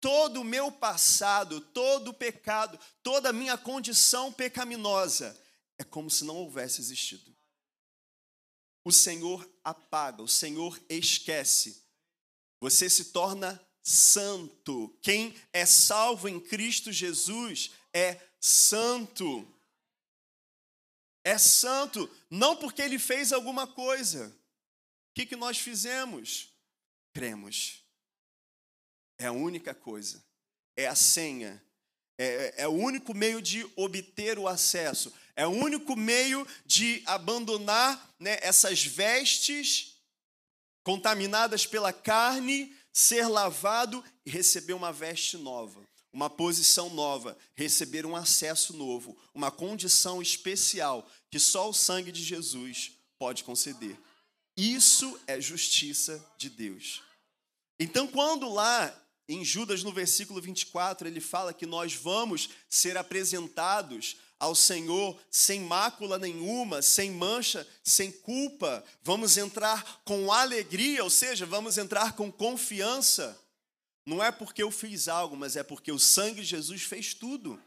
todo 0.00 0.40
o 0.40 0.44
meu 0.44 0.72
passado, 0.72 1.60
todo 1.60 2.08
o 2.08 2.14
pecado, 2.14 2.78
toda 3.02 3.28
a 3.28 3.32
minha 3.32 3.58
condição 3.58 4.32
pecaminosa 4.32 5.38
é 5.78 5.84
como 5.84 6.08
se 6.08 6.24
não 6.24 6.36
houvesse 6.36 6.80
existido 6.80 7.30
o 8.84 8.92
Senhor 8.92 9.48
apaga, 9.62 10.22
o 10.22 10.28
Senhor 10.28 10.80
esquece. 10.88 11.84
Você 12.60 12.88
se 12.88 13.06
torna 13.06 13.60
santo. 13.82 14.96
Quem 15.02 15.34
é 15.52 15.64
salvo 15.66 16.28
em 16.28 16.40
Cristo 16.40 16.92
Jesus 16.92 17.70
é 17.92 18.20
santo. 18.40 19.46
É 21.22 21.36
santo, 21.36 22.10
não 22.30 22.56
porque 22.56 22.80
ele 22.80 22.98
fez 22.98 23.32
alguma 23.32 23.66
coisa. 23.66 24.34
Que, 25.20 25.26
que 25.26 25.36
nós 25.36 25.58
fizemos? 25.58 26.48
Cremos. 27.12 27.84
É 29.18 29.26
a 29.26 29.32
única 29.32 29.74
coisa. 29.74 30.24
É 30.74 30.86
a 30.86 30.94
senha. 30.94 31.62
É, 32.16 32.62
é 32.62 32.66
o 32.66 32.70
único 32.70 33.12
meio 33.12 33.42
de 33.42 33.70
obter 33.76 34.38
o 34.38 34.48
acesso. 34.48 35.12
É 35.36 35.46
o 35.46 35.50
único 35.50 35.94
meio 35.94 36.46
de 36.64 37.02
abandonar 37.04 38.14
né, 38.18 38.38
essas 38.40 38.82
vestes 38.82 40.00
contaminadas 40.82 41.66
pela 41.66 41.92
carne, 41.92 42.74
ser 42.90 43.28
lavado 43.28 44.02
e 44.24 44.30
receber 44.30 44.72
uma 44.72 44.90
veste 44.90 45.36
nova, 45.36 45.86
uma 46.10 46.30
posição 46.30 46.88
nova, 46.88 47.36
receber 47.54 48.06
um 48.06 48.16
acesso 48.16 48.72
novo, 48.72 49.14
uma 49.34 49.50
condição 49.50 50.22
especial 50.22 51.06
que 51.30 51.38
só 51.38 51.68
o 51.68 51.74
sangue 51.74 52.10
de 52.10 52.24
Jesus 52.24 52.92
pode 53.18 53.44
conceder. 53.44 53.98
Isso 54.60 55.18
é 55.26 55.40
justiça 55.40 56.22
de 56.36 56.50
Deus. 56.50 57.02
Então, 57.78 58.06
quando 58.06 58.46
lá 58.52 58.94
em 59.26 59.42
Judas, 59.42 59.82
no 59.82 59.90
versículo 59.90 60.38
24, 60.38 61.08
ele 61.08 61.18
fala 61.18 61.54
que 61.54 61.64
nós 61.64 61.94
vamos 61.94 62.50
ser 62.68 62.98
apresentados 62.98 64.18
ao 64.38 64.54
Senhor 64.54 65.18
sem 65.30 65.62
mácula 65.62 66.18
nenhuma, 66.18 66.82
sem 66.82 67.10
mancha, 67.10 67.66
sem 67.82 68.12
culpa. 68.12 68.84
Vamos 69.02 69.38
entrar 69.38 70.02
com 70.04 70.30
alegria, 70.30 71.02
ou 71.02 71.08
seja, 71.08 71.46
vamos 71.46 71.78
entrar 71.78 72.12
com 72.14 72.30
confiança. 72.30 73.40
Não 74.04 74.22
é 74.22 74.30
porque 74.30 74.62
eu 74.62 74.70
fiz 74.70 75.08
algo, 75.08 75.38
mas 75.38 75.56
é 75.56 75.62
porque 75.62 75.90
o 75.90 75.98
sangue 75.98 76.42
de 76.42 76.48
Jesus 76.48 76.82
fez 76.82 77.14
tudo. 77.14 77.58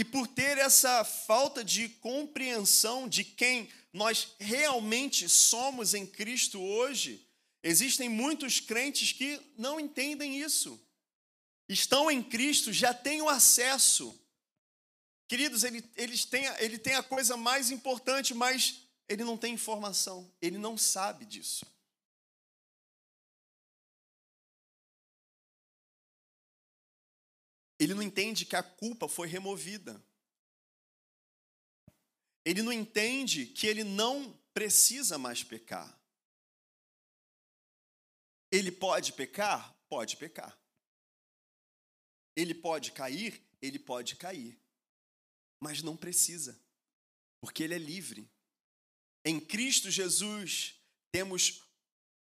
E 0.00 0.04
por 0.04 0.26
ter 0.26 0.56
essa 0.56 1.04
falta 1.04 1.62
de 1.62 1.88
compreensão 1.88 3.06
de 3.06 3.22
quem 3.22 3.68
nós 3.92 4.34
realmente 4.38 5.28
somos 5.28 5.92
em 5.92 6.06
Cristo 6.06 6.58
hoje, 6.58 7.28
existem 7.62 8.08
muitos 8.08 8.60
crentes 8.60 9.12
que 9.12 9.38
não 9.58 9.78
entendem 9.78 10.40
isso 10.40 10.80
estão 11.72 12.10
em 12.10 12.22
Cristo 12.22 12.72
já 12.72 12.92
têm 12.92 13.22
o 13.22 13.28
acesso. 13.28 14.18
Queridos, 15.28 15.62
ele, 15.62 15.88
eles 15.96 16.24
têm, 16.24 16.44
ele 16.58 16.78
tem 16.78 16.94
a 16.94 17.02
coisa 17.02 17.36
mais 17.36 17.70
importante, 17.70 18.34
mas 18.34 18.82
ele 19.08 19.22
não 19.22 19.36
tem 19.36 19.54
informação, 19.54 20.30
ele 20.42 20.58
não 20.58 20.76
sabe 20.76 21.24
disso. 21.24 21.64
Ele 27.80 27.94
não 27.94 28.02
entende 28.02 28.44
que 28.44 28.54
a 28.54 28.62
culpa 28.62 29.08
foi 29.08 29.26
removida. 29.26 30.04
Ele 32.44 32.62
não 32.62 32.72
entende 32.72 33.46
que 33.46 33.66
ele 33.66 33.82
não 33.82 34.38
precisa 34.52 35.16
mais 35.16 35.42
pecar. 35.42 35.98
Ele 38.52 38.70
pode 38.70 39.14
pecar? 39.14 39.74
Pode 39.88 40.18
pecar. 40.18 40.58
Ele 42.36 42.54
pode 42.54 42.92
cair? 42.92 43.42
Ele 43.62 43.78
pode 43.78 44.14
cair. 44.16 44.60
Mas 45.58 45.82
não 45.82 45.96
precisa, 45.96 46.60
porque 47.40 47.62
ele 47.62 47.74
é 47.74 47.78
livre. 47.78 48.30
Em 49.24 49.40
Cristo 49.40 49.90
Jesus 49.90 50.74
temos. 51.10 51.62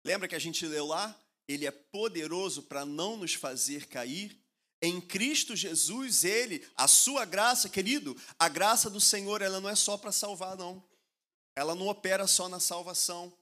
Lembra 0.03 0.27
que 0.27 0.35
a 0.35 0.39
gente 0.39 0.65
leu 0.65 0.87
lá? 0.87 1.17
Ele 1.47 1.65
é 1.65 1.71
poderoso 1.71 2.63
para 2.63 2.85
não 2.85 3.15
nos 3.15 3.33
fazer 3.33 3.87
cair. 3.87 4.37
Em 4.81 5.01
Cristo 5.01 5.55
Jesus, 5.55 6.23
ele, 6.23 6.65
a 6.75 6.87
sua 6.87 7.25
graça, 7.25 7.67
querido, 7.67 8.15
a 8.37 8.47
graça 8.47 8.89
do 8.89 9.01
Senhor, 9.01 9.41
ela 9.41 9.59
não 9.59 9.69
é 9.69 9.75
só 9.75 9.97
para 9.97 10.11
salvar, 10.11 10.55
não. 10.55 10.83
Ela 11.55 11.73
não 11.73 11.87
opera 11.87 12.27
só 12.27 12.47
na 12.47 12.59
salvação. 12.59 13.33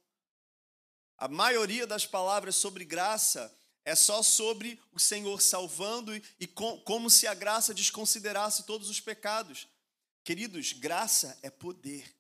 A 1.18 1.28
maioria 1.28 1.86
das 1.86 2.06
palavras 2.06 2.56
sobre 2.56 2.86
graça 2.86 3.54
é 3.84 3.96
só 3.96 4.24
sobre 4.24 4.82
o 4.94 5.00
Senhor 5.00 5.42
salvando 5.42 6.16
e 6.40 6.48
com, 6.48 6.80
como 6.82 7.10
se 7.10 7.28
a 7.28 7.34
graça 7.34 7.74
desconsiderasse 7.74 8.64
todos 8.64 8.90
os 8.90 9.00
pecados. 9.00 9.68
Queridos, 10.24 10.74
graça 10.74 11.38
é 11.42 11.50
poder. 11.50 12.16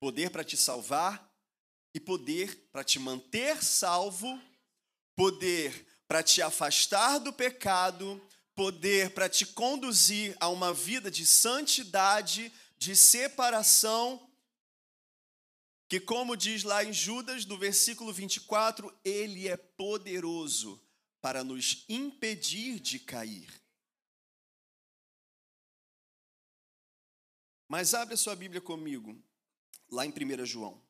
Poder 0.00 0.30
para 0.30 0.44
te 0.44 0.56
salvar 0.56 1.32
e 1.94 2.00
poder 2.00 2.68
para 2.72 2.82
te 2.82 2.98
manter 2.98 3.62
salvo, 3.62 4.40
poder 5.14 5.86
para 6.08 6.22
te 6.22 6.40
afastar 6.40 7.18
do 7.18 7.32
pecado, 7.32 8.20
poder 8.54 9.10
para 9.10 9.28
te 9.28 9.44
conduzir 9.44 10.36
a 10.40 10.48
uma 10.48 10.72
vida 10.72 11.10
de 11.10 11.26
santidade, 11.26 12.52
de 12.78 12.94
separação, 12.94 14.22
que, 15.88 16.00
como 16.00 16.36
diz 16.36 16.64
lá 16.64 16.84
em 16.84 16.92
Judas, 16.92 17.44
no 17.44 17.56
versículo 17.56 18.12
24, 18.12 18.92
ele 19.04 19.48
é 19.48 19.56
poderoso 19.56 20.82
para 21.20 21.44
nos 21.44 21.84
impedir 21.88 22.80
de 22.80 22.98
cair. 22.98 23.48
Mas 27.68 27.94
abre 27.94 28.14
a 28.14 28.16
sua 28.16 28.36
Bíblia 28.36 28.60
comigo, 28.60 29.20
lá 29.90 30.06
em 30.06 30.10
1 30.10 30.46
João. 30.46 30.85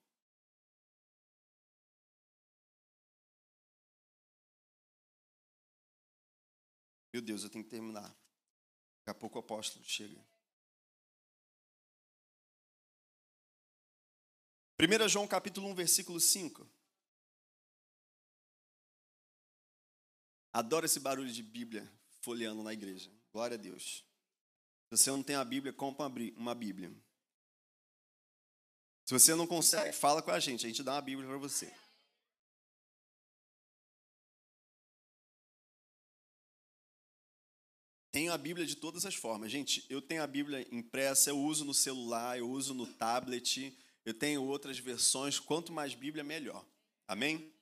Meu 7.16 7.22
Deus, 7.22 7.44
eu 7.44 7.48
tenho 7.48 7.64
que 7.64 7.70
terminar. 7.70 8.02
Daqui 8.02 9.08
a 9.08 9.14
pouco 9.14 9.38
o 9.38 9.40
apóstolo 9.40 9.82
chega. 9.86 10.22
1 14.78 15.08
João 15.08 15.26
capítulo 15.26 15.66
1, 15.68 15.74
versículo 15.74 16.20
5. 16.20 16.70
Adoro 20.52 20.84
esse 20.84 21.00
barulho 21.00 21.32
de 21.32 21.42
Bíblia 21.42 21.90
folheando 22.20 22.62
na 22.62 22.74
igreja. 22.74 23.10
Glória 23.32 23.54
a 23.54 23.58
Deus. 23.58 24.04
Se 24.90 24.98
você 24.98 25.10
não 25.10 25.22
tem 25.22 25.36
a 25.36 25.44
Bíblia, 25.46 25.72
compra 25.72 26.04
uma 26.36 26.54
Bíblia. 26.54 26.90
Se 29.06 29.14
você 29.14 29.34
não 29.34 29.46
consegue, 29.46 29.90
fala 29.94 30.20
com 30.20 30.32
a 30.32 30.38
gente, 30.38 30.66
a 30.66 30.68
gente 30.68 30.82
dá 30.82 30.92
uma 30.92 31.00
Bíblia 31.00 31.26
para 31.26 31.38
você. 31.38 31.74
Tenho 38.16 38.32
a 38.32 38.38
Bíblia 38.38 38.64
de 38.64 38.74
todas 38.76 39.04
as 39.04 39.14
formas. 39.14 39.52
Gente, 39.52 39.84
eu 39.90 40.00
tenho 40.00 40.22
a 40.22 40.26
Bíblia 40.26 40.66
impressa, 40.72 41.28
eu 41.28 41.38
uso 41.38 41.66
no 41.66 41.74
celular, 41.74 42.38
eu 42.38 42.48
uso 42.48 42.72
no 42.72 42.86
tablet, 42.86 43.76
eu 44.06 44.14
tenho 44.14 44.42
outras 44.42 44.78
versões. 44.78 45.38
Quanto 45.38 45.70
mais 45.70 45.92
Bíblia, 45.94 46.24
melhor. 46.24 46.64
Amém? 47.06 47.52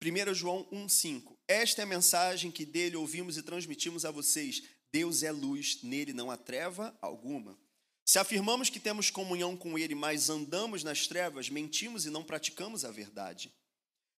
1 0.00 0.32
João 0.32 0.64
1,5. 0.70 1.36
Esta 1.48 1.82
é 1.82 1.84
a 1.84 1.88
mensagem 1.88 2.52
que 2.52 2.64
dele 2.64 2.94
ouvimos 2.94 3.36
e 3.36 3.42
transmitimos 3.42 4.04
a 4.04 4.12
vocês. 4.12 4.62
Deus 4.92 5.24
é 5.24 5.32
luz, 5.32 5.82
nele 5.82 6.12
não 6.12 6.30
há 6.30 6.36
treva 6.36 6.96
alguma. 7.02 7.58
Se 8.04 8.20
afirmamos 8.20 8.70
que 8.70 8.78
temos 8.78 9.10
comunhão 9.10 9.56
com 9.56 9.76
ele, 9.76 9.96
mas 9.96 10.30
andamos 10.30 10.84
nas 10.84 11.08
trevas, 11.08 11.50
mentimos 11.50 12.06
e 12.06 12.10
não 12.10 12.22
praticamos 12.22 12.84
a 12.84 12.92
verdade. 12.92 13.52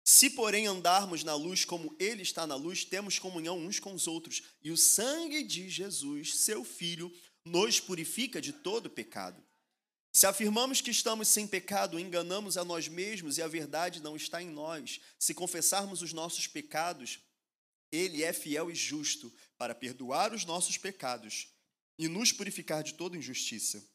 Se, 0.10 0.30
porém, 0.30 0.68
andarmos 0.68 1.26
na 1.26 1.36
luz 1.36 1.66
como 1.66 1.93
Ele 1.99 2.22
está 2.22 2.47
na 2.47 2.55
luz, 2.55 2.86
temos 2.86 3.20
comunhão 3.20 3.60
uns 3.60 3.78
com 3.78 3.93
os 3.93 4.08
outros, 4.08 4.41
e 4.64 4.72
o 4.72 4.78
sangue 4.78 5.43
de 5.43 5.70
Jesus, 5.70 6.38
seu 6.38 6.64
Filho, 6.64 7.14
nos 7.43 7.82
purifica 7.82 8.39
de 8.39 8.53
todo 8.53 8.89
pecado. 8.89 9.43
Se 10.14 10.26
afirmamos 10.26 10.80
que 10.80 10.91
estamos 10.91 11.28
sem 11.28 11.45
pecado, 11.45 11.99
enganamos 11.99 12.55
a 12.55 12.64
nós 12.64 12.88
mesmos 12.88 13.38
e 13.38 13.41
a 13.41 13.49
verdade 13.49 14.01
não 14.01 14.16
está 14.16 14.41
em 14.41 14.49
nós. 14.49 15.01
Se 15.20 15.34
confessarmos 15.34 16.01
os 16.01 16.14
nossos 16.14 16.47
pecados, 16.47 17.20
Ele 17.91 18.24
é 18.24 18.32
fiel 18.32 18.72
e 18.72 18.76
justo 18.76 19.30
para 19.58 19.76
perdoar 19.76 20.34
os 20.34 20.45
nossos 20.45 20.78
pecados 20.78 21.49
e 21.99 22.08
nos 22.08 22.32
purificar 22.32 22.82
de 22.82 22.93
toda 22.93 23.18
injustiça. 23.18 23.86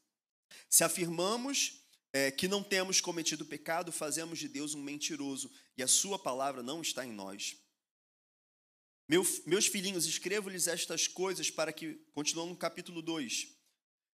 Se 0.69 0.85
afirmamos 0.85 1.82
é, 2.13 2.31
que 2.31 2.47
não 2.47 2.63
temos 2.63 3.01
cometido 3.01 3.45
pecado, 3.45 3.91
fazemos 3.91 4.39
de 4.39 4.49
Deus 4.49 4.75
um 4.75 4.83
mentiroso 4.83 5.51
e 5.77 5.83
a 5.83 5.89
sua 5.89 6.19
palavra 6.19 6.63
não 6.63 6.83
está 6.83 7.07
em 7.07 7.13
nós. 7.13 7.57
Meu, 9.09 9.27
meus 9.47 9.67
filhinhos, 9.67 10.07
escrevo-lhes 10.07 10.67
estas 10.67 11.09
coisas 11.09 11.51
para 11.51 11.73
que, 11.73 11.95
continuando 12.15 12.51
no 12.51 12.57
capítulo 12.57 13.03
2, 13.03 13.49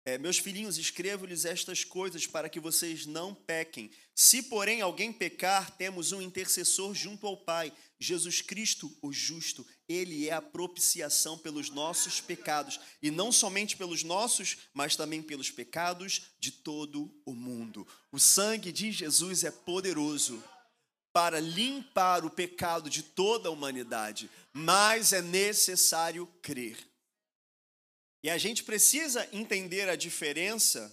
é, 0.05 0.19
meus 0.19 0.37
filhinhos, 0.37 0.77
escrevo-lhes 0.77 1.45
estas 1.45 1.83
coisas 1.83 2.27
para 2.27 2.47
que 2.47 2.59
vocês 2.59 3.07
não 3.07 3.33
pequem. 3.33 3.89
Se, 4.13 4.43
porém, 4.43 4.79
alguém 4.79 5.11
pecar, 5.11 5.75
temos 5.77 6.11
um 6.11 6.21
intercessor 6.21 6.93
junto 6.93 7.25
ao 7.25 7.35
Pai, 7.35 7.73
Jesus 7.99 8.39
Cristo, 8.39 8.95
o 9.01 9.11
justo. 9.11 9.65
Ele 9.89 10.29
é 10.29 10.33
a 10.33 10.41
propiciação 10.43 11.39
pelos 11.39 11.71
nossos 11.71 12.21
pecados, 12.21 12.79
e 13.01 13.09
não 13.09 13.31
somente 13.31 13.75
pelos 13.75 14.03
nossos, 14.03 14.57
mas 14.75 14.95
também 14.95 15.23
pelos 15.23 15.49
pecados 15.49 16.27
de 16.39 16.51
todo 16.51 17.11
o 17.25 17.33
mundo. 17.33 17.87
O 18.11 18.19
sangue 18.19 18.71
de 18.71 18.91
Jesus 18.91 19.43
é 19.43 19.49
poderoso 19.49 20.43
para 21.11 21.39
limpar 21.39 22.23
o 22.25 22.29
pecado 22.29 22.91
de 22.91 23.01
toda 23.01 23.49
a 23.49 23.51
humanidade, 23.51 24.29
mas 24.53 25.13
é 25.13 25.21
necessário 25.21 26.27
crer. 26.43 26.77
E 28.25 28.29
a 28.31 28.39
gente 28.39 28.63
precisa 28.63 29.29
entender 29.31 29.87
a 29.87 29.95
diferença 29.95 30.91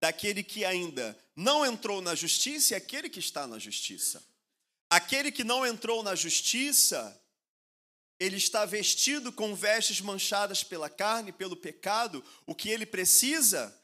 daquele 0.00 0.42
que 0.42 0.64
ainda 0.64 1.14
não 1.36 1.62
entrou 1.62 2.00
na 2.00 2.14
justiça 2.14 2.72
e 2.72 2.74
aquele 2.74 3.10
que 3.10 3.18
está 3.18 3.46
na 3.46 3.58
justiça. 3.58 4.26
Aquele 4.88 5.30
que 5.30 5.44
não 5.44 5.66
entrou 5.66 6.02
na 6.02 6.14
justiça, 6.14 7.22
ele 8.18 8.38
está 8.38 8.64
vestido 8.64 9.30
com 9.30 9.54
vestes 9.54 10.00
manchadas 10.00 10.64
pela 10.64 10.88
carne, 10.88 11.32
pelo 11.32 11.54
pecado, 11.54 12.24
o 12.46 12.54
que 12.54 12.70
ele 12.70 12.86
precisa? 12.86 13.78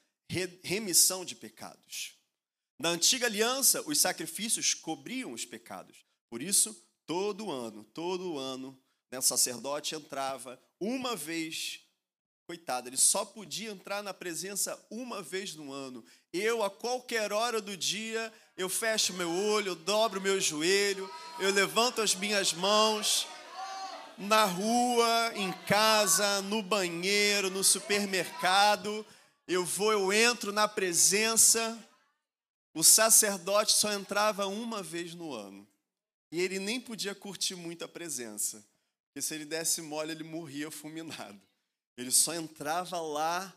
Remissão 0.62 1.22
de 1.22 1.35
pecados. 1.35 2.14
Na 2.78 2.89
antiga 2.89 3.26
aliança, 3.26 3.83
os 3.87 3.99
sacrifícios 3.99 4.72
cobriam 4.72 5.35
os 5.35 5.45
pecados. 5.45 5.99
Por 6.31 6.41
isso, 6.41 6.74
todo 7.05 7.51
ano, 7.51 7.85
todo 7.93 8.39
ano, 8.39 8.83
né, 9.12 9.18
o 9.18 9.22
sacerdote 9.22 9.95
entrava 9.95 10.59
uma 10.81 11.14
vez 11.14 11.89
Coitado, 12.51 12.88
ele 12.88 12.96
só 12.96 13.24
podia 13.24 13.70
entrar 13.70 14.03
na 14.03 14.12
presença 14.12 14.76
uma 14.90 15.22
vez 15.22 15.55
no 15.55 15.72
ano. 15.72 16.05
Eu, 16.32 16.64
a 16.64 16.68
qualquer 16.68 17.32
hora 17.32 17.62
do 17.62 17.76
dia, 17.76 18.32
eu 18.57 18.68
fecho 18.68 19.12
meu 19.12 19.30
olho, 19.30 19.68
eu 19.68 19.74
dobro 19.76 20.20
meu 20.20 20.40
joelho, 20.40 21.09
eu 21.38 21.53
levanto 21.53 22.03
as 22.03 22.12
minhas 22.12 22.53
mãos, 22.53 23.28
na 24.18 24.46
rua, 24.46 25.32
em 25.36 25.53
casa, 25.68 26.42
no 26.42 26.61
banheiro, 26.61 27.51
no 27.51 27.62
supermercado, 27.62 29.07
eu 29.46 29.64
vou, 29.64 29.92
eu 29.92 30.12
entro 30.12 30.51
na 30.51 30.66
presença. 30.66 31.78
O 32.74 32.82
sacerdote 32.82 33.70
só 33.70 33.92
entrava 33.92 34.48
uma 34.48 34.82
vez 34.82 35.14
no 35.14 35.32
ano. 35.32 35.64
E 36.32 36.40
ele 36.40 36.59
nem 36.59 36.80
podia 36.80 37.14
curtir 37.14 37.55
muito 37.55 37.84
a 37.84 37.88
presença, 37.88 38.66
porque 39.07 39.22
se 39.22 39.36
ele 39.36 39.44
desse 39.44 39.80
mole, 39.80 40.11
ele 40.11 40.24
morria 40.24 40.68
fulminado. 40.68 41.40
Ele 41.97 42.11
só 42.11 42.34
entrava 42.34 43.01
lá, 43.01 43.55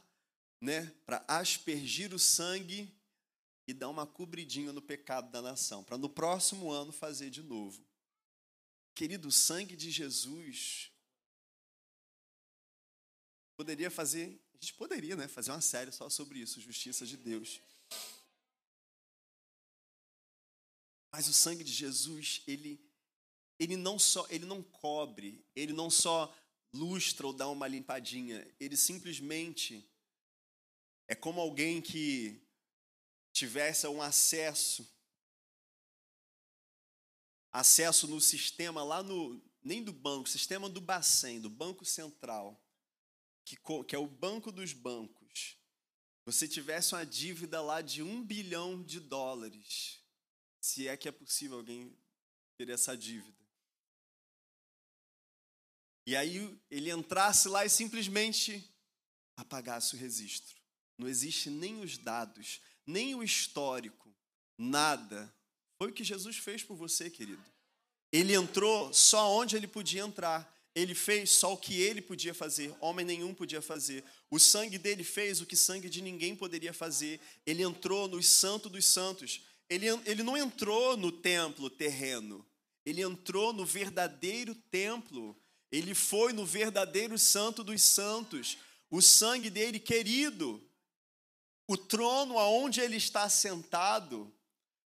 né, 0.59 0.85
para 1.05 1.23
aspergir 1.27 2.13
o 2.13 2.19
sangue 2.19 2.93
e 3.67 3.73
dar 3.73 3.89
uma 3.89 4.05
cobridinha 4.05 4.73
no 4.73 4.81
pecado 4.81 5.31
da 5.31 5.41
nação, 5.41 5.83
para 5.83 5.97
no 5.97 6.09
próximo 6.09 6.71
ano 6.71 6.91
fazer 6.91 7.29
de 7.29 7.41
novo. 7.41 7.85
Querido, 8.95 9.27
o 9.27 9.31
sangue 9.31 9.75
de 9.75 9.89
Jesus 9.89 10.91
poderia 13.55 13.89
fazer, 13.89 14.39
a 14.53 14.57
gente 14.57 14.73
poderia, 14.73 15.15
né, 15.15 15.27
fazer 15.27 15.51
uma 15.51 15.61
série 15.61 15.91
só 15.91 16.09
sobre 16.09 16.39
isso, 16.39 16.61
justiça 16.61 17.05
de 17.05 17.17
Deus. 17.17 17.61
Mas 21.11 21.27
o 21.27 21.33
sangue 21.33 21.63
de 21.63 21.71
Jesus, 21.71 22.41
ele 22.47 22.83
ele 23.59 23.77
não 23.77 23.97
só, 23.97 24.25
ele 24.29 24.45
não 24.45 24.61
cobre, 24.61 25.45
ele 25.55 25.73
não 25.73 25.89
só 25.89 26.33
lustra 26.73 27.27
ou 27.27 27.33
dá 27.33 27.47
uma 27.47 27.67
limpadinha. 27.67 28.47
Ele 28.59 28.75
simplesmente 28.75 29.87
é 31.07 31.15
como 31.15 31.39
alguém 31.39 31.81
que 31.81 32.41
tivesse 33.31 33.87
um 33.87 34.01
acesso 34.01 34.87
acesso 37.51 38.07
no 38.07 38.19
sistema 38.19 38.83
lá 38.83 39.03
no 39.03 39.39
nem 39.63 39.83
do 39.83 39.93
banco, 39.93 40.27
sistema 40.27 40.67
do 40.67 40.81
Bacen, 40.81 41.39
do 41.39 41.49
Banco 41.49 41.85
Central, 41.85 42.61
que, 43.45 43.55
que 43.87 43.95
é 43.95 43.99
o 43.99 44.07
banco 44.07 44.51
dos 44.51 44.73
bancos. 44.73 45.57
Você 46.25 46.47
tivesse 46.47 46.95
uma 46.95 47.05
dívida 47.05 47.61
lá 47.61 47.81
de 47.81 48.01
um 48.01 48.23
bilhão 48.23 48.81
de 48.83 48.99
dólares, 48.99 50.01
se 50.59 50.87
é 50.87 50.97
que 50.97 51.07
é 51.07 51.11
possível 51.11 51.57
alguém 51.57 51.95
ter 52.57 52.69
essa 52.69 52.97
dívida. 52.97 53.42
E 56.05 56.15
aí 56.15 56.57
ele 56.69 56.91
entrasse 56.91 57.47
lá 57.47 57.65
e 57.65 57.69
simplesmente 57.69 58.69
apagasse 59.37 59.95
o 59.95 59.97
registro. 59.97 60.55
Não 60.97 61.07
existe 61.07 61.49
nem 61.49 61.81
os 61.81 61.97
dados, 61.97 62.61
nem 62.85 63.15
o 63.15 63.23
histórico, 63.23 64.13
nada. 64.57 65.33
Foi 65.77 65.89
o 65.89 65.93
que 65.93 66.03
Jesus 66.03 66.37
fez 66.37 66.63
por 66.63 66.75
você, 66.75 67.09
querido. 67.09 67.43
Ele 68.11 68.33
entrou 68.33 68.93
só 68.93 69.31
onde 69.31 69.55
ele 69.55 69.67
podia 69.67 70.01
entrar. 70.01 70.51
Ele 70.75 70.95
fez 70.95 71.29
só 71.29 71.53
o 71.53 71.57
que 71.57 71.79
ele 71.79 72.01
podia 72.01 72.33
fazer, 72.33 72.75
homem 72.79 73.05
nenhum 73.05 73.31
podia 73.33 73.61
fazer. 73.61 74.03
O 74.29 74.39
sangue 74.39 74.79
dele 74.79 75.03
fez 75.03 75.39
o 75.39 75.45
que 75.45 75.55
sangue 75.55 75.87
de 75.87 76.01
ninguém 76.01 76.35
poderia 76.35 76.73
fazer. 76.73 77.19
Ele 77.45 77.61
entrou 77.61 78.07
no 78.07 78.21
santo 78.23 78.69
dos 78.69 78.85
santos. 78.85 79.41
Ele, 79.69 79.87
ele 80.05 80.23
não 80.23 80.35
entrou 80.35 80.97
no 80.97 81.11
templo 81.11 81.69
terreno. 81.69 82.45
Ele 82.85 83.01
entrou 83.01 83.53
no 83.53 83.65
verdadeiro 83.65 84.55
templo 84.55 85.39
Ele 85.73 85.95
foi 85.95 86.33
no 86.33 86.45
verdadeiro 86.45 87.17
santo 87.17 87.63
dos 87.63 87.81
santos. 87.81 88.59
O 88.91 89.01
sangue 89.01 89.49
dele 89.49 89.79
querido. 89.79 90.63
O 91.67 91.75
trono 91.75 92.37
aonde 92.37 92.79
ele 92.79 92.95
está 92.95 93.27
sentado. 93.27 94.31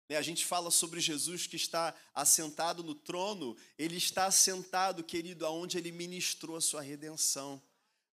Né, 0.09 0.17
a 0.17 0.23
gente 0.23 0.47
fala 0.47 0.71
sobre 0.71 1.01
Jesus 1.01 1.45
que 1.45 1.57
está 1.57 1.93
assentado 2.15 2.85
no 2.85 2.95
trono. 2.95 3.57
Ele 3.77 3.97
está 3.97 4.27
assentado, 4.27 5.03
querido, 5.03 5.45
aonde 5.45 5.77
ele 5.77 5.91
ministrou 5.91 6.55
a 6.57 6.61
sua 6.61 6.83
redenção. 6.83 7.61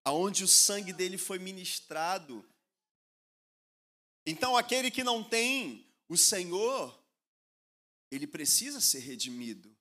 Aonde 0.04 0.44
o 0.44 0.48
sangue 0.48 0.92
dele 0.92 1.20
foi 1.20 1.38
ministrado. 1.38 2.44
Então, 4.26 4.58
aquele 4.58 4.90
que 4.90 5.04
não 5.04 5.24
tem 5.24 5.86
o 6.10 6.18
Senhor, 6.18 7.00
ele 8.10 8.26
precisa 8.26 8.82
ser 8.82 9.02
redimido. 9.02 9.73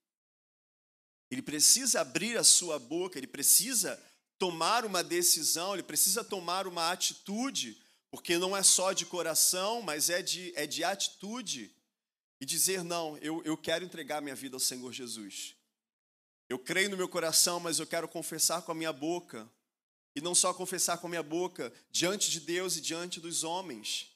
Ele 1.32 1.40
precisa 1.40 2.02
abrir 2.02 2.36
a 2.36 2.44
sua 2.44 2.78
boca, 2.78 3.18
ele 3.18 3.26
precisa 3.26 3.98
tomar 4.38 4.84
uma 4.84 5.02
decisão, 5.02 5.72
ele 5.72 5.82
precisa 5.82 6.22
tomar 6.22 6.66
uma 6.66 6.92
atitude, 6.92 7.80
porque 8.10 8.36
não 8.36 8.54
é 8.54 8.62
só 8.62 8.92
de 8.92 9.06
coração, 9.06 9.80
mas 9.80 10.10
é 10.10 10.20
de, 10.20 10.52
é 10.54 10.66
de 10.66 10.84
atitude. 10.84 11.74
E 12.38 12.44
dizer: 12.44 12.84
não, 12.84 13.16
eu, 13.16 13.42
eu 13.44 13.56
quero 13.56 13.82
entregar 13.82 14.20
minha 14.20 14.34
vida 14.34 14.56
ao 14.56 14.60
Senhor 14.60 14.92
Jesus. 14.92 15.56
Eu 16.50 16.58
creio 16.58 16.90
no 16.90 16.98
meu 16.98 17.08
coração, 17.08 17.58
mas 17.58 17.78
eu 17.78 17.86
quero 17.86 18.06
confessar 18.06 18.60
com 18.60 18.72
a 18.72 18.74
minha 18.74 18.92
boca. 18.92 19.50
E 20.14 20.20
não 20.20 20.34
só 20.34 20.52
confessar 20.52 20.98
com 20.98 21.06
a 21.06 21.10
minha 21.10 21.22
boca, 21.22 21.72
diante 21.90 22.30
de 22.30 22.40
Deus 22.40 22.76
e 22.76 22.82
diante 22.82 23.20
dos 23.20 23.42
homens. 23.42 24.14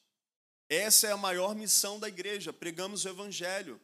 Essa 0.69 1.07
é 1.07 1.11
a 1.13 1.17
maior 1.17 1.55
missão 1.55 1.99
da 1.99 2.07
igreja, 2.07 2.53
pregamos 2.53 3.05
o 3.05 3.09
evangelho. 3.09 3.81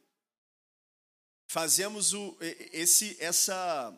Fazemos 1.48 2.14
o, 2.14 2.38
esse, 2.72 3.16
essa, 3.20 3.94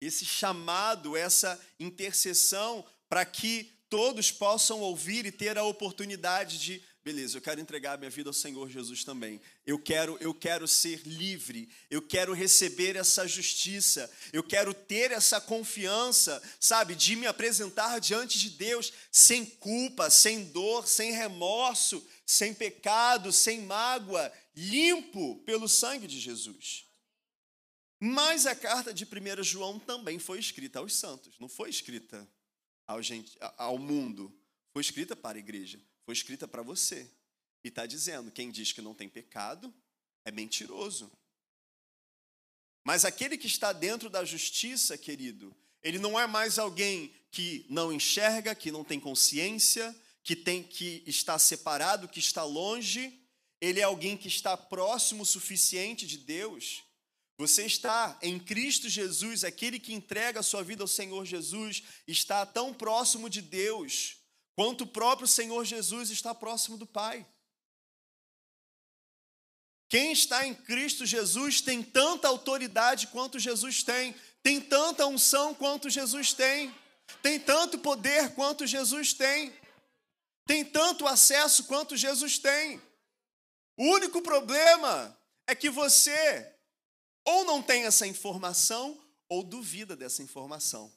esse 0.00 0.24
chamado, 0.24 1.16
essa 1.16 1.60
intercessão 1.78 2.84
para 3.08 3.24
que 3.24 3.72
todos 3.88 4.30
possam 4.30 4.80
ouvir 4.80 5.26
e 5.26 5.32
ter 5.32 5.58
a 5.58 5.64
oportunidade 5.64 6.58
de 6.58 6.82
beleza, 7.02 7.38
eu 7.38 7.42
quero 7.42 7.60
entregar 7.60 7.98
minha 7.98 8.10
vida 8.10 8.28
ao 8.28 8.34
Senhor 8.34 8.68
Jesus 8.68 9.04
também. 9.04 9.40
Eu 9.66 9.78
quero, 9.78 10.18
eu 10.20 10.34
quero 10.34 10.68
ser 10.68 11.00
livre. 11.06 11.68
Eu 11.90 12.02
quero 12.02 12.32
receber 12.32 12.94
essa 12.94 13.26
justiça. 13.26 14.10
Eu 14.32 14.42
quero 14.42 14.74
ter 14.74 15.10
essa 15.10 15.40
confiança, 15.40 16.42
sabe, 16.58 16.94
de 16.94 17.16
me 17.16 17.26
apresentar 17.26 17.98
diante 18.00 18.38
de 18.38 18.50
Deus 18.50 18.92
sem 19.10 19.44
culpa, 19.44 20.10
sem 20.10 20.44
dor, 20.44 20.86
sem 20.86 21.12
remorso, 21.12 22.06
sem 22.26 22.52
pecado, 22.52 23.32
sem 23.32 23.62
mágoa, 23.62 24.30
limpo 24.54 25.42
pelo 25.44 25.68
sangue 25.68 26.06
de 26.06 26.18
Jesus. 26.18 26.86
Mas 27.98 28.46
a 28.46 28.54
carta 28.54 28.94
de 28.94 29.04
1 29.04 29.42
João 29.42 29.78
também 29.78 30.18
foi 30.18 30.38
escrita 30.38 30.78
aos 30.78 30.94
santos, 30.94 31.38
não 31.38 31.48
foi 31.48 31.68
escrita 31.68 32.28
ao, 32.86 33.02
gente, 33.02 33.36
ao 33.56 33.78
mundo, 33.78 34.34
foi 34.72 34.82
escrita 34.82 35.14
para 35.14 35.38
a 35.38 35.40
igreja. 35.40 35.80
Foi 36.04 36.14
escrita 36.14 36.48
para 36.48 36.62
você. 36.62 37.08
E 37.62 37.68
está 37.68 37.86
dizendo: 37.86 38.30
quem 38.30 38.50
diz 38.50 38.72
que 38.72 38.80
não 38.80 38.94
tem 38.94 39.08
pecado 39.08 39.72
é 40.24 40.30
mentiroso. 40.30 41.10
Mas 42.84 43.04
aquele 43.04 43.36
que 43.36 43.46
está 43.46 43.72
dentro 43.72 44.08
da 44.08 44.24
justiça, 44.24 44.96
querido, 44.96 45.54
ele 45.82 45.98
não 45.98 46.18
é 46.18 46.26
mais 46.26 46.58
alguém 46.58 47.14
que 47.30 47.66
não 47.68 47.92
enxerga, 47.92 48.54
que 48.54 48.72
não 48.72 48.82
tem 48.82 48.98
consciência, 48.98 49.94
que 50.24 50.34
tem 50.34 50.62
que 50.62 51.04
está 51.06 51.38
separado, 51.38 52.08
que 52.08 52.18
está 52.18 52.42
longe. 52.42 53.19
Ele 53.60 53.80
é 53.80 53.82
alguém 53.82 54.16
que 54.16 54.28
está 54.28 54.56
próximo 54.56 55.22
o 55.22 55.26
suficiente 55.26 56.06
de 56.06 56.16
Deus. 56.16 56.82
Você 57.36 57.64
está 57.64 58.18
em 58.20 58.38
Cristo 58.38 58.88
Jesus, 58.88 59.44
aquele 59.44 59.78
que 59.78 59.94
entrega 59.94 60.40
a 60.40 60.42
sua 60.42 60.62
vida 60.62 60.82
ao 60.82 60.88
Senhor 60.88 61.24
Jesus, 61.24 61.82
está 62.06 62.44
tão 62.44 62.72
próximo 62.72 63.30
de 63.30 63.40
Deus 63.40 64.16
quanto 64.54 64.84
o 64.84 64.86
próprio 64.86 65.26
Senhor 65.26 65.64
Jesus 65.64 66.10
está 66.10 66.34
próximo 66.34 66.76
do 66.76 66.86
Pai. 66.86 67.26
Quem 69.88 70.12
está 70.12 70.46
em 70.46 70.54
Cristo 70.54 71.04
Jesus 71.04 71.60
tem 71.60 71.82
tanta 71.82 72.28
autoridade 72.28 73.06
quanto 73.06 73.38
Jesus 73.38 73.82
tem, 73.82 74.14
tem 74.42 74.60
tanta 74.60 75.06
unção 75.06 75.54
quanto 75.54 75.90
Jesus 75.90 76.32
tem, 76.32 76.72
tem 77.22 77.40
tanto 77.40 77.78
poder 77.78 78.34
quanto 78.34 78.66
Jesus 78.66 79.12
tem, 79.12 79.52
tem 80.46 80.64
tanto 80.64 81.06
acesso 81.06 81.64
quanto 81.64 81.96
Jesus 81.96 82.38
tem. 82.38 82.80
O 83.76 83.84
único 83.84 84.20
problema 84.22 85.18
é 85.46 85.54
que 85.54 85.70
você 85.70 86.54
ou 87.24 87.44
não 87.44 87.62
tem 87.62 87.84
essa 87.84 88.06
informação 88.06 89.00
ou 89.28 89.42
duvida 89.42 89.96
dessa 89.96 90.22
informação. 90.22 90.92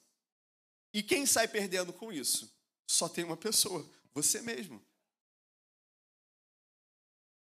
E 0.93 1.01
quem 1.03 1.25
sai 1.25 1.47
perdendo 1.47 1.91
com 1.93 2.11
isso? 2.11 2.53
só 2.93 3.09
tem 3.09 3.23
uma 3.23 3.37
pessoa, 3.37 3.87
você 4.13 4.41
mesmo. 4.41 4.83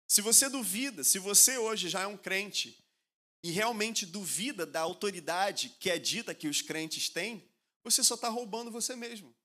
Se 0.07 0.21
você 0.21 0.49
duvida, 0.49 1.03
se 1.03 1.19
você 1.19 1.57
hoje 1.57 1.89
já 1.89 2.01
é 2.01 2.07
um 2.07 2.17
crente 2.17 2.83
e 3.43 3.51
realmente 3.51 4.05
duvida 4.05 4.65
da 4.65 4.81
autoridade 4.81 5.69
que 5.79 5.89
é 5.89 5.97
dita 5.97 6.33
que 6.33 6.47
os 6.47 6.61
crentes 6.61 7.09
têm, 7.09 7.47
você 7.83 8.03
só 8.03 8.15
está 8.15 8.27
roubando 8.27 8.71
você 8.71 8.95
mesmo. 8.95 9.35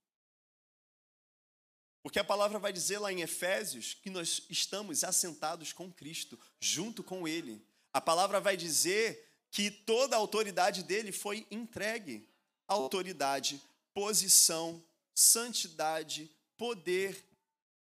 Porque 2.05 2.19
a 2.19 2.25
palavra 2.25 2.59
vai 2.59 2.71
dizer 2.71 2.99
lá 2.99 3.11
em 3.11 3.23
Efésios 3.23 3.95
que 3.95 4.11
nós 4.11 4.43
estamos 4.51 5.03
assentados 5.03 5.73
com 5.73 5.91
Cristo, 5.91 6.39
junto 6.61 7.03
com 7.03 7.27
Ele. 7.27 7.65
A 7.95 7.99
palavra 7.99 8.39
vai 8.41 8.59
dizer 8.59 9.27
que 9.51 9.71
toda 9.71 10.15
a 10.15 10.19
autoridade 10.19 10.83
dele 10.83 11.13
foi 11.13 11.47
entregue. 11.51 12.29
Autoridade, 12.69 13.59
posição, 13.95 14.85
santidade, 15.15 16.31
poder. 16.59 17.25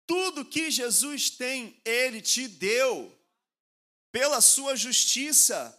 Tudo 0.06 0.44
que 0.44 0.70
Jesus 0.70 1.28
tem, 1.28 1.76
ele 1.84 2.22
te 2.22 2.46
deu. 2.46 3.12
Pela 4.12 4.40
sua 4.40 4.76
justiça. 4.76 5.76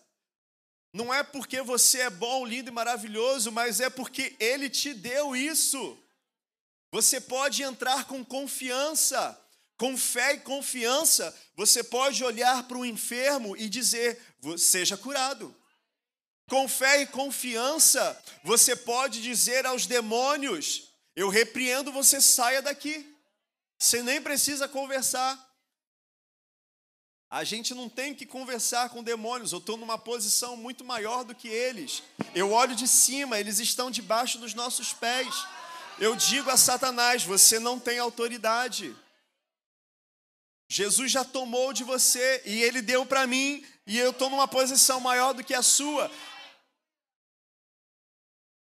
Não 0.91 1.13
é 1.13 1.23
porque 1.23 1.61
você 1.61 2.01
é 2.01 2.09
bom, 2.09 2.45
lindo 2.45 2.71
e 2.71 2.73
maravilhoso, 2.73 3.53
mas 3.53 3.79
é 3.79 3.89
porque 3.89 4.35
ele 4.37 4.69
te 4.69 4.93
deu 4.93 5.33
isso. 5.33 5.97
Você 6.91 7.19
pode 7.19 7.63
entrar 7.63 8.05
com 8.05 8.23
confiança, 8.23 9.39
com 9.77 9.97
fé 9.97 10.33
e 10.33 10.39
confiança. 10.39 11.35
Você 11.55 11.83
pode 11.83 12.23
olhar 12.23 12.63
para 12.67 12.77
o 12.77 12.85
enfermo 12.85 13.55
e 13.57 13.67
dizer: 13.69 14.19
seja 14.57 14.97
curado. 14.97 15.55
Com 16.49 16.67
fé 16.67 17.01
e 17.01 17.07
confiança, 17.07 18.17
você 18.43 18.75
pode 18.75 19.21
dizer 19.21 19.65
aos 19.65 19.85
demônios: 19.85 20.93
eu 21.15 21.29
repreendo, 21.29 21.91
você 21.91 22.21
saia 22.21 22.61
daqui. 22.61 23.13
Você 23.79 24.01
nem 24.01 24.21
precisa 24.21 24.67
conversar. 24.67 25.47
A 27.29 27.43
gente 27.43 27.73
não 27.73 27.89
tem 27.89 28.15
que 28.15 28.25
conversar 28.25 28.89
com 28.89 29.03
demônios. 29.03 29.51
Eu 29.51 29.57
estou 29.57 29.75
numa 29.75 29.97
posição 29.97 30.55
muito 30.55 30.85
maior 30.85 31.25
do 31.25 31.35
que 31.35 31.49
eles. 31.49 32.01
Eu 32.33 32.53
olho 32.53 32.73
de 32.75 32.87
cima, 32.87 33.37
eles 33.37 33.59
estão 33.59 33.91
debaixo 33.91 34.37
dos 34.37 34.53
nossos 34.53 34.93
pés. 34.93 35.27
Eu 35.99 36.15
digo 36.15 36.49
a 36.49 36.57
Satanás: 36.57 37.23
você 37.23 37.59
não 37.59 37.79
tem 37.79 37.99
autoridade. 37.99 38.95
Jesus 40.69 41.11
já 41.11 41.23
tomou 41.23 41.71
de 41.71 41.83
você 41.83 42.41
e 42.45 42.61
ele 42.61 42.81
deu 42.81 43.05
para 43.05 43.25
mim, 43.25 43.65
e 43.85 43.97
eu 43.97 44.11
estou 44.11 44.29
numa 44.29 44.47
posição 44.47 44.99
maior 44.99 45.33
do 45.33 45.43
que 45.43 45.53
a 45.53 45.61
sua. 45.61 46.11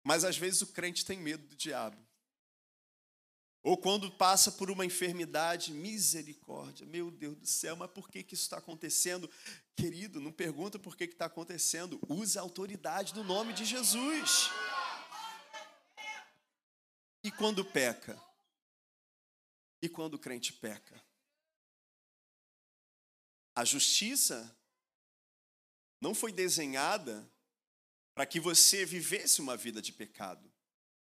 Mas 0.04 0.24
às 0.24 0.38
vezes 0.38 0.62
o 0.62 0.68
crente 0.68 1.06
tem 1.06 1.20
medo 1.20 1.46
do 1.48 1.56
diabo. 1.56 1.98
Ou 3.64 3.78
quando 3.78 4.10
passa 4.10 4.52
por 4.52 4.72
uma 4.72 4.86
enfermidade, 4.86 5.72
misericórdia, 5.72 6.88
meu 6.88 7.12
Deus 7.12 7.38
do 7.38 7.46
céu, 7.46 7.76
mas 7.76 7.92
por 7.92 8.10
que, 8.10 8.24
que 8.24 8.34
isso 8.34 8.44
está 8.44 8.58
acontecendo? 8.58 9.30
Querido, 9.76 10.20
não 10.20 10.32
pergunta 10.32 10.80
por 10.80 10.98
que 10.98 11.04
está 11.04 11.26
acontecendo, 11.26 12.00
use 12.10 12.40
a 12.40 12.42
autoridade 12.42 13.14
do 13.14 13.24
nome 13.24 13.54
de 13.54 13.64
Jesus. 13.64 14.50
E 17.24 17.32
quando 17.32 17.64
peca? 17.64 18.20
E 19.82 19.88
quando 19.90 20.16
o 20.16 20.20
crente 20.20 20.54
peca? 20.54 21.02
A 23.56 23.64
justiça 23.66 24.58
não 26.00 26.16
foi 26.16 26.32
desenhada 26.32 27.30
para 28.14 28.26
que 28.26 28.40
você 28.40 28.86
vivesse 28.86 29.40
uma 29.40 29.56
vida 29.56 29.82
de 29.82 29.92
pecado. 29.92 30.52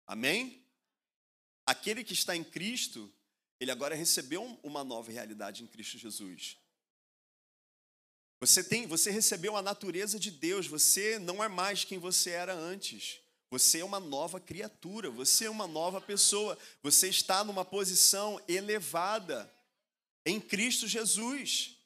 Amém? 0.07 0.65
Aquele 1.67 2.05
que 2.05 2.13
está 2.13 2.37
em 2.37 2.45
Cristo, 2.45 3.13
ele 3.59 3.71
agora 3.71 3.95
recebeu 3.95 4.43
uma 4.63 4.85
nova 4.85 5.11
realidade 5.11 5.63
em 5.63 5.67
Cristo 5.67 5.99
Jesus. 5.99 6.57
Você 8.39 8.63
tem, 8.63 8.87
você 8.87 9.11
recebeu 9.11 9.57
a 9.57 9.63
natureza 9.63 10.19
de 10.19 10.31
Deus, 10.31 10.67
você 10.67 11.19
não 11.19 11.43
é 11.43 11.49
mais 11.49 11.85
quem 11.85 11.99
você 11.99 12.31
era 12.31 12.55
antes. 12.55 13.21
Você 13.51 13.81
é 13.81 13.85
uma 13.85 14.01
nova 14.01 14.41
criatura, 14.41 15.11
você 15.11 15.47
é 15.47 15.51
uma 15.51 15.67
nova 15.67 16.01
pessoa, 16.01 16.59
você 16.83 17.09
está 17.09 17.45
numa 17.45 17.65
posição 17.65 18.43
elevada 18.49 19.53
em 20.25 20.41
Cristo 20.41 20.87
Jesus. 20.89 21.77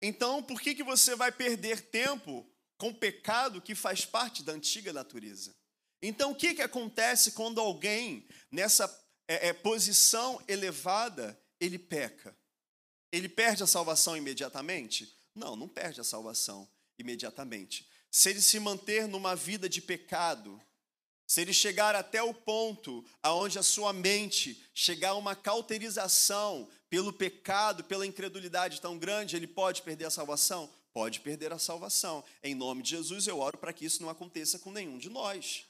Então, 0.00 0.42
por 0.42 0.60
que, 0.60 0.74
que 0.74 0.82
você 0.82 1.16
vai 1.16 1.32
perder 1.32 1.80
tempo 1.80 2.46
com 2.82 2.92
pecado 2.92 3.62
que 3.62 3.76
faz 3.76 4.04
parte 4.04 4.42
da 4.42 4.52
antiga 4.52 4.92
natureza. 4.92 5.54
Então, 6.02 6.32
o 6.32 6.34
que, 6.34 6.52
que 6.52 6.62
acontece 6.62 7.30
quando 7.30 7.60
alguém, 7.60 8.26
nessa 8.50 8.88
é, 9.28 9.50
é, 9.50 9.52
posição 9.52 10.42
elevada, 10.48 11.40
ele 11.60 11.78
peca? 11.78 12.36
Ele 13.12 13.28
perde 13.28 13.62
a 13.62 13.68
salvação 13.68 14.16
imediatamente? 14.16 15.16
Não, 15.32 15.54
não 15.54 15.68
perde 15.68 16.00
a 16.00 16.04
salvação 16.04 16.68
imediatamente. 16.98 17.88
Se 18.12 18.28
ele 18.28 18.42
se 18.42 18.60
manter 18.60 19.08
numa 19.08 19.34
vida 19.34 19.70
de 19.70 19.80
pecado, 19.80 20.60
se 21.26 21.40
ele 21.40 21.54
chegar 21.54 21.96
até 21.96 22.22
o 22.22 22.34
ponto 22.34 23.02
aonde 23.22 23.58
a 23.58 23.62
sua 23.62 23.90
mente 23.90 24.62
chegar 24.74 25.10
a 25.10 25.14
uma 25.14 25.34
cauterização 25.34 26.68
pelo 26.90 27.10
pecado, 27.10 27.82
pela 27.82 28.06
incredulidade 28.06 28.82
tão 28.82 28.98
grande, 28.98 29.34
ele 29.34 29.46
pode 29.46 29.80
perder 29.80 30.04
a 30.04 30.10
salvação? 30.10 30.70
Pode 30.92 31.20
perder 31.20 31.54
a 31.54 31.58
salvação. 31.58 32.22
Em 32.42 32.54
nome 32.54 32.82
de 32.82 32.90
Jesus, 32.90 33.26
eu 33.26 33.38
oro 33.38 33.56
para 33.56 33.72
que 33.72 33.86
isso 33.86 34.02
não 34.02 34.10
aconteça 34.10 34.58
com 34.58 34.70
nenhum 34.70 34.98
de 34.98 35.08
nós. 35.08 35.64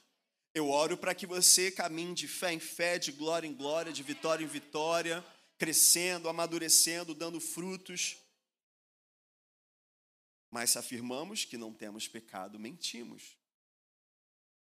Eu 0.53 0.69
oro 0.69 0.97
para 0.97 1.15
que 1.15 1.25
você 1.25 1.71
caminhe 1.71 2.13
de 2.13 2.27
fé 2.27 2.51
em 2.51 2.59
fé, 2.59 2.99
de 2.99 3.13
glória 3.13 3.47
em 3.47 3.53
glória, 3.53 3.93
de 3.93 4.03
vitória 4.03 4.43
em 4.43 4.47
vitória, 4.47 5.23
crescendo, 5.57 6.27
amadurecendo, 6.27 7.15
dando 7.15 7.39
frutos. 7.39 8.17
Mas 10.53 10.69
se 10.69 10.77
afirmamos 10.77 11.45
que 11.45 11.57
não 11.57 11.73
temos 11.73 12.07
pecado, 12.07 12.59
mentimos. 12.59 13.35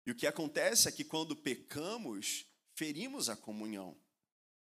E 0.05 0.11
o 0.11 0.15
que 0.15 0.25
acontece 0.25 0.87
é 0.87 0.91
que 0.93 1.03
quando 1.03 1.35
pecamos, 1.35 2.45
ferimos 2.73 3.27
a 3.27 3.35
comunhão. 3.35 3.93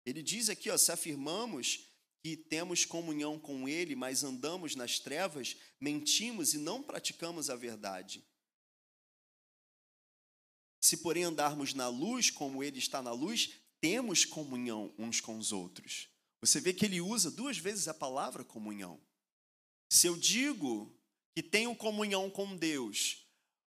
Ele 0.05 0.21
diz 0.21 0.49
aqui, 0.49 0.69
ó, 0.69 0.77
se 0.77 0.91
afirmamos 0.91 1.87
que 2.21 2.35
temos 2.35 2.83
comunhão 2.83 3.39
com 3.39 3.65
Ele, 3.65 3.95
mas 3.95 4.25
andamos 4.25 4.75
nas 4.75 4.99
trevas, 4.99 5.55
mentimos 5.79 6.53
e 6.53 6.57
não 6.57 6.83
praticamos 6.83 7.49
a 7.49 7.55
verdade. 7.55 8.21
Se, 10.81 10.97
porém, 10.97 11.23
andarmos 11.23 11.73
na 11.73 11.87
luz, 11.87 12.29
como 12.29 12.61
Ele 12.61 12.77
está 12.77 13.01
na 13.01 13.13
luz, 13.13 13.53
temos 13.79 14.25
comunhão 14.25 14.93
uns 14.97 15.21
com 15.21 15.37
os 15.37 15.53
outros. 15.53 16.09
Você 16.41 16.59
vê 16.59 16.73
que 16.73 16.83
ele 16.83 16.99
usa 16.99 17.31
duas 17.31 17.57
vezes 17.57 17.87
a 17.87 17.93
palavra 17.93 18.43
comunhão. 18.43 19.01
Se 19.89 20.07
eu 20.07 20.17
digo 20.17 20.93
que 21.35 21.43
tenho 21.43 21.75
comunhão 21.75 22.29
com 22.29 22.55
Deus, 22.55 23.27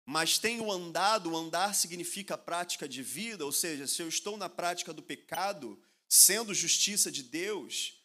mas 0.05 0.37
tenho 0.37 0.71
andado, 0.71 1.35
andar 1.35 1.73
significa 1.73 2.37
prática 2.37 2.87
de 2.87 3.01
vida, 3.01 3.43
ou 3.43 3.51
seja, 3.51 3.87
se 3.87 3.99
eu 3.99 4.07
estou 4.07 4.37
na 4.37 4.47
prática 4.47 4.93
do 4.93 5.01
pecado, 5.01 5.81
sendo 6.07 6.53
justiça 6.53 7.11
de 7.11 7.23
Deus, 7.23 7.97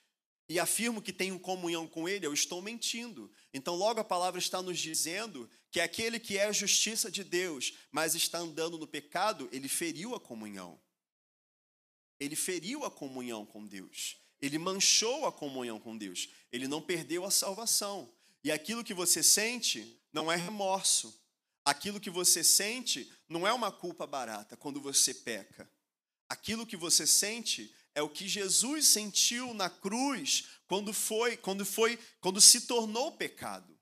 e 0.48 0.58
afirmo 0.58 1.02
que 1.02 1.12
tenho 1.12 1.38
comunhão 1.38 1.86
com 1.86 2.08
Ele, 2.08 2.26
eu 2.26 2.32
estou 2.32 2.60
mentindo. 2.60 3.30
Então, 3.52 3.74
logo 3.74 4.00
a 4.00 4.04
palavra 4.04 4.38
está 4.38 4.60
nos 4.60 4.78
dizendo 4.78 5.48
que 5.70 5.80
aquele 5.80 6.18
que 6.18 6.36
é 6.38 6.46
a 6.46 6.52
justiça 6.52 7.10
de 7.10 7.22
Deus, 7.22 7.74
mas 7.90 8.14
está 8.14 8.38
andando 8.38 8.78
no 8.78 8.86
pecado, 8.86 9.48
ele 9.52 9.68
feriu 9.68 10.14
a 10.14 10.20
comunhão. 10.20 10.80
Ele 12.18 12.36
feriu 12.36 12.84
a 12.84 12.90
comunhão 12.90 13.44
com 13.44 13.66
Deus. 13.66 14.16
Ele 14.40 14.58
manchou 14.58 15.26
a 15.26 15.32
comunhão 15.32 15.78
com 15.78 15.96
Deus. 15.96 16.28
Ele 16.50 16.66
não 16.66 16.82
perdeu 16.82 17.24
a 17.24 17.30
salvação. 17.30 18.12
E 18.44 18.50
aquilo 18.50 18.84
que 18.84 18.94
você 18.94 19.22
sente 19.22 20.00
não 20.12 20.30
é 20.30 20.36
remorso, 20.36 21.22
Aquilo 21.64 22.00
que 22.00 22.10
você 22.10 22.42
sente 22.42 23.10
não 23.28 23.46
é 23.46 23.52
uma 23.52 23.70
culpa 23.70 24.06
barata 24.06 24.56
quando 24.56 24.80
você 24.80 25.14
peca. 25.14 25.70
Aquilo 26.28 26.66
que 26.66 26.76
você 26.76 27.06
sente 27.06 27.72
é 27.94 28.02
o 28.02 28.08
que 28.08 28.26
Jesus 28.26 28.88
sentiu 28.88 29.54
na 29.54 29.70
cruz 29.70 30.48
quando 30.66 30.92
foi, 30.92 31.36
quando 31.36 31.64
foi, 31.64 31.98
quando 32.20 32.40
se 32.40 32.62
tornou 32.62 33.12
pecado. 33.12 33.78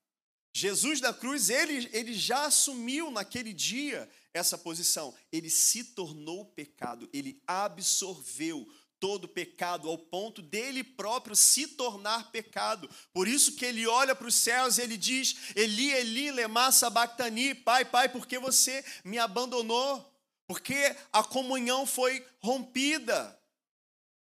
Jesus 0.52 1.00
da 1.00 1.14
cruz, 1.14 1.48
ele, 1.48 1.88
ele 1.92 2.12
já 2.12 2.46
assumiu 2.46 3.10
naquele 3.10 3.52
dia 3.52 4.10
essa 4.34 4.58
posição. 4.58 5.14
Ele 5.32 5.48
se 5.48 5.84
tornou 5.84 6.44
pecado, 6.44 7.08
ele 7.12 7.40
absorveu 7.46 8.68
todo 9.00 9.26
pecado, 9.26 9.88
ao 9.88 9.96
ponto 9.96 10.42
dele 10.42 10.84
próprio 10.84 11.34
se 11.34 11.66
tornar 11.66 12.30
pecado. 12.30 12.88
Por 13.12 13.26
isso 13.26 13.56
que 13.56 13.64
ele 13.64 13.86
olha 13.86 14.14
para 14.14 14.28
os 14.28 14.34
céus 14.34 14.78
e 14.78 14.82
ele 14.82 14.96
diz: 14.96 15.36
Eli, 15.56 15.90
Eli, 15.90 16.30
lema 16.30 16.70
sabachthani, 16.70 17.54
Pai, 17.54 17.84
Pai, 17.84 18.08
por 18.08 18.26
que 18.26 18.38
você 18.38 18.84
me 19.02 19.18
abandonou? 19.18 20.06
Porque 20.46 20.94
a 21.12 21.24
comunhão 21.24 21.86
foi 21.86 22.24
rompida. 22.40 23.36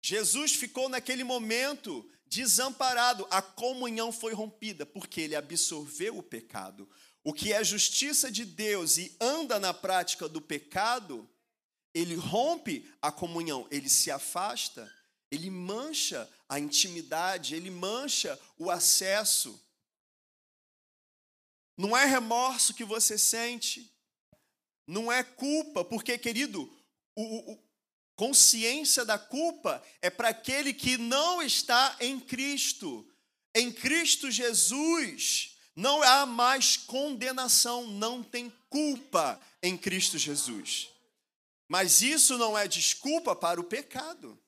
Jesus 0.01 0.53
ficou 0.53 0.87
naquele 0.87 1.23
momento 1.23 2.09
desamparado, 2.25 3.27
a 3.29 3.41
comunhão 3.41 4.11
foi 4.11 4.33
rompida, 4.33 4.85
porque 4.85 5.21
ele 5.21 5.35
absorveu 5.35 6.17
o 6.17 6.23
pecado. 6.23 6.87
O 7.23 7.33
que 7.33 7.51
é 7.51 7.63
justiça 7.63 8.31
de 8.31 8.45
Deus 8.45 8.97
e 8.97 9.15
anda 9.19 9.59
na 9.59 9.73
prática 9.73 10.29
do 10.29 10.39
pecado, 10.39 11.27
ele 11.93 12.15
rompe 12.15 12.89
a 13.01 13.11
comunhão, 13.11 13.67
ele 13.71 13.89
se 13.89 14.11
afasta, 14.11 14.91
ele 15.31 15.49
mancha 15.49 16.29
a 16.47 16.59
intimidade, 16.59 17.55
ele 17.55 17.69
mancha 17.69 18.39
o 18.57 18.69
acesso. 18.69 19.59
Não 21.77 21.95
é 21.95 22.05
remorso 22.05 22.73
que 22.73 22.83
você 22.83 23.17
sente, 23.17 23.91
não 24.87 25.11
é 25.11 25.23
culpa, 25.23 25.85
porque, 25.85 26.17
querido, 26.17 26.71
o, 27.15 27.53
o 27.53 27.69
consciência 28.15 29.05
da 29.05 29.17
culpa 29.17 29.81
é 30.01 30.09
para 30.09 30.29
aquele 30.29 30.73
que 30.73 30.97
não 30.97 31.41
está 31.41 31.95
em 32.01 32.19
Cristo. 32.19 33.07
Em 33.55 33.71
Cristo 33.71 34.29
Jesus 34.29 35.55
não 35.73 36.03
há 36.03 36.25
mais 36.25 36.75
condenação, 36.75 37.87
não 37.87 38.21
tem 38.21 38.51
culpa 38.69 39.39
em 39.63 39.77
Cristo 39.77 40.17
Jesus. 40.17 40.89
Mas 41.69 42.01
isso 42.01 42.35
não 42.37 42.57
é 42.57 42.67
desculpa 42.67 43.35
para 43.35 43.61
o 43.61 43.63
pecado. 43.63 44.41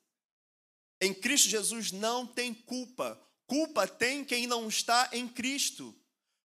Em 1.00 1.14
Cristo 1.14 1.48
Jesus 1.48 1.92
não 1.92 2.26
tem 2.26 2.52
culpa. 2.52 3.18
Culpa 3.46 3.86
tem 3.86 4.24
quem 4.24 4.46
não 4.46 4.68
está 4.68 5.08
em 5.12 5.28
Cristo. 5.28 5.96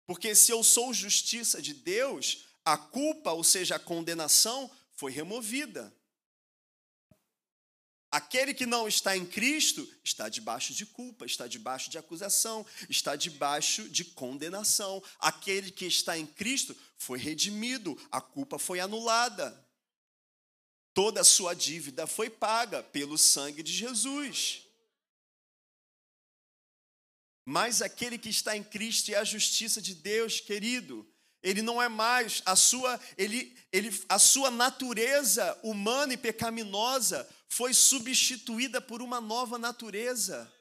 Porque 0.06 0.36
se 0.36 0.52
eu 0.52 0.64
sou 0.64 0.94
justiça 0.94 1.62
de 1.62 1.74
Deus, 1.74 2.46
a 2.64 2.78
culpa, 2.78 3.32
ou 3.32 3.44
seja, 3.44 3.76
a 3.76 3.80
condenação, 3.80 4.70
foi 4.94 5.12
removida. 5.12 5.94
Aquele 8.12 8.54
que 8.54 8.66
não 8.66 8.88
está 8.88 9.18
em 9.18 9.26
Cristo 9.26 9.88
está 10.04 10.30
debaixo 10.30 10.74
de 10.74 10.86
culpa, 10.86 11.26
está 11.26 11.46
debaixo 11.46 11.90
de 11.90 11.98
acusação, 11.98 12.66
está 12.88 13.16
debaixo 13.16 13.90
de 13.90 14.06
condenação. 14.06 15.04
Aquele 15.20 15.72
que 15.72 15.86
está 15.86 16.18
em 16.18 16.26
Cristo 16.26 16.76
foi 16.98 17.20
redimido, 17.20 18.00
a 18.12 18.22
culpa 18.22 18.58
foi 18.58 18.80
anulada. 18.80 19.67
Toda 20.98 21.22
a 21.22 21.24
sua 21.24 21.54
dívida 21.54 22.08
foi 22.08 22.28
paga 22.28 22.82
pelo 22.82 23.20
sangue 23.20 23.62
de 23.62 23.72
Jesus. 23.72 24.64
Mas 27.46 27.84
aquele 27.84 28.18
que 28.18 28.30
está 28.30 28.58
em 28.58 28.64
Cristo 28.64 29.12
é 29.12 29.16
a 29.18 29.24
justiça 29.24 29.80
de 29.80 29.94
Deus, 29.94 30.40
querido. 30.40 31.08
Ele 31.44 31.62
não 31.62 31.80
é 31.80 31.88
mais 31.88 32.42
a 32.48 32.56
sua, 32.56 33.00
ele, 33.16 33.56
ele, 33.72 33.96
a 34.10 34.18
sua 34.18 34.50
natureza 34.50 35.56
humana 35.62 36.16
e 36.16 36.18
pecaminosa 36.18 37.30
foi 37.48 37.76
substituída 37.76 38.82
por 38.82 39.00
uma 39.00 39.22
nova 39.22 39.60
natureza, 39.60 40.52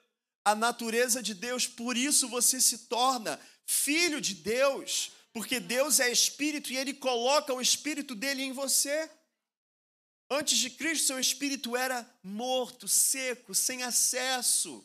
a 0.44 0.54
natureza 0.54 1.22
de 1.22 1.32
Deus. 1.32 1.66
Por 1.66 1.96
isso 1.96 2.28
você 2.28 2.60
se 2.60 2.88
torna 2.88 3.40
filho 3.64 4.20
de 4.20 4.34
Deus, 4.34 5.12
porque 5.32 5.58
Deus 5.58 5.98
é 5.98 6.12
espírito 6.12 6.70
e 6.74 6.76
ele 6.76 6.92
coloca 6.92 7.54
o 7.54 7.60
espírito 7.62 8.14
dele 8.14 8.42
em 8.42 8.52
você. 8.52 9.10
Antes 10.28 10.58
de 10.58 10.70
Cristo, 10.70 11.06
seu 11.06 11.20
espírito 11.20 11.76
era 11.76 12.08
morto, 12.22 12.88
seco, 12.88 13.54
sem 13.54 13.84
acesso, 13.84 14.84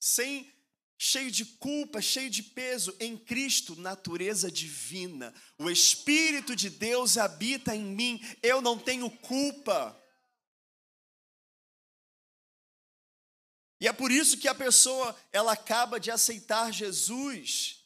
sem 0.00 0.52
cheio 0.98 1.30
de 1.30 1.44
culpa, 1.44 2.02
cheio 2.02 2.28
de 2.28 2.42
peso. 2.42 2.94
Em 2.98 3.16
Cristo, 3.16 3.76
natureza 3.76 4.50
divina. 4.50 5.32
O 5.58 5.70
espírito 5.70 6.56
de 6.56 6.68
Deus 6.68 7.16
habita 7.16 7.74
em 7.74 7.84
mim. 7.84 8.20
Eu 8.42 8.60
não 8.60 8.76
tenho 8.76 9.08
culpa. 9.08 9.96
E 13.80 13.86
é 13.86 13.92
por 13.92 14.10
isso 14.10 14.36
que 14.38 14.48
a 14.48 14.54
pessoa, 14.54 15.16
ela 15.32 15.52
acaba 15.52 16.00
de 16.00 16.10
aceitar 16.10 16.72
Jesus. 16.72 17.82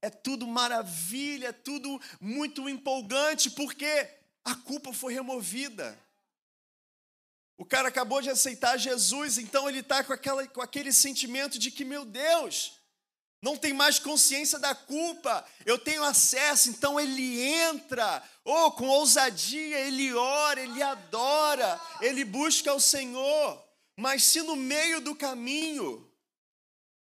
É 0.00 0.08
tudo 0.08 0.46
maravilha, 0.46 1.48
é 1.48 1.52
tudo 1.52 2.00
muito 2.20 2.68
empolgante, 2.68 3.50
porque 3.50 4.08
a 4.42 4.54
culpa 4.54 4.94
foi 4.94 5.12
removida. 5.12 5.98
O 7.60 7.64
cara 7.66 7.88
acabou 7.88 8.22
de 8.22 8.30
aceitar 8.30 8.78
Jesus, 8.78 9.36
então 9.36 9.68
ele 9.68 9.80
está 9.80 10.02
com, 10.02 10.16
com 10.48 10.62
aquele 10.62 10.94
sentimento 10.94 11.58
de 11.58 11.70
que, 11.70 11.84
meu 11.84 12.06
Deus, 12.06 12.80
não 13.42 13.54
tem 13.54 13.74
mais 13.74 13.98
consciência 13.98 14.58
da 14.58 14.74
culpa, 14.74 15.46
eu 15.66 15.78
tenho 15.78 16.02
acesso, 16.02 16.70
então 16.70 16.98
ele 16.98 17.38
entra, 17.38 18.26
ou 18.46 18.68
oh, 18.68 18.72
com 18.72 18.88
ousadia, 18.88 19.78
ele 19.78 20.10
ora, 20.14 20.58
ele 20.58 20.82
adora, 20.82 21.78
ele 22.00 22.24
busca 22.24 22.72
o 22.72 22.80
Senhor, 22.80 23.62
mas 23.94 24.24
se 24.24 24.40
no 24.40 24.56
meio 24.56 24.98
do 25.02 25.14
caminho 25.14 26.10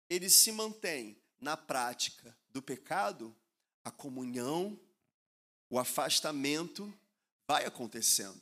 ele 0.09 0.31
se 0.31 0.53
mantém 0.53 1.21
na 1.41 1.57
prática 1.57 2.33
do 2.51 2.63
pecado, 2.63 3.35
a 3.85 3.91
comunhão 3.91 4.79
o 5.69 5.81
afastamento 5.81 6.95
vai 7.45 7.65
acontecendo. 7.65 8.41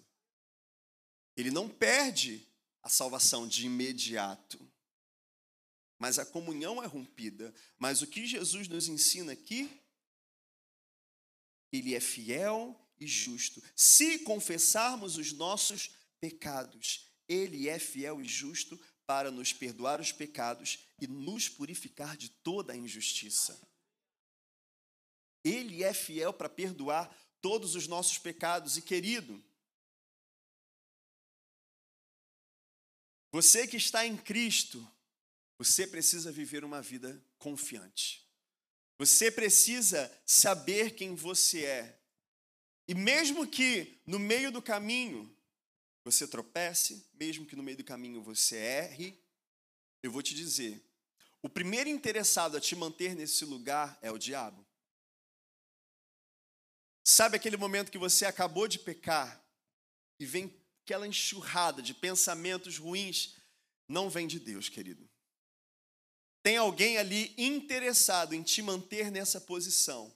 Ele 1.37 1.51
não 1.51 1.69
perde 1.69 2.47
a 2.83 2.89
salvação 2.89 3.47
de 3.47 3.67
imediato, 3.67 4.71
mas 5.99 6.19
a 6.19 6.27
comunhão 6.27 6.83
é 6.83 6.87
rompida. 6.87 7.55
Mas 7.79 8.03
o 8.03 8.07
que 8.07 8.27
Jesus 8.27 8.67
nos 8.67 8.89
ensina 8.89 9.33
aqui? 9.33 9.71
Ele 11.73 11.95
é 11.95 12.01
fiel 12.01 12.77
e 12.99 13.07
justo. 13.07 13.63
Se 13.77 14.19
confessarmos 14.19 15.17
os 15.17 15.33
nossos 15.33 15.91
pecados, 16.21 17.09
ele 17.29 17.69
é 17.69 17.79
fiel 17.79 18.21
e 18.21 18.25
justo 18.25 18.79
para 19.07 19.31
nos 19.31 19.53
perdoar 19.53 20.01
os 20.01 20.11
pecados 20.11 20.81
e 21.01 21.07
nos 21.07 21.49
purificar 21.49 22.17
de 22.17 22.29
toda 22.29 22.73
a 22.73 22.77
injustiça. 22.77 23.61
Ele 25.45 25.83
é 25.83 25.93
fiel 25.93 26.33
para 26.33 26.49
perdoar 26.49 27.15
todos 27.41 27.75
os 27.75 27.87
nossos 27.87 28.19
pecados. 28.19 28.77
E 28.77 28.83
querido, 28.83 29.43
você 33.33 33.67
que 33.67 33.79
está 33.79 34.07
em 34.07 34.17
Cristo, 34.17 34.87
você 35.57 35.87
precisa 35.87 36.31
viver 36.31 36.65
uma 36.65 36.83
vida 36.83 37.21
confiante. 37.39 38.29
Você 38.99 39.31
precisa 39.31 40.13
saber 40.27 40.95
quem 40.95 41.15
você 41.15 41.65
é. 41.65 41.99
E 42.87 42.95
mesmo 42.95 43.47
que 43.47 44.01
no 44.07 44.19
meio 44.19 44.53
do 44.53 44.61
caminho 44.61 45.35
você 46.05 46.29
tropece, 46.29 47.07
mesmo 47.15 47.47
que 47.47 47.57
no 47.57 47.63
meio 47.63 47.79
do 47.79 47.85
caminho 47.85 48.23
você 48.23 48.57
erre, 48.57 49.19
eu 50.03 50.13
vou 50.13 50.23
te 50.23 50.35
dizer: 50.35 50.85
o 51.41 51.49
primeiro 51.49 51.89
interessado 51.89 52.57
a 52.57 52.61
te 52.61 52.77
manter 52.77 53.15
nesse 53.15 53.45
lugar 53.45 53.99
é 54.03 54.11
o 54.11 54.19
diabo. 54.19 54.67
Sabe 57.03 57.37
aquele 57.37 57.57
momento 57.57 57.91
que 57.91 57.99
você 57.99 58.27
acabou 58.27 58.69
de 58.69 58.79
pecar 58.79 59.43
e 60.21 60.27
vem 60.27 60.49
aquela 60.93 61.09
enxurrada 61.09 61.81
de 61.81 61.95
pensamentos 61.95 62.77
ruins? 62.77 63.37
Não 63.89 64.11
vem 64.11 64.27
de 64.27 64.39
Deus, 64.39 64.69
querido. 64.69 65.09
Tem 66.43 66.59
alguém 66.59 66.99
ali 66.99 67.33
interessado 67.39 68.35
em 68.35 68.43
te 68.43 68.61
manter 68.61 69.11
nessa 69.11 69.41
posição, 69.41 70.15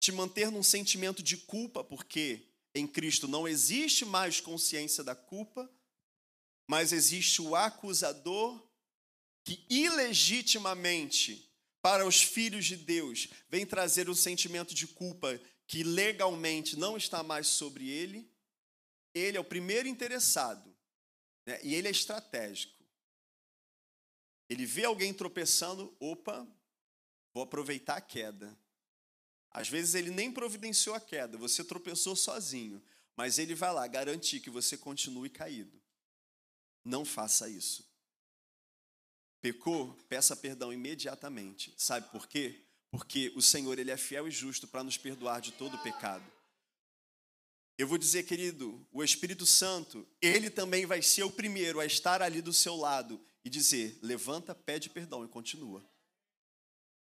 te 0.00 0.10
manter 0.10 0.50
num 0.50 0.64
sentimento 0.64 1.22
de 1.22 1.36
culpa, 1.36 1.84
porque 1.84 2.48
em 2.74 2.88
Cristo 2.88 3.28
não 3.28 3.46
existe 3.46 4.04
mais 4.04 4.40
consciência 4.40 5.04
da 5.04 5.14
culpa, 5.14 5.70
mas 6.68 6.92
existe 6.92 7.40
o 7.40 7.54
acusador 7.54 8.60
que 9.44 9.64
ilegitimamente 9.70 11.48
para 11.80 12.04
os 12.04 12.20
filhos 12.20 12.64
de 12.64 12.76
Deus 12.76 13.28
vem 13.48 13.64
trazer 13.64 14.10
um 14.10 14.14
sentimento 14.14 14.74
de 14.74 14.88
culpa 14.88 15.40
que 15.68 15.84
legalmente 15.84 16.76
não 16.76 16.96
está 16.96 17.22
mais 17.22 17.46
sobre 17.46 17.88
ele, 17.88 18.31
ele 19.14 19.36
é 19.36 19.40
o 19.40 19.44
primeiro 19.44 19.88
interessado 19.88 20.74
né? 21.46 21.60
e 21.62 21.74
ele 21.74 21.88
é 21.88 21.90
estratégico. 21.90 22.82
Ele 24.48 24.66
vê 24.66 24.84
alguém 24.84 25.14
tropeçando, 25.14 25.94
opa, 25.98 26.46
vou 27.32 27.42
aproveitar 27.42 27.96
a 27.96 28.00
queda. 28.00 28.56
Às 29.50 29.68
vezes 29.68 29.94
ele 29.94 30.10
nem 30.10 30.32
providenciou 30.32 30.94
a 30.94 31.00
queda, 31.00 31.36
você 31.36 31.62
tropeçou 31.62 32.16
sozinho, 32.16 32.82
mas 33.16 33.38
ele 33.38 33.54
vai 33.54 33.72
lá 33.72 33.86
garantir 33.86 34.40
que 34.40 34.50
você 34.50 34.76
continue 34.76 35.28
caído. 35.28 35.80
Não 36.84 37.04
faça 37.04 37.48
isso. 37.48 37.90
Pecou, 39.40 39.92
peça 40.08 40.34
perdão 40.36 40.72
imediatamente. 40.72 41.74
Sabe 41.76 42.10
por 42.10 42.26
quê? 42.26 42.64
Porque 42.90 43.32
o 43.34 43.42
Senhor 43.42 43.78
ele 43.78 43.90
é 43.90 43.96
fiel 43.96 44.28
e 44.28 44.30
justo 44.30 44.68
para 44.68 44.84
nos 44.84 44.96
perdoar 44.96 45.40
de 45.40 45.52
todo 45.52 45.76
o 45.76 45.82
pecado. 45.82 46.24
Eu 47.82 47.88
vou 47.88 47.98
dizer, 47.98 48.22
querido, 48.22 48.86
o 48.92 49.02
Espírito 49.02 49.44
Santo, 49.44 50.06
ele 50.20 50.48
também 50.48 50.86
vai 50.86 51.02
ser 51.02 51.24
o 51.24 51.30
primeiro 51.32 51.80
a 51.80 51.84
estar 51.84 52.22
ali 52.22 52.40
do 52.40 52.52
seu 52.52 52.76
lado 52.76 53.20
e 53.44 53.50
dizer: 53.50 53.98
levanta, 54.00 54.54
pede 54.54 54.88
perdão 54.88 55.24
e 55.24 55.28
continua. 55.28 55.84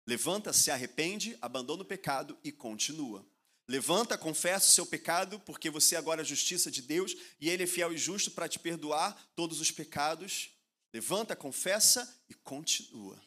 Levanta, 0.04 0.52
se 0.52 0.68
arrepende, 0.72 1.38
abandona 1.40 1.82
o 1.82 1.86
pecado 1.86 2.36
e 2.42 2.50
continua. 2.50 3.24
Levanta, 3.68 4.18
confessa 4.18 4.66
o 4.66 4.70
seu 4.72 4.84
pecado, 4.84 5.38
porque 5.46 5.70
você 5.70 5.94
agora 5.94 6.22
é 6.22 6.24
a 6.24 6.26
justiça 6.26 6.68
de 6.68 6.82
Deus 6.82 7.14
e 7.40 7.48
Ele 7.48 7.62
é 7.62 7.66
fiel 7.68 7.92
e 7.92 7.96
justo 7.96 8.32
para 8.32 8.48
te 8.48 8.58
perdoar 8.58 9.14
todos 9.36 9.60
os 9.60 9.70
pecados. 9.70 10.50
Levanta, 10.92 11.36
confessa 11.36 12.12
e 12.28 12.34
continua. 12.34 13.22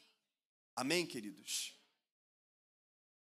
Amém, 0.75 1.05
queridos? 1.05 1.78